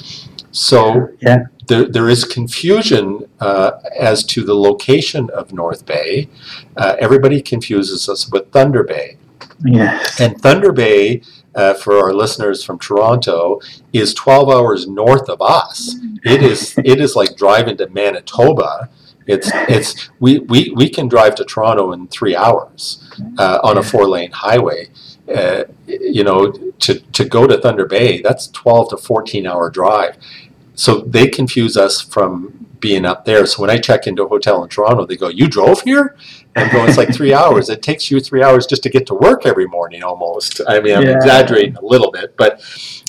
So 0.57 1.11
yeah. 1.21 1.45
there, 1.67 1.85
there 1.85 2.09
is 2.09 2.25
confusion 2.25 3.29
uh, 3.41 3.73
as 3.99 4.25
to 4.25 4.43
the 4.43 4.55
location 4.55 5.29
of 5.31 5.53
North 5.53 5.85
Bay. 5.85 6.31
Uh, 6.77 6.97
everybody 6.99 7.43
confuses 7.43 8.09
us 8.09 8.31
with 8.31 8.51
Thunder 8.53 8.83
Bay. 8.83 9.19
Yes. 9.63 10.19
And 10.19 10.41
Thunder 10.41 10.73
Bay, 10.73 11.21
uh, 11.57 11.75
for 11.75 11.99
our 11.99 12.13
listeners 12.13 12.63
from 12.63 12.79
Toronto, 12.79 13.61
is 13.93 14.15
12 14.15 14.49
hours 14.49 14.87
north 14.87 15.29
of 15.29 15.41
us. 15.41 15.97
It 16.25 16.43
is 16.43 16.79
it 16.85 17.01
is 17.01 17.17
like 17.17 17.37
driving 17.37 17.77
to 17.79 17.89
Manitoba. 17.89 18.91
It's 19.27 19.51
it's 19.69 20.11
we, 20.21 20.39
we, 20.41 20.73
we 20.77 20.89
can 20.89 21.09
drive 21.09 21.35
to 21.37 21.45
Toronto 21.45 21.93
in 21.93 22.07
three 22.09 22.37
hours 22.37 23.03
uh, 23.39 23.59
on 23.65 23.79
a 23.79 23.83
four 23.83 24.07
lane 24.07 24.31
highway. 24.31 24.89
Uh, 25.35 25.65
you 25.87 26.23
know, 26.23 26.53
to, 26.79 27.01
to 27.01 27.25
go 27.25 27.49
to 27.49 27.59
Thunder 27.59 27.85
Bay, 27.85 28.23
that's 28.23 28.47
12 28.49 28.91
to 28.91 28.97
14 28.97 29.45
hour 29.45 29.69
drive. 29.71 30.17
So 30.75 31.01
they 31.01 31.27
confuse 31.27 31.77
us 31.77 32.01
from 32.01 32.66
being 32.81 33.05
up 33.05 33.25
there. 33.25 33.47
So 33.47 33.61
when 33.63 33.71
I 33.71 33.79
check 33.79 34.07
into 34.07 34.25
a 34.25 34.29
hotel 34.29 34.63
in 34.63 34.69
Toronto, 34.69 35.07
they 35.07 35.17
go, 35.17 35.29
"You 35.29 35.49
drove 35.49 35.83
here?" 35.83 36.17
And 36.55 36.65
I'm 36.67 36.73
going, 36.73 36.89
"It's 36.89 36.99
like 36.99 37.15
three 37.15 37.35
hours. 37.43 37.69
It 37.69 37.83
takes 37.83 38.11
you 38.11 38.21
three 38.21 38.43
hours 38.43 38.67
just 38.67 38.83
to 38.85 38.89
get 38.91 39.07
to 39.07 39.15
work 39.15 39.47
every 39.47 39.67
morning, 39.67 40.03
almost." 40.03 40.61
I 40.67 40.81
mean, 40.81 40.95
I'm 40.97 41.03
Yeah. 41.05 41.17
exaggerating 41.17 41.77
a 41.77 41.85
little 41.85 42.11
bit, 42.11 42.35
but 42.37 42.61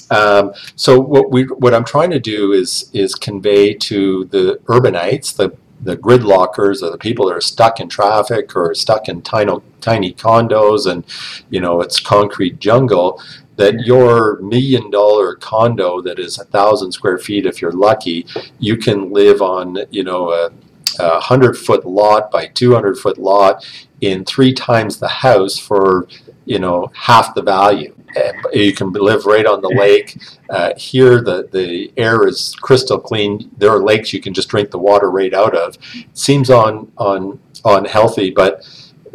um, 0.10 0.54
so 0.76 1.00
what 1.00 1.32
we 1.32 1.44
what 1.44 1.74
I'm 1.74 1.84
trying 1.86 2.12
to 2.12 2.20
do 2.20 2.54
is 2.54 2.90
is 2.94 3.16
convey 3.16 3.74
to 3.74 4.26
the 4.26 4.60
urbanites, 4.68 5.36
the 5.36 5.52
the 5.80 5.96
gridlockers, 5.96 6.82
or 6.82 6.90
the 6.90 6.98
people 6.98 7.28
that 7.28 7.36
are 7.36 7.42
stuck 7.42 7.80
in 7.80 7.88
traffic 7.88 8.56
or 8.56 8.74
stuck 8.74 9.08
in 9.10 9.22
tiny 9.22 9.54
tiny 9.82 10.14
condos, 10.14 10.90
and 10.90 11.04
you 11.50 11.60
know 11.60 11.82
it's 11.82 12.00
concrete 12.00 12.60
jungle. 12.60 13.22
That 13.58 13.86
your 13.86 14.40
million 14.42 14.90
dollar 14.90 15.36
condo 15.36 16.02
that 16.02 16.20
is 16.20 16.40
a 16.40 16.46
thousand 16.46 16.92
square 16.92 17.18
feet, 17.18 17.46
if 17.46 17.62
you're 17.62 17.72
lucky, 17.72 18.26
you 18.60 18.78
can 18.78 19.12
live 19.12 19.42
on 19.42 19.78
you 19.90 20.04
know 20.04 20.32
a, 20.32 20.52
a 21.00 21.20
hundred 21.20 21.58
foot 21.58 21.86
lot 21.86 22.32
by 22.32 22.48
two 22.48 22.74
hundred 22.74 22.98
foot 22.98 23.18
lot 23.18 23.66
in 24.02 24.24
three 24.26 24.54
times 24.54 24.98
the 24.98 25.08
house 25.08 25.58
for 25.58 26.08
you 26.46 26.60
know 26.60 26.92
half 26.94 27.36
the 27.36 27.42
value. 27.42 27.94
And 28.16 28.36
you 28.54 28.74
can 28.74 28.92
live 28.94 29.26
right 29.26 29.46
on 29.46 29.62
the 29.62 29.70
lake. 29.70 30.18
Uh, 30.50 30.72
here, 30.78 31.22
the, 31.22 31.50
the 31.52 31.92
air 31.98 32.26
is 32.26 32.56
crystal 32.56 33.00
clean. 33.00 33.52
There 33.58 33.70
are 33.70 33.84
lakes 33.84 34.14
you 34.14 34.22
can 34.22 34.34
just 34.34 34.48
drink 34.48 34.72
the 34.72 34.80
water 34.80 35.12
right 35.12 35.34
out 35.34 35.56
of. 35.56 35.78
Seems 36.14 36.50
on 36.50 36.92
on 36.98 37.40
unhealthy, 37.66 38.32
but 38.32 38.64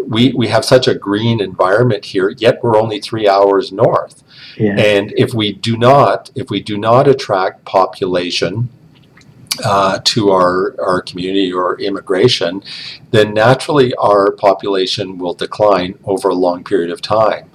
we 0.08 0.32
we 0.32 0.48
have 0.48 0.64
such 0.64 0.88
a 0.88 0.94
green 0.94 1.40
environment 1.40 2.04
here. 2.04 2.30
Yet 2.30 2.62
we're 2.62 2.80
only 2.80 3.00
three 3.00 3.28
hours 3.28 3.72
north. 3.72 4.22
Yeah. 4.56 4.78
And 4.78 5.12
if 5.16 5.32
we 5.34 5.52
do 5.52 5.76
not, 5.76 6.30
if 6.34 6.50
we 6.50 6.60
do 6.60 6.76
not 6.76 7.08
attract 7.08 7.64
population 7.64 8.68
uh, 9.64 10.00
to 10.04 10.30
our, 10.30 10.74
our 10.80 11.02
community 11.02 11.52
or 11.52 11.78
immigration, 11.80 12.62
then 13.10 13.34
naturally 13.34 13.94
our 13.94 14.32
population 14.32 15.18
will 15.18 15.34
decline 15.34 15.98
over 16.04 16.30
a 16.30 16.34
long 16.34 16.64
period 16.64 16.90
of 16.90 17.02
time. 17.02 17.50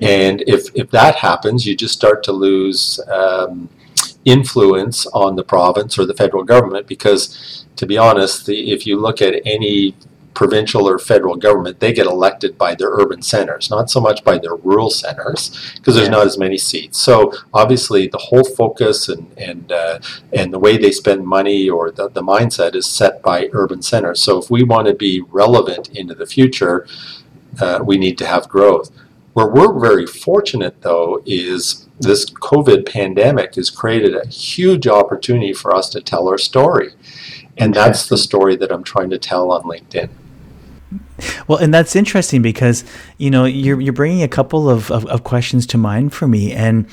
And 0.00 0.42
if, 0.46 0.74
if 0.74 0.90
that 0.90 1.16
happens, 1.16 1.66
you 1.66 1.76
just 1.76 1.94
start 1.94 2.22
to 2.24 2.32
lose 2.32 3.00
um, 3.08 3.68
influence 4.24 5.06
on 5.08 5.36
the 5.36 5.44
province 5.44 5.98
or 5.98 6.06
the 6.06 6.14
federal 6.14 6.44
government 6.44 6.86
because, 6.86 7.64
to 7.76 7.86
be 7.86 7.98
honest, 7.98 8.46
the, 8.46 8.72
if 8.72 8.86
you 8.86 8.98
look 8.98 9.22
at 9.22 9.34
any 9.44 9.94
provincial 10.34 10.88
or 10.88 10.98
federal 10.98 11.36
government, 11.36 11.80
they 11.80 11.92
get 11.92 12.06
elected 12.06 12.58
by 12.58 12.74
their 12.74 12.90
urban 12.90 13.22
centers, 13.22 13.70
not 13.70 13.88
so 13.90 14.00
much 14.00 14.24
by 14.24 14.36
their 14.38 14.56
rural 14.56 14.90
centers, 14.90 15.50
because 15.76 15.94
there's 15.94 16.08
Yeah. 16.08 16.18
not 16.18 16.26
as 16.26 16.36
many 16.38 16.58
seats. 16.58 17.00
So 17.00 17.32
obviously, 17.52 18.08
the 18.08 18.18
whole 18.18 18.44
focus 18.44 19.08
and 19.08 19.26
and 19.36 19.72
uh, 19.72 19.98
and 20.32 20.52
the 20.52 20.58
way 20.58 20.76
they 20.76 20.90
spend 20.90 21.26
money 21.26 21.68
or 21.68 21.90
the, 21.90 22.08
the 22.08 22.22
mindset 22.22 22.74
is 22.74 22.86
set 22.86 23.22
by 23.22 23.48
urban 23.52 23.82
centers. 23.82 24.20
So 24.20 24.38
if 24.38 24.50
we 24.50 24.62
want 24.64 24.88
to 24.88 24.94
be 24.94 25.22
relevant 25.30 25.88
into 25.90 26.14
the 26.14 26.26
future, 26.26 26.86
uh, 27.60 27.80
we 27.84 27.96
need 27.96 28.18
to 28.18 28.26
have 28.26 28.48
growth. 28.48 28.90
Where 29.34 29.48
we're 29.48 29.78
very 29.80 30.06
fortunate, 30.06 30.82
though, 30.82 31.20
is 31.26 31.88
this 31.98 32.24
COVID 32.30 32.86
pandemic 32.86 33.56
has 33.56 33.68
created 33.70 34.14
a 34.14 34.26
huge 34.28 34.86
opportunity 34.86 35.52
for 35.52 35.74
us 35.74 35.88
to 35.90 36.00
tell 36.00 36.28
our 36.28 36.38
story. 36.38 36.90
And 37.56 37.74
that's 37.74 38.08
the 38.08 38.16
story 38.16 38.56
that 38.56 38.70
I'm 38.72 38.84
trying 38.84 39.10
to 39.10 39.18
tell 39.18 39.50
on 39.50 39.62
LinkedIn. 39.62 40.08
Well, 41.48 41.58
and 41.58 41.72
that's 41.72 41.96
interesting 41.96 42.42
because 42.42 42.84
you 43.18 43.30
know 43.30 43.44
you're 43.44 43.80
you're 43.80 43.92
bringing 43.92 44.22
a 44.22 44.28
couple 44.28 44.70
of, 44.70 44.90
of, 44.90 45.06
of 45.06 45.24
questions 45.24 45.66
to 45.68 45.78
mind 45.78 46.12
for 46.12 46.28
me, 46.28 46.52
and 46.52 46.86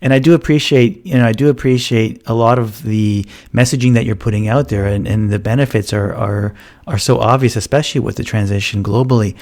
and 0.00 0.12
I 0.12 0.18
do 0.18 0.34
appreciate 0.34 1.04
you 1.04 1.14
know 1.14 1.26
I 1.26 1.32
do 1.32 1.48
appreciate 1.48 2.22
a 2.26 2.34
lot 2.34 2.58
of 2.58 2.82
the 2.82 3.24
messaging 3.52 3.94
that 3.94 4.04
you're 4.04 4.16
putting 4.16 4.48
out 4.48 4.68
there, 4.68 4.86
and, 4.86 5.06
and 5.06 5.30
the 5.30 5.38
benefits 5.38 5.92
are 5.92 6.14
are 6.14 6.54
are 6.86 6.98
so 6.98 7.18
obvious, 7.18 7.54
especially 7.54 8.00
with 8.00 8.16
the 8.16 8.24
transition 8.24 8.82
globally. 8.82 9.36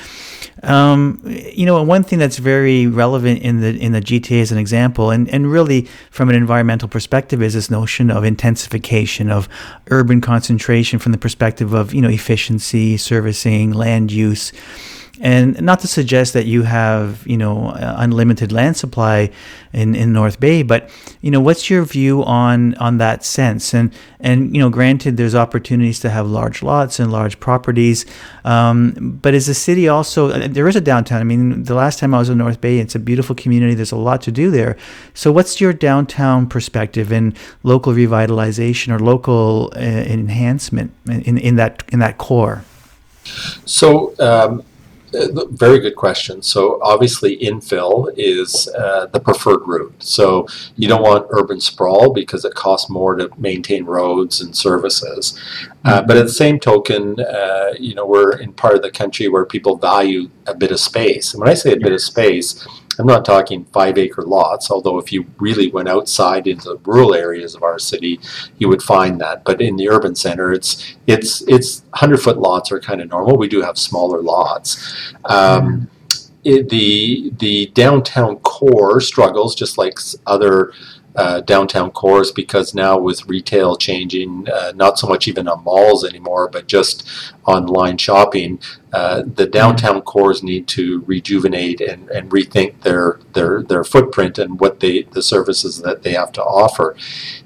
Um, 0.63 1.21
you 1.25 1.65
know, 1.65 1.81
one 1.83 2.03
thing 2.03 2.19
that's 2.19 2.39
very 2.39 2.87
relevant 2.87 3.41
in 3.43 3.61
the 3.61 3.77
in 3.79 3.93
the 3.93 4.01
GTA 4.01 4.43
as 4.43 4.53
an 4.53 4.59
example, 4.59 5.11
and, 5.11 5.29
and 5.31 5.51
really 5.51 5.89
from 6.11 6.29
an 6.29 6.35
environmental 6.35 6.89
perspective, 6.89 7.43
is 7.43 7.55
this 7.55 7.71
notion 7.71 8.11
of 8.11 8.25
intensification 8.25 9.31
of 9.31 9.49
urban 9.91 10.21
concentration 10.21 10.99
from 10.99 11.13
the 11.13 11.19
perspective 11.19 11.73
of 11.73 11.95
you 11.95 12.01
know 12.01 12.09
efficiency, 12.09 12.97
servicing, 12.97 13.73
land 13.73 14.11
use. 14.11 14.53
And 15.21 15.61
not 15.63 15.81
to 15.81 15.89
suggest 15.89 16.35
that 16.35 16.45
you 16.47 16.63
have, 16.63 17.27
you 17.27 17.39
know, 17.39 17.69
uh, 17.69 17.95
unlimited 17.99 18.53
land 18.53 18.77
supply 18.77 19.31
in, 19.73 19.95
in 19.95 20.13
North 20.13 20.39
Bay, 20.41 20.63
but 20.63 20.91
you 21.23 21.31
know, 21.31 21.41
what's 21.41 21.71
your 21.71 21.85
view 21.85 22.23
on 22.25 22.75
on 22.75 22.99
that 22.99 23.25
sense? 23.25 23.75
And 23.75 23.93
and 24.21 24.55
you 24.55 24.61
know, 24.61 24.69
granted, 24.71 25.17
there's 25.17 25.35
opportunities 25.35 26.01
to 26.01 26.11
have 26.11 26.27
large 26.27 26.63
lots 26.63 27.01
and 27.01 27.11
large 27.11 27.41
properties, 27.41 28.05
um, 28.45 29.19
but 29.23 29.35
is 29.35 29.47
the 29.47 29.55
city 29.55 29.89
also? 29.89 30.31
uh, 30.31 30.49
There 30.49 30.69
is 30.69 30.77
a 30.77 30.81
downtown. 30.81 31.21
I 31.21 31.25
mean, 31.25 31.65
the 31.65 31.75
last 31.75 31.99
time 31.99 32.15
I 32.15 32.19
was 32.19 32.29
in 32.29 32.39
North 32.39 32.61
Bay, 32.61 32.79
it's 32.79 32.95
a 32.95 32.99
beautiful 32.99 33.35
community. 33.35 33.75
There's 33.75 33.93
a 33.93 33.97
lot 33.97 34.21
to 34.23 34.33
do 34.33 34.51
there. 34.51 34.77
So, 35.15 35.33
what's 35.33 35.61
your 35.61 35.73
downtown 35.73 36.47
perspective 36.47 37.11
in 37.11 37.35
local 37.63 37.93
revitalization 37.95 38.95
or 38.95 38.99
local 38.99 39.73
uh, 39.77 39.79
enhancement 39.79 40.93
in, 41.07 41.39
in 41.39 41.57
that 41.57 41.85
in 41.93 41.99
that 42.01 42.19
core? 42.19 42.65
So, 43.65 44.15
um, 44.21 44.63
very 45.13 45.79
good 45.79 45.97
question. 45.97 46.43
So, 46.43 46.81
obviously, 46.83 47.37
infill 47.39 48.13
is 48.17 48.69
uh, 48.77 49.07
the 49.07 49.21
preferred 49.21 49.67
route. 49.67 49.95
So, 50.03 50.47
you 50.77 50.89
don't 50.89 51.03
want 51.03 51.27
urban 51.31 51.61
sprawl 51.61 52.13
because 52.13 52.45
it 52.45 52.55
costs 52.55 52.91
more 52.91 53.15
to 53.17 53.31
maintain 53.39 53.85
roads 53.85 54.41
and 54.41 54.57
services. 54.57 55.39
Uh, 55.85 56.03
but 56.03 56.17
at 56.17 56.25
the 56.25 56.33
same 56.33 56.59
token, 56.59 57.21
uh, 57.21 57.73
you 57.79 57.95
know, 57.95 58.07
we're 58.07 58.39
in 58.39 58.53
part 58.53 58.75
of 58.75 58.83
the 58.83 58.91
country 58.91 59.29
where 59.29 59.45
people 59.45 59.77
value 59.77 60.29
a 60.47 60.55
bit 60.55 60.73
of 60.73 60.81
space. 60.81 61.33
And 61.33 61.41
when 61.41 61.49
I 61.49 61.55
say 61.55 61.73
a 61.73 61.77
bit 61.77 61.93
of 61.93 62.01
space, 62.01 62.67
I'm 62.99 63.07
not 63.07 63.25
talking 63.25 63.65
five 63.67 63.99
acre 63.99 64.23
lots, 64.23 64.71
although 64.71 64.99
if 64.99 65.13
you 65.13 65.27
really 65.39 65.71
went 65.71 65.89
outside 65.89 66.47
into 66.47 66.71
the 66.71 66.79
rural 66.85 67.15
areas 67.15 67.55
of 67.55 67.63
our 67.63 67.79
city, 67.79 68.21
you 68.59 68.69
would 68.69 68.83
find 68.83 69.21
that. 69.21 69.45
But 69.45 69.61
in 69.61 69.77
the 69.77 69.89
urban 69.89 70.15
center, 70.15 70.53
it's 70.53 70.97
it's 71.07 71.43
it's 71.49 71.83
hundred 71.95 72.19
foot 72.19 72.39
lots 72.39 72.73
are 72.73 72.81
kind 72.81 73.01
of 73.01 73.09
normal. 73.09 73.37
We 73.37 73.49
do 73.49 73.63
have 73.63 73.79
smaller 73.79 74.23
lots. 74.23 75.15
Um, 75.25 75.89
it, 76.45 76.69
the 76.69 77.33
the 77.39 77.67
downtown 77.75 78.37
core 78.37 79.01
struggles 79.01 79.55
just 79.55 79.79
like 79.79 79.99
other 80.27 80.73
uh, 81.17 81.41
downtown 81.41 81.91
cores 81.91 82.31
because 82.31 82.75
now 82.75 82.99
with 82.99 83.27
retail 83.27 83.77
changing, 83.77 84.47
uh, 84.49 84.73
not 84.75 84.99
so 84.99 85.07
much 85.07 85.27
even 85.27 85.49
on 85.49 85.65
malls 85.65 86.05
anymore, 86.05 86.49
but 86.49 86.67
just 86.67 87.09
online 87.47 87.97
shopping, 87.97 88.61
uh, 88.93 89.23
the 89.35 89.47
downtown 89.47 90.03
cores 90.03 90.43
need 90.43 90.67
to 90.69 91.03
rejuvenate 91.07 91.81
and, 91.81 92.09
and 92.11 92.31
rethink 92.31 92.81
their, 92.83 93.21
their 93.33 93.63
their 93.63 93.85
footprint 93.85 94.39
and 94.39 94.61
what 94.61 94.81
they 94.81 95.03
the 95.03 95.23
services 95.23 95.81
that 95.83 96.03
they 96.03 96.13
have 96.13 96.33
to 96.33 96.43
offer. 96.43 96.97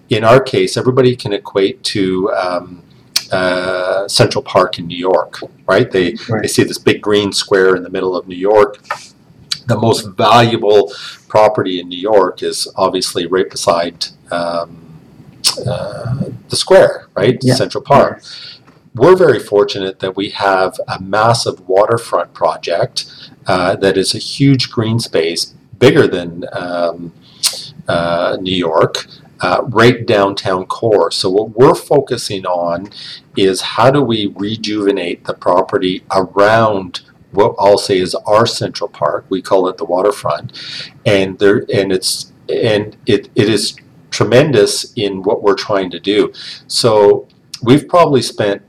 In 0.09 0.25
our 0.25 0.41
case, 0.41 0.77
everybody 0.77 1.15
can 1.15 1.33
equate 1.33 1.83
to 1.85 2.31
um, 2.33 2.83
uh, 3.31 4.09
Central 4.09 4.43
Park 4.43 4.79
in 4.79 4.87
New 4.87 4.97
York, 4.97 5.39
right? 5.67 5.91
They 5.91 6.17
they 6.43 6.49
see 6.49 6.65
this 6.65 6.79
big 6.79 7.01
green 7.01 7.33
square 7.33 7.77
in 7.77 7.83
the 7.83 7.91
middle 7.91 8.17
of 8.17 8.27
New 8.27 8.37
York. 8.37 8.79
The 9.71 9.79
most 9.79 10.09
valuable 10.17 10.93
property 11.29 11.79
in 11.79 11.89
New 11.89 11.99
York 11.99 12.43
is 12.43 12.67
obviously 12.75 13.27
right 13.27 13.49
beside 13.49 14.07
um, 14.33 14.71
uh, 15.65 16.25
the 16.49 16.57
square, 16.57 17.09
right? 17.15 17.39
Yeah. 17.41 17.55
Central 17.55 17.85
Park. 17.85 18.25
We're 18.97 19.17
very 19.17 19.39
fortunate 19.39 20.01
that 20.01 20.17
we 20.17 20.31
have 20.31 20.77
a 20.89 21.01
massive 21.01 21.69
waterfront 21.69 22.35
project 22.35 23.07
uh, 23.47 23.77
that 23.77 23.97
is 23.97 24.13
a 24.13 24.19
huge 24.19 24.73
green 24.73 24.99
space, 24.99 25.55
bigger 25.79 26.09
than 26.09 26.45
um, 26.53 27.13
uh, 27.87 28.39
New 28.41 28.57
York, 28.57 29.07
uh, 29.41 29.63
right 29.69 30.05
downtown 30.05 30.67
core. 30.67 31.13
So 31.13 31.31
what 31.31 31.57
we're 31.57 31.77
focusing 31.77 32.45
on 32.45 32.91
is 33.37 33.61
how 33.61 33.93
do 33.93 34.03
we 34.03 34.35
rejuvenate 34.37 35.25
the 35.25 35.35
property 35.35 36.03
around 36.11 37.03
what 37.33 37.55
I'll 37.59 37.79
say 37.79 37.99
is 37.99 38.15
our 38.15 38.47
Central 38.47 38.89
Park. 38.89 39.27
We 39.29 39.43
call 39.43 39.69
it 39.69 39.77
the 39.77 39.85
waterfront, 39.85 40.53
and 41.07 41.39
there 41.39 41.65
and 41.73 41.93
it's 41.93 42.33
and 42.49 42.97
it, 43.07 43.29
it 43.35 43.49
is 43.49 43.77
tremendous 44.11 44.93
in 44.95 45.23
what 45.23 45.43
we're 45.43 45.55
trying 45.55 45.91
to 45.91 46.01
do. 46.01 46.33
So 46.67 47.29
we've 47.63 47.87
probably 47.89 48.23
spent 48.23 48.63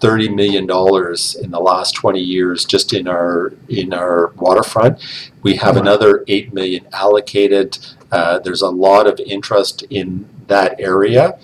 thirty 0.00 0.28
million 0.28 0.66
dollars 0.66 1.34
in 1.36 1.50
the 1.50 1.60
last 1.60 1.92
twenty 1.94 2.20
years 2.20 2.64
just 2.64 2.92
in 2.92 3.06
our 3.08 3.52
in 3.68 3.92
our 3.92 4.32
waterfront. 4.36 5.00
We 5.42 5.56
have 5.56 5.76
Wow. 5.76 5.82
another 5.82 6.24
eight 6.28 6.52
million 6.52 6.86
allocated. 6.92 7.78
Uh, 8.10 8.38
there's 8.38 8.62
a 8.62 8.70
lot 8.70 9.06
of 9.06 9.20
interest 9.20 9.82
in 9.90 10.28
that 10.46 10.80
area. 10.80 11.38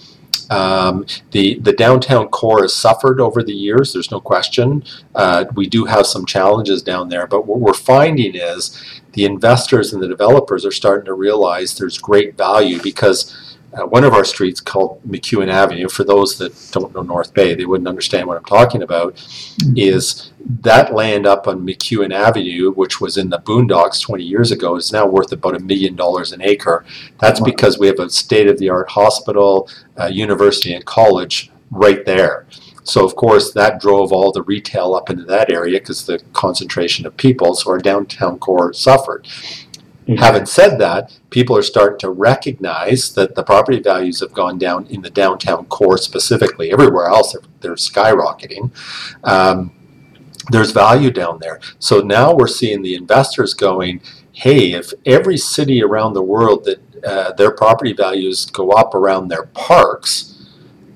Um, 0.50 1.06
the 1.30 1.58
the 1.60 1.72
downtown 1.72 2.28
core 2.28 2.62
has 2.62 2.74
suffered 2.74 3.20
over 3.20 3.42
the 3.42 3.52
years. 3.52 3.92
There's 3.92 4.10
no 4.10 4.20
question. 4.20 4.84
Uh, 5.14 5.46
we 5.54 5.68
do 5.68 5.84
have 5.84 6.06
some 6.06 6.26
challenges 6.26 6.82
down 6.82 7.08
there, 7.08 7.26
but 7.26 7.46
what 7.46 7.60
we're 7.60 7.72
finding 7.74 8.34
is 8.34 8.82
the 9.12 9.24
investors 9.24 9.92
and 9.92 10.02
the 10.02 10.08
developers 10.08 10.66
are 10.66 10.72
starting 10.72 11.06
to 11.06 11.14
realize 11.14 11.78
there's 11.78 11.98
great 11.98 12.36
value 12.36 12.80
because 12.82 13.53
uh, 13.76 13.86
one 13.86 14.04
of 14.04 14.12
our 14.12 14.24
streets 14.24 14.60
called 14.60 15.00
McKeown 15.06 15.48
Avenue. 15.48 15.88
For 15.88 16.04
those 16.04 16.38
that 16.38 16.52
don't 16.72 16.94
know 16.94 17.02
North 17.02 17.34
Bay, 17.34 17.54
they 17.54 17.66
wouldn't 17.66 17.88
understand 17.88 18.26
what 18.26 18.36
I'm 18.36 18.44
talking 18.44 18.82
about. 18.82 19.14
Is 19.76 20.32
that 20.60 20.92
land 20.92 21.26
up 21.26 21.46
on 21.48 21.66
McKeown 21.66 22.12
Avenue, 22.12 22.72
which 22.72 23.00
was 23.00 23.16
in 23.16 23.30
the 23.30 23.38
boondocks 23.38 24.00
20 24.02 24.22
years 24.22 24.52
ago, 24.52 24.76
is 24.76 24.92
now 24.92 25.06
worth 25.06 25.32
about 25.32 25.56
a 25.56 25.60
million 25.60 25.96
dollars 25.96 26.32
an 26.32 26.42
acre. 26.42 26.84
That's 27.20 27.40
Wow. 27.40 27.46
because 27.46 27.78
we 27.78 27.86
have 27.88 27.98
a 27.98 28.10
state 28.10 28.46
of 28.48 28.58
the 28.58 28.68
art 28.70 28.90
hospital, 28.90 29.68
uh, 30.00 30.06
university, 30.06 30.72
and 30.74 30.84
college 30.84 31.50
right 31.70 32.04
there. 32.04 32.46
So, 32.86 33.02
of 33.04 33.16
course, 33.16 33.52
that 33.54 33.80
drove 33.80 34.12
all 34.12 34.30
the 34.30 34.42
retail 34.42 34.94
up 34.94 35.08
into 35.08 35.24
that 35.24 35.50
area 35.50 35.80
because 35.80 36.04
the 36.04 36.20
concentration 36.34 37.06
of 37.06 37.16
people, 37.16 37.54
so 37.54 37.70
our 37.70 37.78
downtown 37.78 38.38
core 38.38 38.74
suffered. 38.74 39.26
Yeah. 40.06 40.20
Having 40.20 40.46
said 40.46 40.78
that, 40.78 41.18
people 41.30 41.56
are 41.56 41.62
starting 41.62 41.98
to 42.00 42.10
recognize 42.10 43.14
that 43.14 43.34
the 43.34 43.42
property 43.42 43.80
values 43.80 44.20
have 44.20 44.32
gone 44.32 44.58
down 44.58 44.86
in 44.86 45.00
the 45.00 45.10
downtown 45.10 45.64
core 45.66 45.96
specifically. 45.96 46.70
Everywhere 46.72 47.06
else, 47.06 47.32
they're, 47.32 47.42
they're 47.60 47.74
skyrocketing. 47.76 48.70
Um, 49.24 49.72
there's 50.50 50.72
value 50.72 51.10
down 51.10 51.38
there. 51.40 51.58
So 51.78 52.00
now 52.00 52.34
we're 52.34 52.48
seeing 52.48 52.82
the 52.82 52.94
investors 52.94 53.54
going, 53.54 54.02
hey, 54.32 54.72
if 54.72 54.92
every 55.06 55.38
city 55.38 55.82
around 55.82 56.12
the 56.12 56.22
world 56.22 56.64
that 56.64 57.04
uh, 57.04 57.32
their 57.32 57.50
property 57.50 57.94
values 57.94 58.44
go 58.46 58.70
up 58.72 58.94
around 58.94 59.28
their 59.28 59.46
parks, 59.46 60.46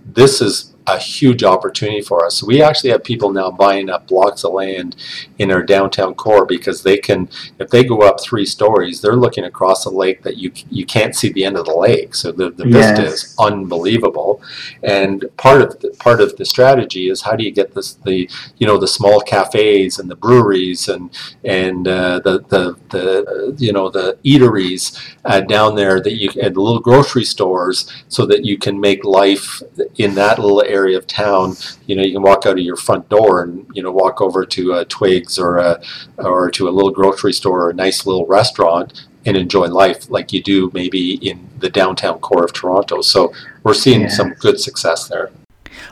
this 0.05 0.43
is 0.43 0.75
a 0.89 0.99
huge 0.99 1.45
opportunity 1.45 2.01
for 2.01 2.25
us. 2.25 2.43
We 2.43 2.63
actually 2.63 2.91
have 2.91 3.05
people 3.05 3.31
now 3.31 3.51
buying 3.51 3.91
up 3.91 4.07
blocks 4.07 4.45
of 4.45 4.53
land 4.53 4.97
in 5.39 5.51
our 5.51 5.63
downtown 5.63 6.15
core 6.15 6.47
because 6.47 6.83
they 6.83 6.97
can, 6.97 7.29
if 7.59 7.71
they 7.71 7.85
go 7.85 8.01
up 8.01 8.21
three 8.21 8.47
stories, 8.47 9.01
they're 9.01 9.17
looking 9.17 9.45
across 9.45 9.85
a 9.85 9.91
lake 9.91 10.23
that 10.23 10.37
you 10.37 10.53
you 10.71 10.87
can't 10.87 11.15
see 11.15 11.31
the 11.31 11.45
end 11.45 11.57
of 11.57 11.67
the 11.67 11.75
lake. 11.75 12.15
So 12.15 12.33
the, 12.33 12.51
the 12.51 12.65
vista 12.65 13.05
is 13.05 13.35
unbelievable. 13.39 14.43
And 14.83 15.25
part 15.37 15.63
of 15.63 15.79
the, 15.81 15.91
part 15.99 16.21
of 16.21 16.37
the 16.37 16.45
strategy 16.45 17.09
is 17.09 17.23
how 17.23 17.37
do 17.37 17.45
you 17.45 17.51
get 17.51 17.75
this 17.75 17.95
the 17.95 18.29
you 18.59 18.67
know 18.67 18.79
the 18.79 18.89
small 18.89 19.21
cafes 19.21 19.99
and 19.99 20.11
the 20.11 20.17
breweries 20.17 20.89
and 20.89 21.11
and 21.45 21.87
uh, 21.87 22.21
the 22.21 22.41
the 22.49 22.77
the 22.91 23.55
you 23.59 23.73
know 23.73 23.89
the 23.91 24.19
eateries 24.25 24.99
uh, 25.25 25.41
down 25.41 25.75
there 25.75 26.01
that 26.01 26.15
you 26.15 26.31
and 26.43 26.55
the 26.55 26.61
little 26.61 26.81
grocery 26.81 27.25
stores 27.25 27.93
so 28.09 28.25
that 28.27 28.45
you 28.45 28.57
can 28.57 28.81
make 28.81 29.05
life 29.05 29.63
in 29.97 30.15
that 30.15 30.39
little 30.39 30.63
area 30.63 30.78
of 30.87 31.07
town. 31.07 31.57
You 31.87 31.97
know, 31.97 32.03
you 32.03 32.13
can 32.13 32.23
walk 32.23 32.47
out 32.47 32.53
of 32.53 32.65
your 32.65 32.77
front 32.77 33.09
door 33.09 33.43
and 33.43 33.67
you 33.75 33.83
know 33.83 33.93
walk 33.93 34.21
over 34.21 34.45
to 34.47 34.73
a 34.75 34.85
Twiggs 34.85 35.39
or 35.39 35.57
a 35.59 35.81
or 36.19 36.51
to 36.53 36.69
a 36.69 36.71
little 36.71 36.91
grocery 36.91 37.33
store 37.33 37.63
or 37.67 37.71
a 37.71 37.75
nice 37.75 38.07
little 38.07 38.27
restaurant 38.27 39.07
and 39.27 39.37
enjoy 39.37 39.67
life 39.67 40.09
like 40.11 40.33
you 40.33 40.43
do 40.43 40.71
maybe 40.73 41.15
in 41.17 41.49
the 41.59 41.69
downtown 41.69 42.19
core 42.21 42.45
of 42.45 42.53
Toronto. 42.53 43.03
So 43.03 43.33
we're 43.63 43.75
seeing 43.75 44.03
Yeah. 44.03 44.09
some 44.09 44.31
good 44.35 44.61
success 44.61 45.09
there. 45.09 45.31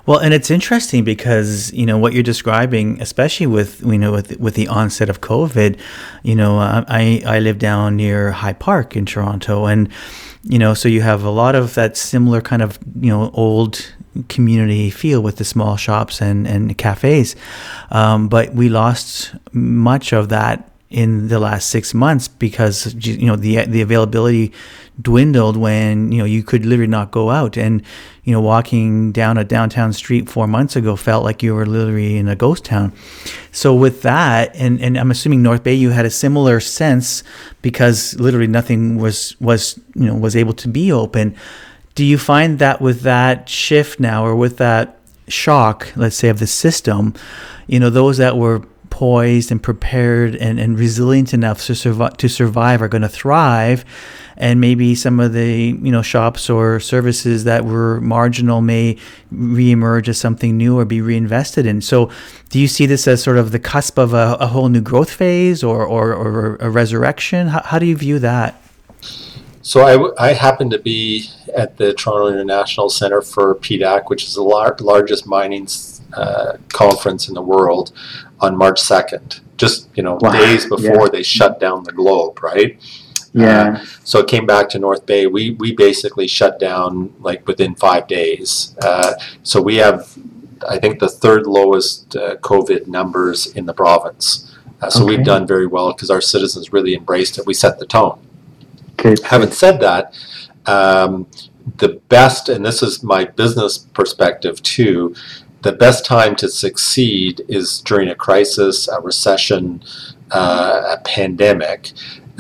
Well, 0.07 0.19
and 0.19 0.33
it's 0.33 0.51
interesting 0.51 1.05
because 1.05 1.73
you 1.73 1.85
know 1.87 1.99
what 1.99 2.13
you're 2.13 2.23
describing, 2.23 3.01
especially 3.01 3.47
with 3.47 3.83
you 3.85 3.99
know 3.99 4.13
with 4.13 4.39
with 4.39 4.55
the 4.55 4.69
onset 4.69 5.09
of 5.09 5.21
COVID. 5.21 5.79
You 6.23 6.35
know, 6.35 6.59
uh, 6.61 6.85
I 6.89 7.23
I 7.27 7.39
live 7.41 7.59
down 7.59 7.97
near 7.97 8.33
High 8.33 8.53
Park 8.53 8.97
in 8.97 9.05
Toronto, 9.07 9.67
and 9.67 9.89
you 10.43 10.59
know, 10.59 10.75
so 10.75 10.89
you 10.89 11.03
have 11.03 11.25
a 11.25 11.31
lot 11.31 11.55
of 11.57 11.75
that 11.75 11.97
similar 11.97 12.41
kind 12.41 12.63
of 12.63 12.79
you 13.01 13.11
know 13.11 13.31
old 13.35 13.95
community 14.25 14.91
feel 14.91 15.23
with 15.23 15.37
the 15.37 15.45
small 15.45 15.77
shops 15.77 16.21
and 16.21 16.47
and 16.47 16.77
cafes, 16.79 17.37
um, 17.91 18.29
but 18.29 18.55
we 18.55 18.69
lost 18.69 19.35
much 19.53 20.13
of 20.13 20.29
that 20.29 20.71
in 20.89 21.29
the 21.29 21.41
last 21.41 21.69
six 21.71 21.93
months 21.95 22.29
because 22.29 22.95
you 23.05 23.27
know 23.27 23.37
the 23.37 23.65
the 23.67 23.83
availability 23.83 24.53
dwindled 25.03 25.57
when 25.57 26.13
you 26.13 26.19
know 26.19 26.25
you 26.25 26.43
could 26.43 26.65
literally 26.65 26.91
not 26.91 27.11
go 27.11 27.31
out. 27.31 27.57
And 27.57 27.83
you 28.27 28.33
know 28.33 28.41
walking 28.41 29.13
down 29.13 29.39
a 29.39 29.45
downtown 29.45 29.93
street 29.93 30.29
four 30.29 30.47
months 30.49 30.75
ago 30.75 30.97
felt 30.97 31.23
like 31.23 31.45
you 31.45 31.55
were 31.55 31.65
literally 31.65 32.17
in 32.17 32.29
a 32.29 32.35
ghost 32.35 32.65
town. 32.65 32.93
So 33.53 33.75
with 33.75 34.03
that 34.03 34.55
and 34.55 34.81
and 34.83 34.99
i'm 34.99 35.11
assuming 35.11 35.43
north 35.43 35.63
bay 35.63 35.75
you 35.75 35.91
had 35.91 36.05
a 36.05 36.11
similar 36.11 36.61
sense 36.61 37.23
because 37.63 38.19
literally 38.21 38.49
nothing 38.49 38.99
was 38.99 39.41
was 39.41 39.81
you 39.95 40.07
know 40.07 40.15
was 40.15 40.37
able 40.37 40.53
to 40.55 40.69
be 40.69 40.93
open 40.93 41.35
do 41.97 42.05
you 42.05 42.17
find 42.17 42.61
that 42.61 42.81
with 42.81 43.01
that 43.01 43.49
shift 43.49 43.99
now 43.99 44.25
or 44.25 44.37
with 44.37 44.59
that 44.59 44.99
shock 45.27 45.93
let's 45.97 46.15
say 46.15 46.29
of 46.29 46.39
the 46.39 46.47
system 46.47 47.13
you 47.67 47.81
know 47.81 47.91
those 47.91 48.19
that 48.19 48.37
were 48.37 48.63
poised 48.97 49.53
and 49.53 49.63
prepared 49.63 50.35
and, 50.37 50.59
and 50.59 50.79
resilient 50.79 51.35
enough 51.35 51.63
to 51.67 51.75
survive 51.75 52.17
to 52.17 52.29
survive 52.31 52.81
are 52.81 52.89
going 52.89 53.03
to 53.03 53.09
thrive? 53.11 53.85
And 54.39 54.59
maybe 54.59 54.95
some 54.95 55.21
of 55.21 55.35
the 55.35 55.77
you 55.83 55.93
know 55.93 56.01
shops 56.01 56.49
or 56.49 56.81
services 56.81 57.45
that 57.45 57.67
were 57.67 58.01
marginal 58.01 58.63
may 58.63 58.97
reemerge 59.31 60.09
as 60.09 60.17
something 60.17 60.57
new 60.57 60.79
or 60.79 60.87
be 60.87 61.03
reinvested 61.03 61.67
in. 61.67 61.83
So 61.83 62.11
do 62.49 62.59
you 62.59 62.69
see 62.69 62.87
this 62.87 63.07
as 63.07 63.23
sort 63.23 63.37
of 63.37 63.53
the 63.53 63.59
cusp 63.59 63.99
of 63.99 64.15
a, 64.15 64.39
a 64.41 64.47
whole 64.47 64.71
new 64.71 64.81
growth 64.81 65.11
phase 65.11 65.63
or, 65.63 65.85
or, 65.85 66.15
or 66.15 66.57
a 66.57 66.71
resurrection? 66.71 67.49
How, 67.49 67.63
how 67.65 67.79
do 67.79 67.85
you 67.85 67.97
view 67.97 68.19
that 68.21 68.63
So 69.67 69.81
I, 69.81 70.29
I 70.29 70.33
happen 70.33 70.71
to 70.71 70.79
be 70.79 71.29
at 71.53 71.77
the 71.77 71.93
Toronto 71.93 72.29
International 72.29 72.89
Center 72.89 73.21
for 73.21 73.57
PDAC, 73.57 74.09
which 74.09 74.23
is 74.23 74.35
the 74.35 74.43
lar- 74.43 74.77
largest 74.79 75.27
mining 75.27 75.67
uh, 76.13 76.59
conference 76.69 77.27
in 77.27 77.35
the 77.35 77.43
world, 77.43 77.91
on 78.39 78.57
March 78.57 78.81
2nd. 78.81 79.41
Just 79.57 79.89
you 79.97 80.05
know, 80.05 80.19
Wow, 80.21 80.31
days 80.31 80.67
before 80.67 81.07
yeah. 81.07 81.09
they 81.11 81.25
shut 81.25 81.59
down 81.59 81.83
the 81.83 81.91
globe, 81.91 82.41
right? 82.45 82.79
Yeah. 83.33 83.85
So 84.05 84.21
it 84.21 84.29
came 84.29 84.47
back 84.47 84.69
to 84.69 84.79
North 84.79 85.05
Bay. 85.05 85.27
We 85.27 85.51
we 85.63 85.73
basically 85.75 86.29
shut 86.29 86.61
down 86.61 87.13
like 87.19 87.45
within 87.49 87.75
five 87.75 88.07
days. 88.07 88.77
Uh, 88.81 89.15
so 89.43 89.61
we 89.61 89.77
have, 89.77 90.17
I 90.69 90.79
think, 90.79 91.01
the 91.01 91.09
third 91.09 91.49
lowest 91.49 92.15
uh, 92.15 92.37
COVID 92.37 92.87
numbers 92.87 93.49
in 93.49 93.67
the 93.67 93.75
province. 93.75 94.55
Uh, 94.81 94.91
so 94.91 95.03
Okay. 95.03 95.17
we've 95.17 95.27
done 95.27 95.45
very 95.45 95.67
well 95.67 95.93
because 95.93 96.09
our 96.11 96.21
citizens 96.21 96.73
really 96.73 96.95
embraced 96.95 97.37
it. 97.37 97.47
We 97.47 97.55
set 97.55 97.81
the 97.81 97.87
tone. 97.87 98.21
Good. 99.07 99.23
Having 99.23 99.53
said 99.53 99.81
that, 99.81 100.15
um, 100.67 101.29
the 101.79 102.01
best, 102.09 102.49
and 102.49 102.67
this 102.67 102.83
is 102.83 103.05
my 103.05 103.25
business 103.25 103.79
perspective 103.79 104.61
too, 104.63 105.15
the 105.63 105.71
best 105.73 106.05
time 106.05 106.35
to 106.37 106.49
succeed 106.49 107.43
is 107.49 107.81
during 107.83 108.09
a 108.09 108.17
crisis, 108.17 108.89
a 108.89 109.01
recession, 109.01 109.83
uh, 110.33 110.97
a 110.97 111.01
pandemic, 111.05 111.93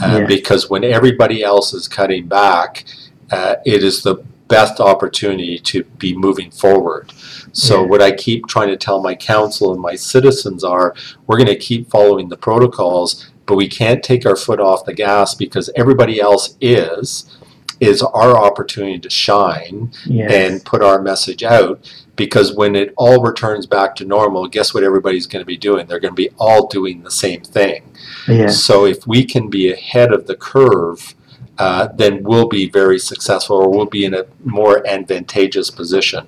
uh, 0.03 0.19
Yeah. 0.21 0.27
because 0.27 0.69
when 0.69 0.83
everybody 0.83 1.43
else 1.45 1.73
is 1.73 1.87
cutting 1.87 2.27
back, 2.27 2.85
uh, 3.31 3.57
it 3.64 3.85
is 3.85 4.03
the 4.03 4.17
best 4.49 4.81
opportunity 4.81 5.59
to 5.59 5.85
be 5.99 6.17
moving 6.17 6.51
forward. 6.51 7.12
So 7.53 7.81
Yeah. 7.83 7.87
what 7.87 8.03
I 8.03 8.11
keep 8.11 8.47
trying 8.49 8.69
to 8.69 8.77
tell 8.77 9.01
my 9.01 9.14
council 9.14 9.73
and 9.73 9.81
my 9.81 9.95
citizens 9.95 10.64
are, 10.64 10.95
we're 11.27 11.37
going 11.37 11.47
to 11.49 11.57
keep 11.57 11.91
following 11.91 12.29
the 12.29 12.37
protocols, 12.37 13.27
but 13.47 13.57
we 13.57 13.68
can't 13.68 14.03
take 14.03 14.26
our 14.26 14.36
foot 14.36 14.61
off 14.61 14.84
the 14.84 14.94
gas 14.94 15.34
because 15.34 15.70
everybody 15.76 16.20
else 16.20 16.57
is. 16.61 17.32
Is 17.78 18.01
our 18.01 18.38
opportunity 18.38 18.99
to 19.01 19.11
shine 19.11 19.90
Yes. 20.07 20.32
and 20.32 20.64
put 20.64 20.82
our 20.82 21.03
message 21.03 21.42
out 21.42 21.92
because 22.16 22.55
when 22.55 22.74
it 22.74 22.94
all 22.97 23.22
returns 23.22 23.66
back 23.66 23.94
to 23.97 24.07
normal, 24.07 24.49
guess 24.49 24.72
what 24.72 24.82
everybody's 24.82 25.26
going 25.26 25.42
to 25.42 25.47
be 25.47 25.59
doing? 25.59 25.86
They're 25.86 26.01
going 26.01 26.14
to 26.14 26.16
be 26.16 26.30
all 26.38 26.68
doing 26.68 27.03
the 27.03 27.11
same 27.11 27.42
thing. 27.42 27.82
yeah. 28.26 28.47
So 28.47 28.86
if 28.86 29.07
we 29.07 29.24
can 29.26 29.51
be 29.51 29.70
ahead 29.70 30.11
of 30.14 30.26
the 30.26 30.36
curve, 30.36 31.14
uh, 31.59 31.88
then 31.94 32.22
we'll 32.22 32.49
be 32.49 32.66
very 32.70 32.99
successful 32.99 33.57
or 33.57 33.68
we'll 33.70 33.84
be 33.84 34.07
in 34.07 34.14
a 34.14 34.24
more 34.42 34.86
advantageous 34.86 35.70
position. 35.70 36.26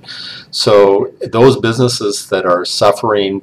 So 0.50 1.14
those 1.32 1.56
businesses 1.56 2.28
that 2.28 2.44
are 2.44 2.66
suffering, 2.66 3.42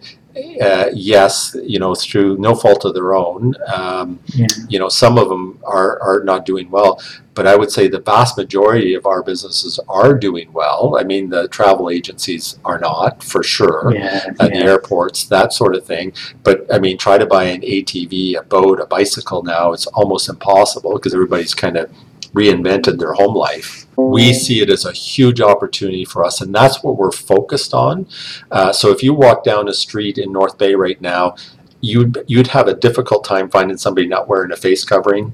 uh, 0.62 0.90
yes, 0.94 1.56
you 1.64 1.80
know, 1.80 1.96
through 1.96 2.38
no 2.38 2.56
fault 2.56 2.86
of 2.86 2.94
their 2.94 3.14
own, 3.14 3.54
um, 3.74 4.20
Yeah. 4.28 4.48
you 4.68 4.80
know, 4.80 4.90
some 4.90 5.18
of 5.18 5.30
them 5.30 5.60
are, 5.64 6.02
are 6.02 6.24
not 6.24 6.46
doing 6.46 6.70
well. 6.70 7.00
But 7.34 7.48
I 7.48 7.56
would 7.58 7.70
say 7.72 7.88
the 7.90 8.00
vast 8.00 8.38
majority 8.38 8.94
of 8.94 9.06
our 9.06 9.22
businesses 9.22 9.78
are 9.90 10.14
doing 10.14 10.54
well. 10.54 10.98
I 10.98 11.04
mean, 11.04 11.30
the 11.30 11.50
travel 11.50 11.90
agencies 11.90 12.58
are 12.64 12.80
not, 12.80 13.22
for 13.24 13.44
sure 13.44 13.94
Yeah. 13.94 14.22
at 14.28 14.38
the 14.38 14.54
airports, 14.56 15.26
that 15.26 15.52
sort 15.52 15.76
of 15.76 15.86
thing. 15.86 16.14
But 16.44 16.66
I 16.74 16.80
mean, 16.80 16.98
try 16.98 17.18
to 17.18 17.26
buy 17.26 17.46
an 17.46 17.62
ATV, 17.62 18.36
a 18.38 18.44
boat, 18.44 18.80
a 18.80 18.86
bicycle 18.86 19.44
now, 19.44 19.74
it's 19.74 19.88
almost 19.88 20.30
impossible 20.30 20.94
because 20.94 21.14
everybody's 21.14 21.54
kind 21.54 21.76
of 21.78 21.90
reinvented 22.36 23.00
their 23.00 23.14
home 23.14 23.34
life. 23.36 23.86
We 23.96 24.34
see 24.34 24.62
it 24.62 24.70
as 24.70 24.86
a 24.86 24.92
huge 24.92 25.40
opportunity 25.42 26.04
for 26.06 26.24
us, 26.26 26.42
and 26.42 26.54
that's 26.54 26.84
what 26.84 26.98
we're 26.98 27.12
focused 27.12 27.74
on. 27.74 28.08
Uh, 28.52 28.72
so 28.74 28.92
if 28.92 29.02
you 29.02 29.14
walk 29.14 29.44
down 29.44 29.70
a 29.70 29.74
street 29.74 30.18
in 30.18 30.32
North 30.34 30.58
Bay 30.58 30.76
right 30.76 31.00
now, 31.02 31.36
you'd 31.82 32.24
you'd 32.28 32.48
have 32.48 32.68
a 32.68 32.74
difficult 32.74 33.24
time 33.24 33.50
finding 33.50 33.78
somebody 33.78 34.08
not 34.08 34.28
wearing 34.28 34.52
a 34.52 34.56
face 34.58 34.84
covering. 34.84 35.34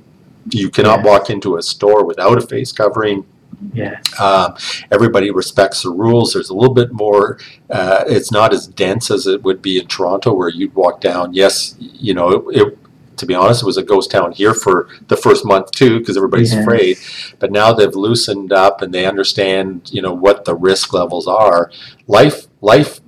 You 0.51 0.69
cannot 0.69 0.99
Yeah. 0.99 1.11
walk 1.11 1.29
into 1.29 1.57
a 1.57 1.61
store 1.61 2.05
without 2.05 2.37
a 2.37 2.41
face 2.41 2.71
covering. 2.71 3.25
Yeah. 3.73 3.99
Um, 4.19 4.55
everybody 4.91 5.29
respects 5.29 5.83
the 5.83 5.91
rules. 5.91 6.33
There's 6.33 6.49
a 6.49 6.55
little 6.55 6.73
bit 6.73 6.91
more. 6.91 7.37
Uh, 7.69 8.03
it's 8.07 8.31
not 8.31 8.53
as 8.53 8.65
dense 8.67 9.11
as 9.11 9.27
it 9.27 9.43
would 9.43 9.61
be 9.61 9.79
in 9.79 9.85
Toronto, 9.87 10.33
where 10.33 10.49
you'd 10.49 10.73
walk 10.73 10.99
down. 10.99 11.33
Yes, 11.33 11.75
you 11.79 12.13
know, 12.15 12.29
it, 12.49 12.61
it, 12.61 12.77
to 13.21 13.25
be 13.27 13.33
honest, 13.35 13.61
it 13.61 13.65
was 13.65 13.77
a 13.77 13.83
ghost 13.83 14.11
town 14.11 14.31
here 14.33 14.53
for 14.53 14.87
the 15.07 15.15
first 15.15 15.45
month 15.45 15.71
too, 15.71 15.99
because 15.99 16.17
everybody's 16.17 16.51
Yes. 16.53 16.61
afraid. 16.61 16.97
But 17.39 17.51
now 17.51 17.71
they've 17.71 17.95
loosened 17.95 18.51
up 18.51 18.81
and 18.81 18.93
they 18.93 19.05
understand, 19.05 19.89
you 19.91 20.01
know, 20.01 20.11
what 20.13 20.43
the 20.45 20.55
risk 20.55 20.91
levels 20.93 21.27
are. 21.27 21.71
Life, 22.07 22.47
life, 22.61 22.99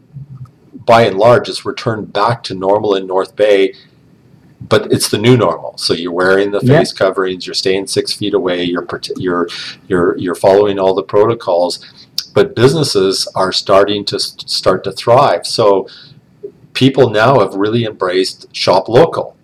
by 0.86 1.01
and 1.03 1.18
large, 1.18 1.49
is 1.49 1.66
returned 1.66 2.14
back 2.14 2.43
to 2.43 2.53
normal 2.53 2.95
in 2.95 3.07
North 3.07 3.36
Bay. 3.36 3.74
But 4.70 4.91
it's 4.93 5.09
the 5.09 5.18
new 5.18 5.36
normal. 5.36 5.74
So 5.78 5.93
you're 5.93 6.11
wearing 6.14 6.51
the 6.51 6.61
Yeah. 6.64 6.78
face 6.80 6.93
coverings. 6.93 7.45
You're 7.45 7.53
staying 7.53 7.88
six 7.88 8.14
feet 8.14 8.34
away. 8.34 8.64
You're 8.64 8.88
you're 9.18 9.47
you're 9.89 10.18
you're 10.18 10.36
following 10.36 10.80
all 10.80 10.93
the 10.93 11.03
protocols. 11.03 11.80
But 12.34 12.55
businesses 12.55 13.28
are 13.36 13.51
starting 13.51 14.05
to 14.05 14.20
start 14.20 14.84
to 14.86 14.91
thrive. 14.91 15.45
So 15.45 15.88
people 16.74 17.09
now 17.09 17.39
have 17.39 17.55
really 17.55 17.84
embraced 17.84 18.47
shop 18.55 18.88
local. 18.88 19.36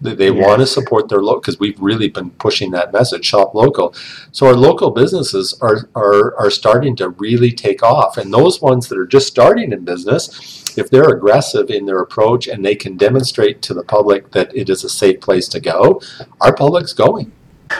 They, 0.00 0.14
they 0.14 0.30
want 0.30 0.60
to 0.60 0.66
support 0.66 1.08
their 1.08 1.22
local 1.22 1.40
because 1.40 1.58
we've 1.58 1.80
really 1.80 2.08
been 2.08 2.30
pushing 2.30 2.70
that 2.72 2.92
message 2.92 3.24
shop 3.24 3.54
local. 3.54 3.94
So 4.32 4.46
our 4.46 4.54
local 4.54 4.90
businesses 4.90 5.58
are, 5.60 5.88
are 5.94 6.36
are 6.36 6.50
starting 6.50 6.96
to 6.96 7.10
really 7.10 7.52
take 7.52 7.82
off, 7.82 8.16
and 8.16 8.32
those 8.32 8.60
ones 8.60 8.88
that 8.88 8.98
are 8.98 9.06
just 9.06 9.26
starting 9.26 9.72
in 9.72 9.84
business, 9.84 10.76
if 10.78 10.90
they're 10.90 11.10
aggressive 11.10 11.70
in 11.70 11.86
their 11.86 12.00
approach 12.00 12.46
and 12.46 12.64
they 12.64 12.74
can 12.74 12.96
demonstrate 12.96 13.62
to 13.62 13.74
the 13.74 13.82
public 13.82 14.30
that 14.32 14.54
it 14.54 14.70
is 14.70 14.84
a 14.84 14.88
safe 14.88 15.20
place 15.20 15.48
to 15.48 15.60
go, 15.60 16.00
our 16.40 16.54
public's 16.54 16.92
going. 16.92 17.32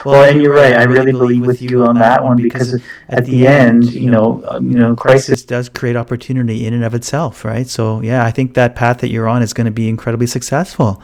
Well, 0.05 0.23
and 0.23 0.41
you're 0.41 0.53
right. 0.53 0.73
I 0.73 0.83
really 0.83 1.11
believe 1.11 1.45
with 1.45 1.61
you 1.61 1.83
on 1.83 1.97
that 1.99 2.23
one 2.23 2.37
because 2.37 2.81
at 3.09 3.25
the 3.25 3.47
end, 3.47 3.91
you 3.91 4.11
know, 4.11 4.43
um, 4.47 4.69
you 4.69 4.77
know, 4.77 4.95
crisis. 4.95 5.27
crisis 5.27 5.45
does 5.45 5.69
create 5.69 5.95
opportunity 5.95 6.65
in 6.65 6.73
and 6.73 6.83
of 6.83 6.93
itself, 6.93 7.43
right? 7.43 7.67
So, 7.67 8.01
yeah, 8.01 8.23
I 8.23 8.31
think 8.31 8.53
that 8.53 8.75
path 8.75 8.99
that 8.99 9.09
you're 9.09 9.27
on 9.27 9.41
is 9.41 9.53
going 9.53 9.65
to 9.65 9.71
be 9.71 9.89
incredibly 9.89 10.27
successful. 10.27 11.01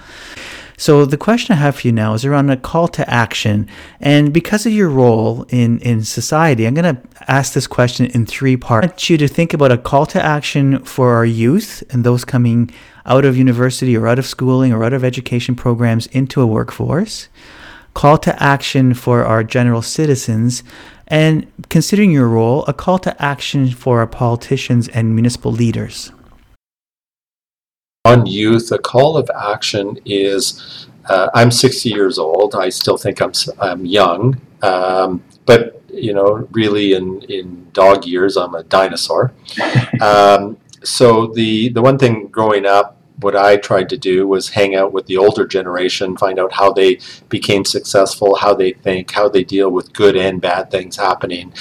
So, 0.77 1.05
the 1.05 1.17
question 1.17 1.53
I 1.53 1.59
have 1.59 1.77
for 1.77 1.87
you 1.87 1.93
now 1.93 2.13
is 2.13 2.25
around 2.25 2.49
a 2.49 2.57
call 2.57 2.87
to 2.89 3.09
action. 3.09 3.67
And 3.99 4.33
because 4.33 4.65
of 4.65 4.73
your 4.73 4.89
role 4.89 5.45
in, 5.49 5.79
in 5.79 6.03
society, 6.03 6.65
I'm 6.65 6.73
going 6.73 6.95
to 6.95 7.01
ask 7.27 7.53
this 7.53 7.67
question 7.67 8.07
in 8.07 8.25
three 8.25 8.57
parts. 8.57 8.85
I 8.85 8.87
want 8.89 9.09
you 9.09 9.17
to 9.17 9.27
think 9.27 9.53
about 9.53 9.71
a 9.71 9.77
call 9.77 10.05
to 10.07 10.21
action 10.21 10.83
for 10.83 11.13
our 11.13 11.25
youth 11.25 11.83
and 11.89 12.03
those 12.03 12.25
coming 12.25 12.71
out 13.05 13.23
of 13.23 13.37
university 13.37 13.95
or 13.95 14.07
out 14.07 14.19
of 14.19 14.25
schooling 14.25 14.73
or 14.73 14.83
out 14.83 14.93
of 14.93 15.03
education 15.03 15.55
programs 15.55 16.07
into 16.07 16.41
a 16.41 16.47
workforce 16.47 17.29
call 17.95 18.17
to 18.19 18.43
action 18.43 18.93
for 18.93 19.23
our 19.23 19.43
general 19.43 19.81
citizens, 19.81 20.63
and 21.07 21.51
considering 21.69 22.11
your 22.11 22.27
role, 22.27 22.63
a 22.67 22.73
call 22.73 22.99
to 22.99 23.21
action 23.21 23.71
for 23.71 23.99
our 23.99 24.07
politicians 24.07 24.87
and 24.89 25.15
municipal 25.15 25.51
leaders. 25.51 26.11
On 28.05 28.25
youth, 28.25 28.71
a 28.71 28.77
call 28.77 29.17
of 29.17 29.29
action 29.35 29.99
is 30.05 30.87
uh, 31.09 31.29
I'm 31.33 31.51
60 31.51 31.89
years 31.89 32.17
old. 32.17 32.55
I 32.55 32.69
still 32.69 32.97
think 32.97 33.21
I'm, 33.21 33.33
I'm 33.59 33.85
young, 33.85 34.39
um, 34.61 35.23
but 35.45 35.81
you 35.91 36.13
know, 36.13 36.47
really 36.51 36.93
in, 36.93 37.21
in 37.23 37.67
dog 37.73 38.05
years, 38.05 38.37
I'm 38.37 38.55
a 38.55 38.63
dinosaur. 38.63 39.33
Um, 40.01 40.57
so 40.83 41.27
the 41.27 41.69
the 41.69 41.81
one 41.81 41.97
thing 41.97 42.27
growing 42.27 42.65
up, 42.65 42.97
what 43.25 43.35
I 43.35 43.57
tried 43.57 43.89
to 43.89 43.97
do 43.97 44.27
was 44.27 44.49
hang 44.49 44.75
out 44.75 44.93
with 44.93 45.07
the 45.07 45.17
older 45.17 45.47
generation, 45.47 46.15
find 46.15 46.37
out 46.37 46.53
how 46.53 46.71
they 46.71 46.99
became 47.27 47.65
successful, 47.65 48.35
how 48.35 48.53
they 48.53 48.73
think, 48.73 49.09
how 49.09 49.27
they 49.27 49.43
deal 49.43 49.71
with 49.71 49.91
good 49.93 50.15
and 50.15 50.39
bad 50.39 50.69
things 50.69 50.95
happening. 50.95 51.51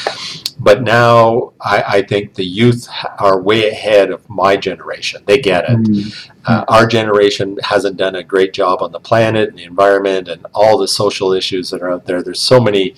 But 0.59 0.83
now 0.83 1.55
I, 1.63 1.83
I 1.97 2.03
think 2.03 2.35
the 2.35 2.45
youth 2.45 2.87
are 3.19 3.41
way 3.41 3.71
ahead 3.71 4.11
of 4.11 4.29
my 4.29 4.59
generation. 4.59 5.23
They 5.25 5.39
get 5.39 5.65
it 5.65 5.75
Mm, 5.75 6.31
uh, 6.45 6.65
our 6.69 6.87
generation 6.87 7.59
hasn't 7.63 7.97
done 7.97 8.15
a 8.17 8.23
great 8.23 8.53
job 8.53 8.83
on 8.83 8.93
the 8.93 9.01
planet 9.01 9.49
and 9.49 9.59
the 9.59 9.65
environment 9.65 10.29
and 10.29 10.47
all 10.53 10.77
the 10.79 10.87
social 10.87 11.33
issues 11.33 11.71
that 11.71 11.81
are 11.83 11.91
out 11.91 12.05
there. 12.05 12.23
There's 12.23 12.41
so 12.41 12.61
many 12.61 12.95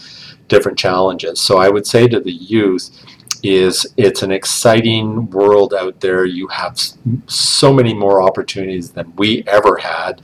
different 0.49 0.79
challenges. 0.79 1.41
So 1.41 1.59
I 1.59 1.69
would 1.69 1.87
say 1.87 2.09
to 2.09 2.21
the 2.21 2.33
youth 2.33 2.91
is 3.43 3.87
it's 3.97 4.23
an 4.23 4.31
exciting 4.31 5.31
world 5.31 5.75
out 5.75 6.01
there. 6.01 6.25
You 6.25 6.49
have 6.49 6.79
so 7.27 7.73
many 7.73 7.95
more 7.95 8.23
opportunities 8.23 8.91
than 8.93 9.15
we 9.17 9.45
ever 9.47 9.77
had. 9.77 10.23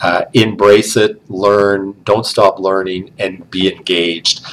Uh, 0.00 0.24
embrace 0.34 0.96
it, 0.96 1.28
learn, 1.30 1.94
don't 2.04 2.26
stop 2.26 2.58
learning, 2.58 3.12
and 3.18 3.48
be 3.50 3.72
engaged. 3.72 4.44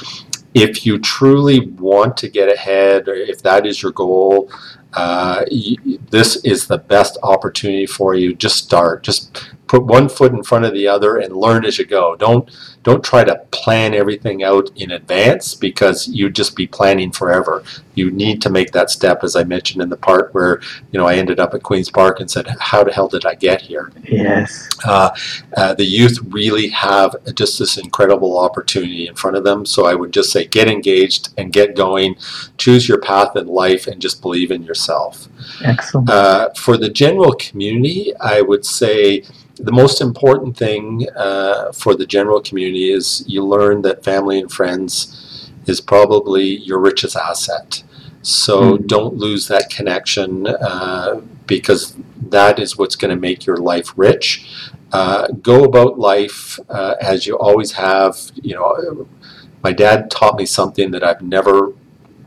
If 0.54 0.84
you 0.84 0.98
truly 0.98 1.68
want 1.68 2.16
to 2.18 2.28
get 2.28 2.52
ahead, 2.52 3.08
or 3.08 3.14
if 3.14 3.42
that 3.42 3.66
is 3.66 3.82
your 3.82 3.92
goal, 3.92 4.50
uh, 4.94 5.44
this 6.10 6.36
is 6.44 6.66
the 6.66 6.78
best 6.78 7.18
opportunity 7.22 7.86
for 7.86 8.14
you. 8.14 8.34
Just 8.34 8.56
start. 8.64 9.02
Just 9.02 9.50
put 9.70 9.86
one 9.86 10.08
foot 10.08 10.32
in 10.32 10.42
front 10.42 10.64
of 10.64 10.74
the 10.74 10.88
other 10.88 11.18
and 11.18 11.36
learn 11.36 11.64
as 11.64 11.78
you 11.78 11.84
go. 11.84 12.16
Don't 12.16 12.50
don't 12.82 13.04
try 13.04 13.22
to 13.22 13.36
plan 13.52 13.94
everything 13.94 14.42
out 14.42 14.68
in 14.74 14.90
advance 14.90 15.54
because 15.54 16.08
you'd 16.08 16.34
just 16.34 16.56
be 16.56 16.66
planning 16.66 17.12
forever. 17.12 17.62
You 17.94 18.10
need 18.10 18.42
to 18.42 18.50
make 18.50 18.72
that 18.72 18.90
step, 18.90 19.22
as 19.22 19.36
I 19.36 19.44
mentioned 19.44 19.80
in 19.80 19.88
the 19.88 19.96
part 19.96 20.34
where 20.34 20.60
you 20.90 20.98
know 20.98 21.06
I 21.06 21.14
ended 21.14 21.38
up 21.38 21.54
at 21.54 21.62
Queens 21.62 21.88
Park 21.88 22.18
and 22.18 22.28
said, 22.28 22.48
"How 22.58 22.82
the 22.82 22.92
hell 22.92 23.06
did 23.06 23.24
I 23.24 23.36
get 23.36 23.62
here?" 23.62 23.92
yes. 24.02 24.68
uh, 24.84 25.10
uh, 25.56 25.74
the 25.74 25.84
youth 25.84 26.18
really 26.30 26.68
have 26.70 27.14
just 27.34 27.60
this 27.60 27.78
incredible 27.78 28.38
opportunity 28.38 29.06
in 29.06 29.14
front 29.14 29.36
of 29.36 29.44
them. 29.44 29.64
So 29.64 29.86
I 29.86 29.94
would 29.94 30.12
just 30.12 30.32
say 30.32 30.46
get 30.46 30.66
engaged 30.66 31.28
and 31.38 31.52
get 31.52 31.76
going, 31.76 32.16
choose 32.58 32.88
your 32.88 32.98
path 32.98 33.36
in 33.36 33.46
life, 33.46 33.86
and 33.86 34.02
just 34.02 34.20
believe 34.20 34.50
in 34.50 34.64
yourself. 34.64 35.28
Excellent. 35.62 36.10
Uh, 36.10 36.50
for 36.54 36.76
the 36.76 36.90
general 36.90 37.34
community, 37.34 38.12
I 38.20 38.40
would 38.40 38.64
say 38.66 39.22
the 39.62 39.72
most 39.72 40.00
important 40.00 40.56
thing 40.56 41.06
uh, 41.16 41.72
for 41.72 41.94
the 41.94 42.06
general 42.06 42.40
community 42.40 42.90
is 42.90 43.24
you 43.26 43.44
learn 43.44 43.82
that 43.82 44.04
family 44.04 44.38
and 44.38 44.50
friends 44.50 45.50
is 45.66 45.80
probably 45.80 46.44
your 46.58 46.78
richest 46.78 47.16
asset. 47.16 47.82
So 48.22 48.76
Mhm. 48.76 48.86
don't 48.86 49.16
lose 49.16 49.48
that 49.48 49.70
connection 49.70 50.46
uh, 50.46 51.20
because 51.46 51.94
that 52.30 52.58
is 52.58 52.76
what's 52.78 52.96
going 52.96 53.14
to 53.14 53.20
make 53.20 53.46
your 53.46 53.56
life 53.56 53.92
rich. 53.96 54.46
Uh, 54.92 55.28
go 55.42 55.64
about 55.64 55.98
life 55.98 56.58
uh, 56.68 56.94
as 57.00 57.26
you 57.26 57.38
always 57.38 57.72
have. 57.72 58.18
You 58.42 58.54
know, 58.56 59.06
my 59.62 59.72
dad 59.72 60.10
taught 60.10 60.36
me 60.36 60.46
something 60.46 60.90
that 60.92 61.02
I've 61.04 61.22
never 61.22 61.72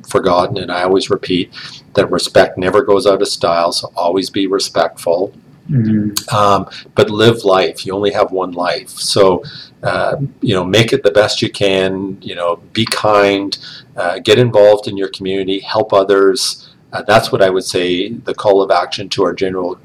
forgotten, 0.08 0.58
and 0.58 0.72
I 0.72 0.84
always 0.84 1.10
repeat 1.10 1.52
that 1.96 2.12
respect 2.12 2.58
never 2.58 2.84
goes 2.84 3.06
out 3.08 3.22
of 3.22 3.28
style. 3.28 3.72
So 3.72 3.92
always 3.96 4.30
be 4.30 4.48
respectful 4.48 5.34
Mm, 5.74 6.32
um, 6.32 6.70
but 6.94 7.10
live 7.10 7.44
life. 7.44 7.84
You 7.84 7.94
only 7.94 8.12
have 8.12 8.32
one 8.32 8.52
life, 8.52 8.90
so 8.90 9.44
uh, 9.82 10.18
you 10.40 10.54
know 10.54 10.64
make 10.64 10.94
it 10.94 11.02
the 11.02 11.10
best 11.10 11.42
you 11.42 11.50
can. 11.50 12.22
You 12.22 12.36
know, 12.36 12.58
be 12.74 12.86
kind, 12.86 13.58
uh, 13.98 14.20
get 14.20 14.38
involved 14.38 14.88
in 14.88 14.98
your 14.98 15.10
community, 15.10 15.60
help 15.62 15.92
others. 15.92 16.70
Uh, 16.92 17.02
that's 17.02 17.32
what 17.32 17.42
I 17.42 17.50
would 17.50 17.64
say. 17.64 18.10
The 18.10 18.36
call 18.36 18.62
of 18.62 18.70
action 18.70 19.10
to 19.10 19.24
our 19.24 19.34
general 19.34 19.80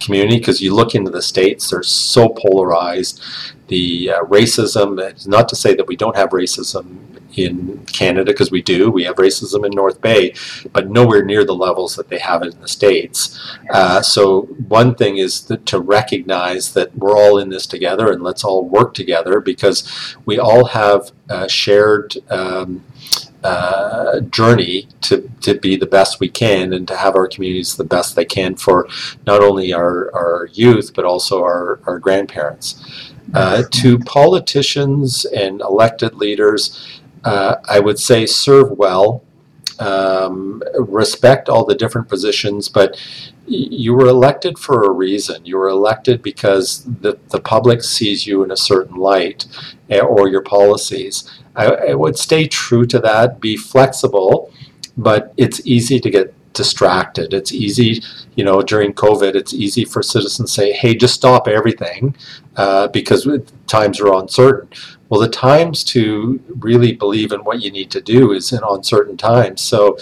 community, 0.00 0.36
because 0.36 0.60
you 0.60 0.74
look 0.74 0.94
into 0.94 1.10
the 1.10 1.22
states, 1.22 1.70
they're 1.70 1.82
so 1.82 2.28
polarized. 2.28 3.22
The 3.68 4.10
uh, 4.10 4.20
racism. 4.24 5.00
It's 5.00 5.26
not 5.26 5.48
to 5.48 5.56
say 5.56 5.74
that 5.76 5.86
we 5.86 5.96
don't 5.96 6.16
have 6.16 6.30
racism 6.30 7.15
in 7.34 7.84
Canada, 7.86 8.32
because 8.32 8.50
we 8.50 8.62
do. 8.62 8.90
We 8.90 9.04
have 9.04 9.16
racism 9.16 9.64
in 9.64 9.72
North 9.72 10.00
Bay, 10.00 10.34
but 10.72 10.88
nowhere 10.88 11.24
near 11.24 11.44
the 11.44 11.54
levels 11.54 11.96
that 11.96 12.08
they 12.08 12.18
have 12.18 12.42
in 12.42 12.58
the 12.60 12.68
states. 12.68 13.38
Uh, 13.70 14.02
so 14.02 14.42
one 14.68 14.94
thing 14.94 15.18
is 15.18 15.40
to 15.42 15.80
recognize 15.80 16.72
that 16.74 16.96
we're 16.96 17.16
all 17.16 17.38
in 17.38 17.48
this 17.48 17.66
together 17.66 18.12
and 18.12 18.22
let's 18.22 18.44
all 18.44 18.64
work 18.64 18.94
together 18.94 19.40
because 19.40 20.16
we 20.24 20.38
all 20.38 20.66
have 20.66 21.12
a 21.28 21.48
shared 21.48 22.16
um, 22.30 22.84
uh, 23.44 24.20
journey 24.20 24.88
to, 25.00 25.30
to 25.40 25.54
be 25.54 25.76
the 25.76 25.86
best 25.86 26.18
we 26.18 26.28
can 26.28 26.72
and 26.72 26.88
to 26.88 26.96
have 26.96 27.14
our 27.14 27.28
communities 27.28 27.76
the 27.76 27.84
best 27.84 28.16
they 28.16 28.24
can 28.24 28.56
for 28.56 28.88
not 29.26 29.40
only 29.40 29.72
our, 29.72 30.12
our 30.14 30.48
youth 30.52 30.92
but 30.94 31.04
also 31.04 31.42
our, 31.42 31.78
our 31.86 31.98
grandparents. 31.98 33.12
Uh, 33.34 33.62
to 33.70 33.98
politicians 34.00 35.24
and 35.26 35.60
elected 35.60 36.14
leaders, 36.14 37.00
uh, 37.26 37.56
I 37.64 37.80
would 37.80 37.98
say 37.98 38.24
serve 38.24 38.70
well, 38.70 39.24
um, 39.80 40.62
respect 40.78 41.48
all 41.48 41.64
the 41.64 41.74
different 41.74 42.08
positions, 42.08 42.68
but 42.68 42.98
you 43.46 43.94
were 43.94 44.06
elected 44.06 44.58
for 44.58 44.84
a 44.84 44.90
reason. 44.90 45.44
You 45.44 45.56
were 45.56 45.68
elected 45.68 46.22
because 46.22 46.84
the, 46.84 47.18
the 47.30 47.40
public 47.40 47.82
sees 47.82 48.26
you 48.26 48.44
in 48.44 48.52
a 48.52 48.56
certain 48.56 48.96
light 48.96 49.46
eh, 49.90 50.00
or 50.00 50.28
your 50.28 50.42
policies. 50.42 51.28
I, 51.56 51.66
I 51.66 51.94
would 51.94 52.16
stay 52.16 52.46
true 52.46 52.86
to 52.86 53.00
that, 53.00 53.40
be 53.40 53.56
flexible, 53.56 54.52
but 54.96 55.34
it's 55.36 55.60
easy 55.66 55.98
to 55.98 56.10
get 56.10 56.32
distracted. 56.52 57.34
It's 57.34 57.52
easy, 57.52 58.02
you 58.36 58.44
know, 58.44 58.62
during 58.62 58.94
COVID, 58.94 59.34
it's 59.34 59.52
easy 59.52 59.84
for 59.84 60.02
citizens 60.02 60.50
to 60.50 60.54
say, 60.54 60.72
hey, 60.72 60.94
just 60.94 61.14
stop 61.14 61.48
everything 61.48 62.16
uh, 62.56 62.88
because 62.88 63.28
times 63.66 64.00
are 64.00 64.14
uncertain. 64.14 64.68
Well, 65.08 65.20
the 65.20 65.28
times 65.28 65.84
to 65.84 66.40
really 66.58 66.92
believe 66.92 67.32
in 67.32 67.44
what 67.44 67.62
you 67.62 67.70
need 67.70 67.90
to 67.92 68.00
do 68.00 68.32
is 68.32 68.52
in 68.52 68.60
uncertain 68.68 69.16
times. 69.16 69.60
So 69.60 69.96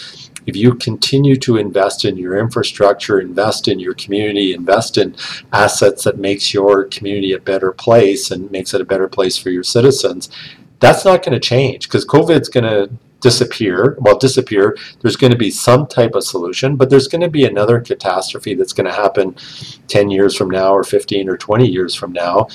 if 0.47 0.57
you 0.57 0.75
continue 0.75 1.37
to 1.37 1.57
invest 1.57 2.05
in 2.05 2.17
your 2.17 2.39
infrastructure, 2.39 3.21
invest 3.21 3.69
in 3.69 3.81
your 3.81 3.95
community, 3.95 4.53
invest 4.53 4.99
in 4.99 5.17
assets 5.53 6.05
that 6.05 6.19
makes 6.19 6.53
your 6.53 6.85
community 6.85 7.33
a 7.33 7.39
better 7.39 7.73
place 7.73 8.31
and 8.31 8.51
makes 8.51 8.75
it 8.75 8.81
a 8.81 8.85
better 8.85 9.09
place 9.09 9.39
for 9.39 9.51
your 9.51 9.63
citizens, 9.63 10.31
that's 10.81 11.05
not 11.05 11.23
going 11.23 11.33
to 11.33 11.41
change 11.41 11.89
because 11.89 12.07
COVID's 12.07 12.49
going 12.49 12.65
to 12.65 12.91
disappear. 13.25 13.97
Well, 14.01 14.19
disappear. 14.19 14.77
There's 15.01 15.17
going 15.17 15.33
to 15.33 15.39
be 15.39 15.51
some 15.51 15.87
type 15.87 16.15
of 16.15 16.25
solution, 16.25 16.77
but 16.77 16.91
there's 16.91 17.09
going 17.09 17.23
to 17.23 17.31
be 17.31 17.47
another 17.47 17.81
catastrophe 17.81 18.53
that's 18.53 18.75
going 18.75 18.85
to 18.85 18.93
happen 18.93 19.35
10 19.89 20.11
years 20.11 20.37
from 20.37 20.51
now, 20.51 20.75
or 20.75 20.85
15 20.85 21.31
or 21.31 21.39
20 21.39 21.67
years 21.67 21.95
from 21.95 22.13
now. 22.13 22.49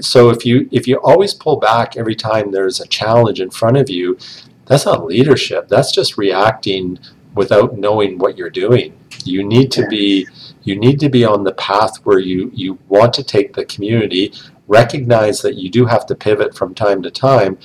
So 0.00 0.30
if 0.30 0.46
you 0.46 0.66
if 0.72 0.88
you 0.88 0.96
always 1.04 1.34
pull 1.34 1.58
back 1.58 1.98
every 1.98 2.14
time 2.14 2.50
there's 2.50 2.80
a 2.80 2.88
challenge 2.88 3.42
in 3.42 3.50
front 3.50 3.76
of 3.76 3.90
you, 3.90 4.16
that's 4.64 4.86
not 4.86 5.04
leadership. 5.04 5.68
That's 5.68 5.92
just 5.92 6.16
reacting 6.16 6.98
without 7.34 7.76
knowing 7.76 8.16
what 8.16 8.38
you're 8.38 8.48
doing. 8.64 8.98
You 9.24 9.44
need 9.44 9.70
to 9.72 9.86
be 9.86 10.26
you 10.62 10.76
need 10.76 10.98
to 11.00 11.10
be 11.10 11.26
on 11.26 11.44
the 11.44 11.52
path 11.52 11.96
where 12.06 12.18
you 12.18 12.50
you 12.54 12.78
want 12.88 13.12
to 13.14 13.22
take 13.22 13.52
the 13.52 13.66
community 13.66 14.32
recognize 14.66 15.40
that 15.40 15.54
you 15.54 15.70
do 15.70 15.86
have 15.86 16.04
to 16.04 16.14
pivot 16.14 16.54
from 16.54 16.74
time 16.74 17.02
to 17.02 17.10
time 17.10 17.56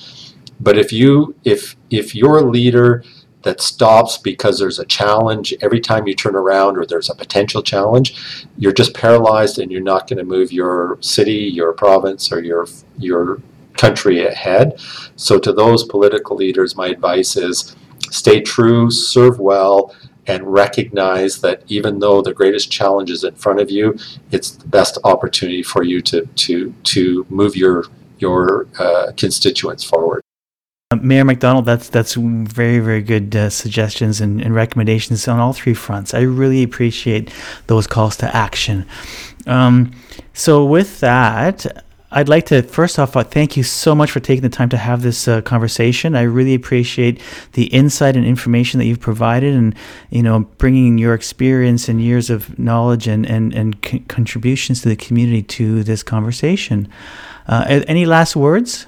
but 0.60 0.78
if 0.78 0.92
you 0.92 1.34
if 1.44 1.76
if 1.90 2.14
you're 2.14 2.38
a 2.38 2.44
leader 2.44 3.02
that 3.42 3.60
stops 3.60 4.16
because 4.16 4.58
there's 4.58 4.78
a 4.78 4.86
challenge 4.86 5.52
every 5.60 5.80
time 5.80 6.06
you 6.06 6.14
turn 6.14 6.34
around 6.34 6.78
or 6.78 6.86
there's 6.86 7.10
a 7.10 7.14
potential 7.14 7.62
challenge 7.62 8.46
you're 8.56 8.72
just 8.72 8.94
paralyzed 8.94 9.58
and 9.58 9.70
you're 9.70 9.82
not 9.82 10.08
going 10.08 10.18
to 10.18 10.24
move 10.24 10.52
your 10.52 10.98
city 11.00 11.32
your 11.32 11.72
province 11.72 12.32
or 12.32 12.42
your 12.42 12.66
your 12.98 13.40
country 13.76 14.24
ahead 14.26 14.78
so 15.16 15.38
to 15.38 15.52
those 15.52 15.84
political 15.84 16.36
leaders 16.36 16.76
my 16.76 16.88
advice 16.88 17.36
is 17.36 17.76
stay 18.10 18.40
true 18.40 18.90
serve 18.90 19.38
well 19.38 19.94
and 20.26 20.42
recognize 20.52 21.40
that 21.40 21.62
even 21.68 21.98
though 21.98 22.22
the 22.22 22.32
greatest 22.32 22.70
challenge 22.70 23.10
is 23.10 23.24
in 23.24 23.34
front 23.34 23.60
of 23.60 23.70
you, 23.70 23.96
it's 24.30 24.52
the 24.52 24.68
best 24.68 24.98
opportunity 25.04 25.62
for 25.62 25.82
you 25.82 26.00
to 26.02 26.26
to 26.26 26.74
to 26.84 27.26
move 27.28 27.56
your 27.56 27.84
your 28.18 28.66
uh, 28.78 29.12
constituents 29.16 29.84
forward. 29.84 30.22
Uh, 30.90 30.96
Mayor 30.96 31.24
McDonald, 31.24 31.64
that's 31.64 31.88
that's 31.88 32.14
very 32.14 32.78
very 32.78 33.00
good 33.00 33.34
uh, 33.34 33.48
suggestions 33.48 34.20
and, 34.20 34.42
and, 34.42 34.54
recommendations 34.54 35.26
on 35.26 35.40
all 35.40 35.54
three 35.54 35.72
fronts. 35.72 36.12
I 36.12 36.20
really 36.20 36.62
appreciate 36.62 37.32
those 37.68 37.86
calls 37.86 38.16
to 38.18 38.36
action. 38.36 38.86
Um, 39.46 39.92
so 40.34 40.64
with 40.64 41.00
that, 41.00 41.84
I'd 42.10 42.28
like 42.28 42.44
to 42.46 42.62
first 42.62 42.98
off 42.98 43.16
uh, 43.16 43.24
thank 43.24 43.56
you 43.56 43.62
so 43.62 43.94
much 43.94 44.10
for 44.10 44.20
taking 44.20 44.42
the 44.42 44.50
time 44.50 44.68
to 44.68 44.76
have 44.76 45.00
this 45.00 45.26
uh, 45.26 45.40
conversation. 45.40 46.14
I 46.14 46.22
really 46.22 46.54
appreciate 46.54 47.18
the 47.52 47.64
insight 47.66 48.14
and 48.14 48.26
information 48.26 48.78
that 48.78 48.84
you've 48.84 49.00
provided, 49.00 49.54
and 49.54 49.74
you 50.10 50.22
know, 50.22 50.40
bringing 50.58 50.98
your 50.98 51.14
experience 51.14 51.88
and 51.88 51.98
years 52.02 52.28
of 52.28 52.58
knowledge 52.58 53.08
and 53.08 53.24
and 53.24 53.54
and 53.54 54.08
contributions 54.08 54.82
to 54.82 54.90
the 54.90 54.96
community 54.96 55.42
to 55.42 55.82
this 55.82 56.02
conversation. 56.02 56.88
Uh, 57.48 57.82
any 57.88 58.04
last 58.04 58.36
words? 58.36 58.86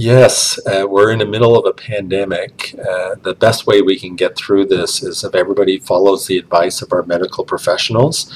Yes, 0.00 0.64
uh, 0.64 0.86
we're 0.88 1.10
in 1.10 1.18
the 1.18 1.26
middle 1.26 1.58
of 1.58 1.66
a 1.66 1.72
pandemic. 1.72 2.72
Uh, 2.78 3.16
the 3.20 3.34
best 3.34 3.66
way 3.66 3.82
we 3.82 3.98
can 3.98 4.14
get 4.14 4.36
through 4.36 4.66
this 4.66 5.02
is 5.02 5.24
if 5.24 5.34
everybody 5.34 5.80
follows 5.80 6.28
the 6.28 6.38
advice 6.38 6.82
of 6.82 6.92
our 6.92 7.02
medical 7.02 7.44
professionals. 7.44 8.32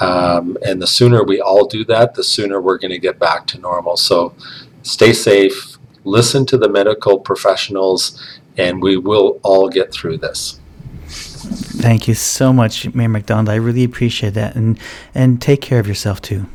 Um, 0.00 0.56
and 0.64 0.80
the 0.80 0.86
sooner 0.86 1.22
we 1.22 1.42
all 1.42 1.66
do 1.66 1.84
that, 1.84 2.14
the 2.14 2.24
sooner 2.24 2.58
we're 2.58 2.78
going 2.78 2.90
to 2.90 2.98
get 2.98 3.18
back 3.18 3.46
to 3.48 3.58
normal. 3.58 3.98
So 3.98 4.34
stay 4.82 5.12
safe, 5.12 5.76
listen 6.04 6.46
to 6.46 6.56
the 6.56 6.70
medical 6.70 7.18
professionals, 7.18 8.18
and 8.56 8.80
we 8.80 8.96
will 8.96 9.40
all 9.42 9.68
get 9.68 9.92
through 9.92 10.16
this. 10.16 10.58
Thank 11.04 12.08
you 12.08 12.14
so 12.14 12.50
much, 12.50 12.94
Mayor 12.94 13.10
McDonald. 13.10 13.50
I 13.50 13.56
really 13.56 13.84
appreciate 13.84 14.32
that. 14.32 14.56
And, 14.56 14.80
and 15.14 15.38
take 15.38 15.60
care 15.60 15.80
of 15.80 15.86
yourself 15.86 16.22
too. 16.22 16.46